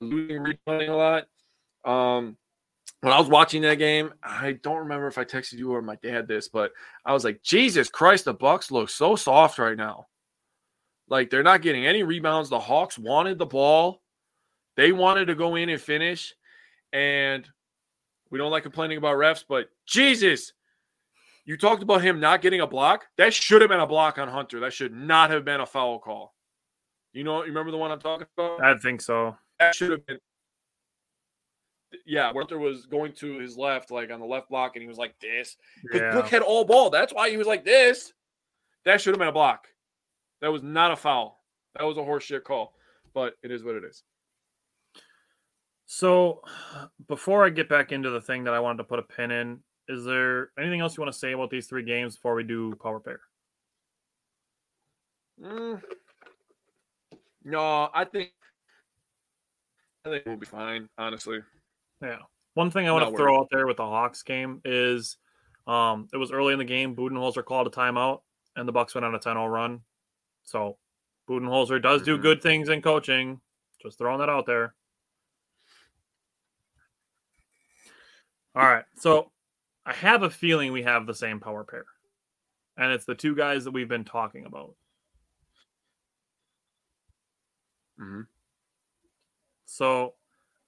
[0.00, 1.26] losing rebounding a lot.
[1.84, 2.36] Um,
[3.02, 5.96] when I was watching that game, I don't remember if I texted you or my
[5.96, 6.72] dad this, but
[7.04, 10.06] I was like, Jesus Christ, the Bucks look so soft right now.
[11.08, 12.48] Like they're not getting any rebounds.
[12.48, 14.00] The Hawks wanted the ball.
[14.76, 16.32] They wanted to go in and finish.
[16.92, 17.46] And
[18.32, 20.54] we don't like complaining about refs, but Jesus,
[21.44, 23.04] you talked about him not getting a block.
[23.18, 24.58] That should have been a block on Hunter.
[24.60, 26.34] That should not have been a foul call.
[27.12, 28.64] You know, you remember the one I'm talking about?
[28.64, 29.36] I think so.
[29.60, 30.18] That should have been.
[32.06, 34.96] Yeah, Hunter was going to his left, like on the left block, and he was
[34.96, 35.58] like this.
[35.92, 36.12] Yeah.
[36.12, 36.88] Book had all ball.
[36.88, 38.14] That's why he was like this.
[38.86, 39.68] That should have been a block.
[40.40, 41.38] That was not a foul.
[41.76, 42.72] That was a horseshit call.
[43.12, 44.04] But it is what it is.
[45.86, 46.42] So,
[47.08, 49.60] before I get back into the thing that I wanted to put a pin in,
[49.88, 52.74] is there anything else you want to say about these three games before we do
[52.82, 53.20] power pair?
[55.42, 55.82] Mm.
[57.44, 58.30] No, I think
[60.04, 61.40] I think we'll be fine, honestly.
[62.00, 62.18] Yeah.
[62.54, 63.40] One thing I want Not to throw worried.
[63.40, 65.16] out there with the Hawks game is
[65.66, 66.94] um, it was early in the game.
[66.94, 68.20] Budenholzer called a timeout,
[68.56, 69.80] and the Bucks went on a 10-0 run.
[70.44, 70.76] So
[71.28, 72.22] Budenholzer does do Mhm.
[72.22, 73.40] good things in coaching.
[73.80, 74.74] Just throwing that out there.
[78.54, 78.84] All right.
[78.96, 79.30] So
[79.86, 81.84] I have a feeling we have the same power pair.
[82.76, 84.74] And it's the two guys that we've been talking about.
[88.00, 88.26] Mhm.
[89.66, 90.14] So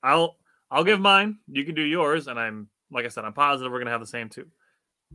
[0.03, 0.39] I'll
[0.71, 1.39] I'll give mine.
[1.49, 4.07] You can do yours, and I'm like I said, I'm positive we're gonna have the
[4.07, 4.51] same two.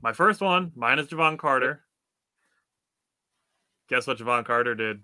[0.01, 1.85] My first one, mine is Jevon Carter.
[3.89, 5.03] Guess what Jevon Carter did?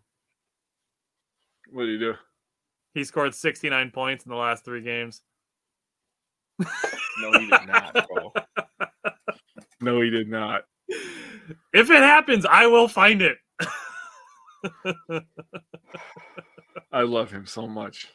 [1.72, 2.14] What did he do?
[2.94, 5.22] He scored 69 points in the last three games.
[6.60, 8.34] No, he did not, bro.
[9.82, 10.64] no, he did not.
[11.74, 13.38] If it happens, I will find it.
[16.92, 18.08] I love him so much.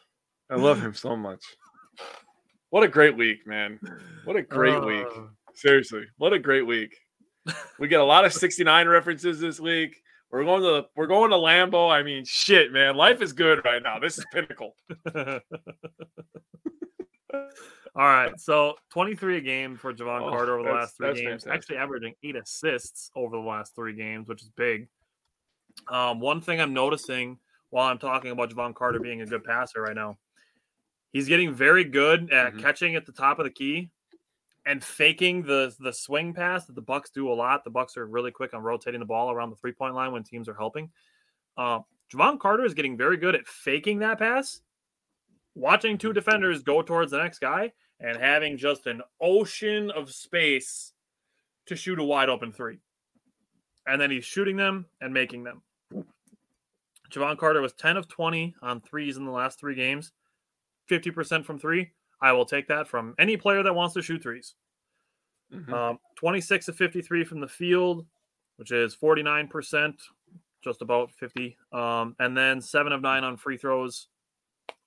[0.51, 1.43] I love him so much.
[2.71, 3.79] What a great week, man.
[4.25, 5.07] What a great week.
[5.17, 5.23] Uh,
[5.55, 6.97] Seriously, what a great week.
[7.79, 9.97] We get a lot of 69 references this week.
[10.31, 11.91] We're going to we're going to Lambeau.
[11.91, 12.97] I mean, shit, man.
[12.97, 13.99] Life is good right now.
[13.99, 14.77] This is pinnacle.
[17.97, 21.43] All right, so 23 a game for Jevon Oh, Carter over the last three games,
[21.45, 21.53] fantastic.
[21.53, 24.89] actually averaging eight assists over the last three games, which is big.
[25.89, 27.39] Um, one thing I'm noticing
[27.71, 30.19] while I'm talking about Jevon Carter being a good passer right now,
[31.12, 32.61] he's getting very good at Mhm.
[32.61, 33.91] catching at the top of the key
[34.67, 37.65] and faking the the swing pass that the Bucks do a lot.
[37.65, 40.23] The Bucks are really quick on rotating the ball around the three point line when
[40.23, 40.93] teams are helping.
[41.57, 41.81] Uh,
[42.12, 44.61] Jevon Carter is getting very good at faking that pass,
[45.55, 50.93] watching two defenders go towards the next guy, and having just an ocean of space
[51.67, 52.79] to shoot a wide open three.
[53.87, 55.63] And then he's shooting them and making them.
[57.11, 60.13] Jevon Carter was 10 of 20 on threes in the last three games,
[60.89, 61.91] 50% from three.
[62.23, 64.55] I will take that from any player that wants to shoot 3s
[65.53, 65.73] Mhm.
[65.73, 68.07] Um, 26 of 53 from the field,
[68.57, 70.01] which is 49%,
[70.63, 71.59] just about 50.
[71.73, 74.07] Um, and then seven of nine on free throws.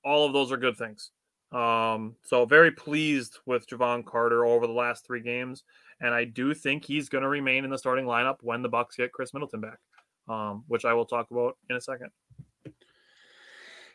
[0.04, 1.12] All of those are good things.
[1.52, 5.64] Um, so very pleased with Jevon Carter over the last three games,
[6.02, 8.96] and I do think he's going to remain in the starting lineup when the Bucks
[8.96, 9.78] get Khris Middleton back,
[10.28, 12.10] um, which I will talk about in a second.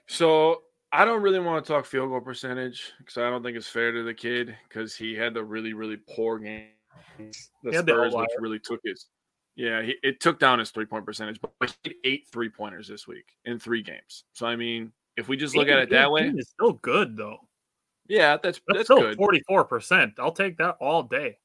[0.06, 0.62] So
[0.92, 3.92] I don't really want to talk field goal percentage because I don't think it's fair
[3.92, 6.68] to the kid because he had the really really poor game.
[7.62, 9.06] The Spurs, which really took his
[9.54, 11.52] yeah, he, it took down his three point percentage, but
[11.82, 14.24] he had eight three pointers this week in three games.
[14.32, 17.38] So I mean, if we just look at it that way, it's still good though.
[18.08, 19.16] Yeah, that's that's, that's still good.
[19.16, 20.14] Forty four percent.
[20.18, 21.38] I'll take that all day.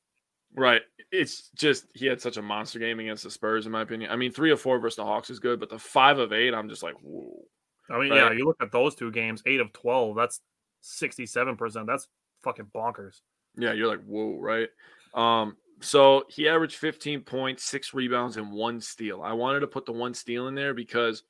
[0.55, 0.81] Right.
[1.11, 4.11] It's just he had such a monster game against the Spurs, in my opinion.
[4.11, 6.53] I mean, three of four versus the Hawks is good, but the five of eight,
[6.53, 7.43] I'm just like, whoa.
[7.89, 8.17] I mean, right?
[8.17, 10.39] yeah, you look at those two games, eight of twelve, that's
[10.81, 11.87] sixty seven percent.
[11.87, 12.07] That's
[12.43, 13.21] fucking bonkers.
[13.57, 14.69] Yeah, you're like, whoa, right?
[15.15, 19.21] Um, so he averaged 15 points, six rebounds, and one steal.
[19.21, 21.23] I wanted to put the one steal in there because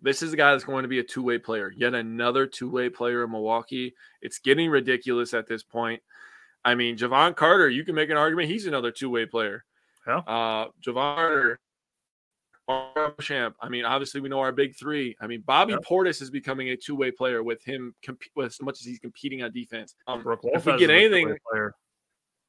[0.00, 1.72] this is a guy that's going to be a two way player.
[1.76, 3.94] Yet another two way player in Milwaukee.
[4.22, 6.02] It's getting ridiculous at this point.
[6.64, 9.64] I mean, Jevon Carter, you can make an argument he's another two way player.
[10.06, 10.18] Yeah.
[10.18, 11.60] Uh, Jevon Carter,
[13.20, 13.56] Champ.
[13.60, 15.16] I mean, obviously we know our big three.
[15.20, 15.78] I mean, Bobby yeah.
[15.78, 18.98] Portis is becoming a two way player with him comp- with as much as he's
[18.98, 19.94] competing on defense.
[20.06, 21.36] Um, if we get anything,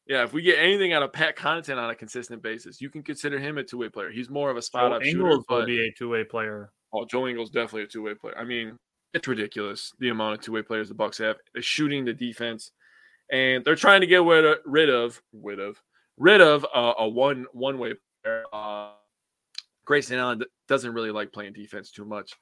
[0.08, 3.04] yeah, if we get anything out of Pat Connaughton on a consistent basis, you can
[3.04, 4.12] consider him a two way player.
[4.12, 5.20] He's more of a spot up shooter.
[5.20, 6.72] Ingles will be a two way player.
[6.94, 8.38] Oh, Joe Ingles definitely a two way player.
[8.38, 8.78] I mean,
[9.14, 11.38] it's ridiculous the amount of two way players the Bucks have.
[11.54, 12.72] They're shooting the defense,
[13.32, 15.82] and they're trying to get rid of rid of rid of
[16.18, 17.94] rid of uh, a one one way
[18.24, 18.44] player.
[18.52, 18.92] Uh,
[19.86, 22.34] Grayson Allen doesn't really like playing defense too much.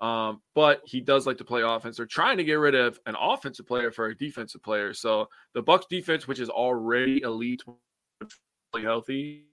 [0.00, 1.96] Um, but he does like to play offense.
[1.96, 4.92] They're trying to get rid of an offensive player for a defensive player.
[4.92, 7.62] So the Bucks defense, which is already elite,
[8.74, 9.46] healthy,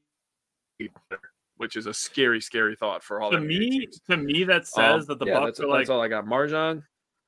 [1.57, 3.31] which is a scary, scary thought for all.
[3.31, 4.01] To me, teams.
[4.09, 5.79] to me, that says um, that the yeah, Bucks that's, are like.
[5.79, 6.25] That's all I got.
[6.25, 6.83] MarJon,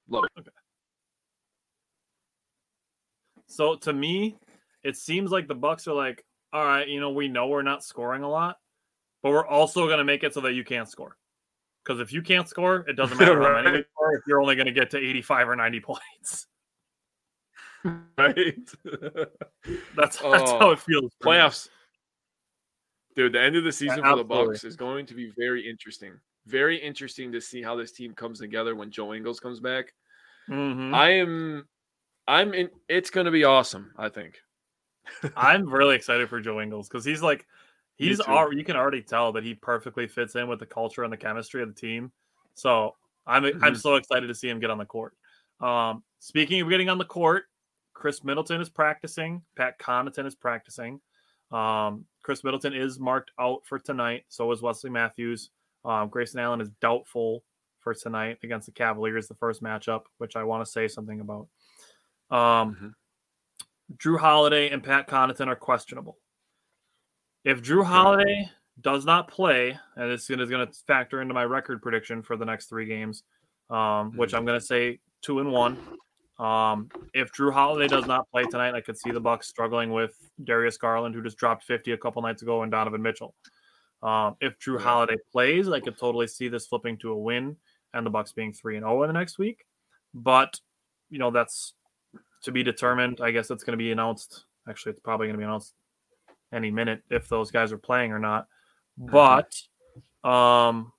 [0.10, 0.28] look.
[0.40, 0.50] Okay.
[3.48, 4.36] So to me,
[4.84, 7.84] it seems like the Bucks are like, all right, you know, we know we're not
[7.84, 8.58] scoring a lot,
[9.24, 11.18] but we're also going to make it so that you can't score.
[11.84, 13.58] Because if you can't score, it doesn't matter right.
[13.58, 16.48] how many you score if you're only going to get to 85 or 90 points.
[18.18, 18.58] Right?
[19.96, 21.12] that's that's oh, how it feels.
[21.24, 21.70] Playoffs.
[23.16, 25.68] Dude, the end of the season yeah, for the Bucks is going to be very
[25.68, 26.14] interesting.
[26.46, 29.94] Very interesting to see how this team comes together when Joe Ingles comes back.
[30.50, 30.94] Mm-hmm.
[30.94, 31.68] I am
[32.28, 34.36] I'm in it's gonna be awesome, I think.
[35.36, 37.46] I'm really excited for Joe Ingles because he's like
[37.98, 41.14] He's already, you can already tell that he perfectly fits in with the culture and
[41.14, 42.12] the chemistry of the team.
[42.54, 43.64] So I'm mm-hmm.
[43.64, 45.14] I'm so excited to see him get on the court.
[45.62, 47.46] Um, speaking of getting on the court,
[47.94, 49.42] Khris Middleton is practicing.
[49.56, 51.00] Pat Connaughton is practicing.
[51.52, 54.26] Um, Khris Middleton is marked out for tonight.
[54.30, 55.52] So is Wesley Matthews.
[55.84, 57.44] Um, Grayson Allen is doubtful
[57.80, 61.48] for tonight against the Cavaliers, the first matchup, which I want to say something about.
[62.32, 62.88] Um, mm-hmm.
[63.98, 66.18] Jrue Holiday and Pat Connaughton are questionable.
[67.44, 68.50] If Jrue Holiday
[68.82, 72.46] does not play, and this is going to factor into my record prediction for the
[72.46, 73.24] next three games,
[73.70, 75.78] um, which I'm going to say two and one.
[76.38, 80.16] Um, if Jrue Holiday does not play tonight, I could see the Bucks struggling with
[80.44, 83.34] Darius Garland, who just dropped 50 a couple nights ago, and Donovan Mitchell.
[84.04, 87.56] Um, if Jrue Holiday plays, I could totally see this flipping to a win
[87.94, 89.66] and the Bucks being three and zero oh in the next week.
[90.14, 90.60] But
[91.10, 91.74] you know that's
[92.44, 93.20] to be determined.
[93.22, 94.46] I guess it's going to be announced.
[94.70, 95.74] Actually, it's probably going to be announced
[96.54, 98.48] any minute if those guys are playing or not.
[99.00, 99.12] Mm-hmm.
[100.24, 100.92] But um,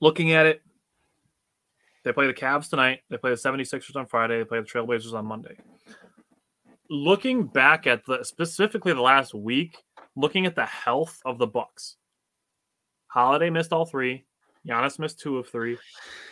[0.00, 0.62] looking at it,
[2.04, 3.00] they play the Cavs tonight.
[3.10, 4.38] They play the 76ers on Friday.
[4.38, 5.56] They play the Trailblazers on Monday.
[6.90, 9.82] Looking back at the specifically the last week,
[10.14, 11.96] looking at the health of the Bucks.
[13.08, 14.24] Holiday missed all three.
[14.66, 15.78] Giannis missed two of three.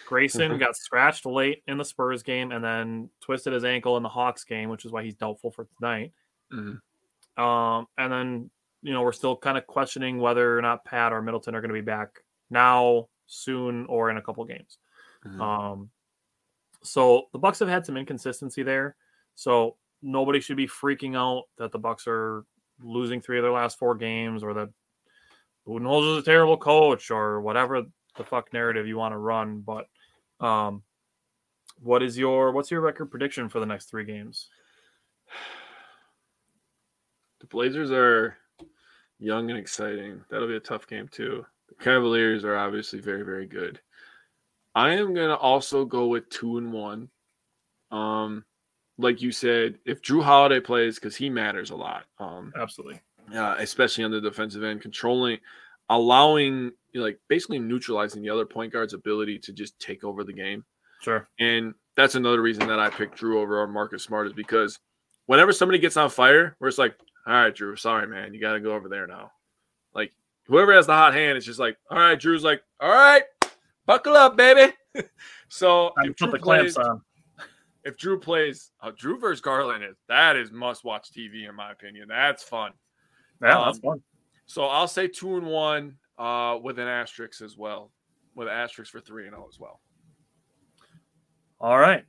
[0.09, 0.61] Grayson mm-hmm.
[0.61, 4.44] got scratched late in the Spurs game and then twisted his ankle in the Hawks
[4.44, 6.12] game, which is why he's doubtful for tonight.
[6.53, 7.43] Mm-hmm.
[7.43, 8.51] Um, and then
[8.82, 11.70] you know we're still kind of questioning whether or not Pat or Middleton are going
[11.70, 12.20] to be back
[12.51, 14.78] now, soon, or in a couple games.
[15.27, 15.40] Mm-hmm.
[15.40, 15.90] Um,
[16.82, 18.97] so the Bucks have had some inconsistency there.
[19.35, 22.44] So nobody should be freaking out that the Bucks are
[22.82, 24.69] losing three of their last four games, or that
[25.66, 27.82] Budenholzer is a terrible coach, or whatever
[28.16, 29.61] the fuck narrative you want to run.
[29.61, 29.86] But
[30.40, 30.82] um,
[31.81, 34.49] what is your what's your record prediction for the next three games?
[37.40, 38.36] The Blazers are
[39.19, 40.23] young and exciting.
[40.31, 41.44] That'll be a tough game too.
[41.69, 43.81] The Cavaliers are obviously very, very good.
[44.74, 47.09] I am gonna also go with two and one.
[47.90, 48.44] Um,
[48.99, 52.05] like you said, if Jrue Holiday plays, because he matters a lot.
[52.19, 53.01] Um, absolutely.
[53.31, 55.39] Yeah, especially on the defensive end, controlling,
[55.89, 60.24] allowing you know, like basically neutralizing the other point guard's ability to just take over
[60.24, 60.65] the game.
[61.03, 61.28] Sure.
[61.39, 64.78] And that's another reason that I picked Jrue over Marcus Smart is because
[65.27, 66.94] whenever somebody gets on fire, where it's like,
[67.27, 69.31] all right, Jrue, sorry, man, you got to go over there now.
[69.94, 70.12] Like
[70.47, 73.23] whoever has the hot hand, it's just like, all right, Jrue's like, all right,
[73.86, 74.74] buckle up, baby.
[75.48, 77.00] so I put the clamps on.
[77.84, 81.72] If Jrue plays, uh, Jrue versus Garland is that is must watch TV in my
[81.72, 82.06] opinion.
[82.09, 82.72] That's fun.
[83.42, 84.02] Yeah, um, that's fun.
[84.46, 87.90] So I'll say two and one uh, with an asterisk as well,
[88.34, 89.80] with an asterisk for three and zero oh as well.
[91.60, 92.04] All right.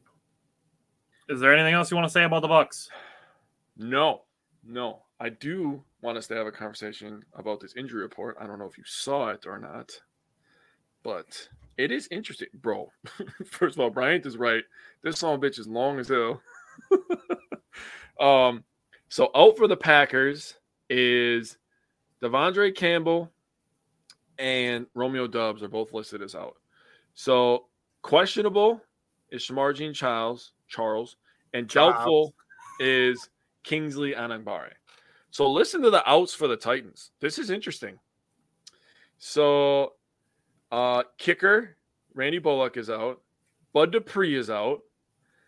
[1.29, 2.89] Is there anything else you want to say about the Bucks?
[3.77, 4.23] No,
[4.63, 5.03] no.
[5.19, 8.35] I do want us to have a conversation about this injury report.
[8.39, 9.91] I don't know if you saw it or not,
[11.01, 11.47] but
[11.77, 12.91] it is interesting, bro.
[13.45, 14.63] First of all, Bryant is right.
[15.01, 16.41] This song bitch is long as hell.
[18.19, 18.63] um,
[19.09, 20.55] so out for the Packers
[20.89, 21.57] is
[22.21, 23.31] De'Vondre Campbell
[24.39, 26.55] and Romeo Doubs are both listed as out.
[27.13, 27.65] So
[28.01, 28.81] questionable
[29.31, 31.17] is Shemar Jean Charles, Charles,
[31.53, 32.33] and doubtful
[32.79, 33.29] is
[33.63, 34.71] Kingsley Enagbare.
[35.31, 37.11] So listen to the outs for the Titans.
[37.19, 37.97] This is interesting.
[39.17, 39.93] So
[40.73, 41.77] uh kicker,
[42.15, 43.21] Randy Bullock is out.
[43.73, 44.81] Bud Dupree is out.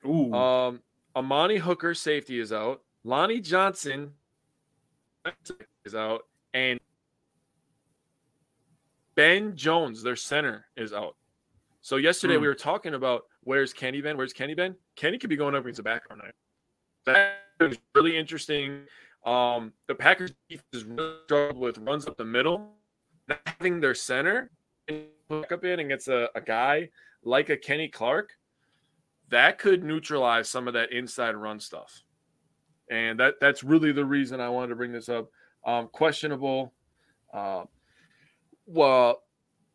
[0.06, 0.32] Ooh.
[0.34, 0.82] Um
[1.16, 2.82] Amani Hooker, safety, is out.
[3.04, 4.12] Lonnie Johnson
[5.84, 6.26] is out.
[6.54, 6.80] And
[9.16, 11.16] Ben Jones, their center, is out.
[11.82, 12.42] So yesterday mm.
[12.42, 14.18] we were talking about where's Kenny Ben?
[14.18, 14.76] Where's Kenny Ben?
[14.96, 16.34] Kenny could be going up against the background night.
[17.06, 18.82] That is really interesting.
[19.26, 20.34] Um, the Packers
[20.72, 22.74] is really struggled with runs up the middle,
[23.28, 24.52] not having their center
[25.30, 26.90] up in against a, a guy
[27.24, 28.32] like a Kenny Clark.
[29.30, 32.04] That could neutralize some of that inside run stuff,
[32.92, 35.30] and that that's really the reason I wanted to bring this up.
[35.66, 36.74] Um, questionable.
[37.34, 37.64] Uh,
[38.68, 39.24] well,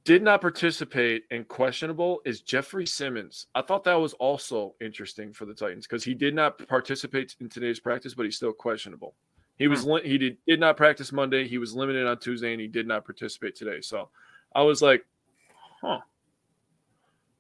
[0.05, 3.47] did not participate and questionable is Jeffrey Simmons.
[3.55, 7.49] I thought that was also interesting for the Titans because he did not participate in
[7.49, 9.15] today's practice, but he's still questionable.
[9.57, 9.97] He was hmm.
[10.03, 11.47] he did, did not practice Monday.
[11.47, 13.83] He was limited on Tuesday, and he did not participate today.
[13.83, 14.09] So
[14.55, 15.05] I was like,
[15.83, 16.01] huh,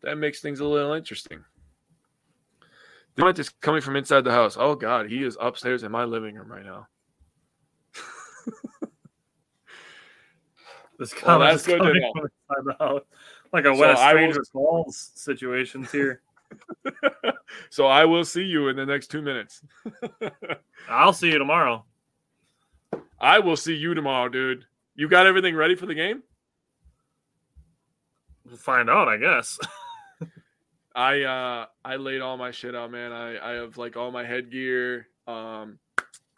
[0.02, 1.44] that makes things a little interesting.
[3.16, 4.56] The is coming from inside the house.
[4.58, 6.86] Oh God, he is upstairs in my living room right now.
[11.00, 13.00] This comment well, that's good to know.
[13.54, 16.20] Like a so West Stranger Falls situations here.
[17.70, 19.62] so I will see you in the next two minutes.
[20.90, 21.86] I'll see you tomorrow.
[23.18, 24.66] I will see you tomorrow, dude.
[24.94, 26.22] You got everything ready for the game?
[28.46, 29.58] We'll find out, I guess.
[30.94, 33.12] I uh I laid all my shit out, man.
[33.12, 35.78] I I have like all my headgear, um,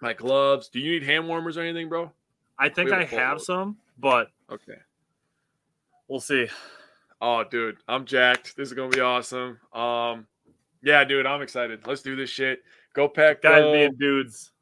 [0.00, 0.68] my gloves.
[0.68, 2.12] Do you need hand warmers or anything, bro?
[2.58, 4.78] I think I have some, but okay,
[6.06, 6.48] we'll see.
[7.20, 8.56] Oh, dude, I'm jacked.
[8.56, 9.58] This is gonna be awesome.
[9.72, 10.26] Um,
[10.82, 11.86] yeah, dude, I'm excited.
[11.86, 12.62] Let's do this shit.
[12.94, 14.52] Go pack, guys, being dudes.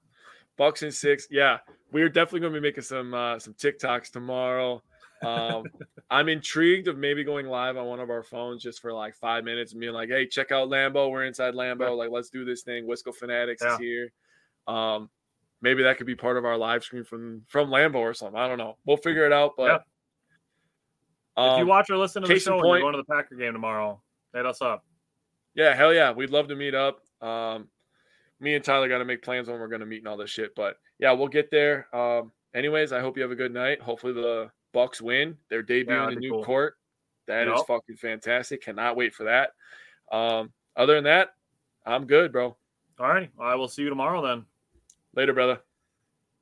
[0.56, 1.26] Bucks and six.
[1.30, 1.58] Yeah,
[1.90, 4.82] we're definitely gonna be making some uh, some TikToks tomorrow.
[5.22, 5.64] Um,
[6.10, 9.44] I'm intrigued of maybe going live on one of our phones just for like five
[9.44, 11.10] minutes and being like, "Hey, check out Lambeau.
[11.10, 11.96] We're inside Lambeau.
[11.96, 12.86] Like, let's do this thing.
[12.86, 13.74] Wisco Fanatics yeah.
[13.74, 14.12] is here."
[14.66, 15.10] Um,
[15.62, 18.38] maybe that could be part of our live stream from from Lambeau or something.
[18.38, 18.76] I don't know.
[18.86, 19.52] We'll figure it out.
[19.56, 19.84] But
[21.36, 21.44] yeah.
[21.44, 23.14] um, if you um, watch or listen to the show, point, you're going to the
[23.14, 24.00] Packer game tomorrow.
[24.34, 24.84] Hit us up.
[25.54, 27.00] Yeah, hell yeah, we'd love to meet up.
[27.20, 27.68] Um,
[28.38, 30.30] me and Tyler got to make plans when we're going to meet and all this
[30.30, 30.54] shit.
[30.54, 31.94] But yeah, we'll get there.
[31.94, 33.82] Um, anyways, I hope you have a good night.
[33.82, 35.36] Hopefully the Bucks win.
[35.48, 36.44] They're debuting yeah, in a new cool.
[36.44, 36.76] court.
[37.26, 37.56] That yep.
[37.56, 38.62] is fucking fantastic.
[38.62, 39.52] Cannot wait for that.
[40.10, 41.34] Um, other than that,
[41.86, 42.56] I'm good, bro.
[42.98, 43.30] All right.
[43.40, 44.44] I will see you tomorrow then.
[45.14, 45.60] Later, brother.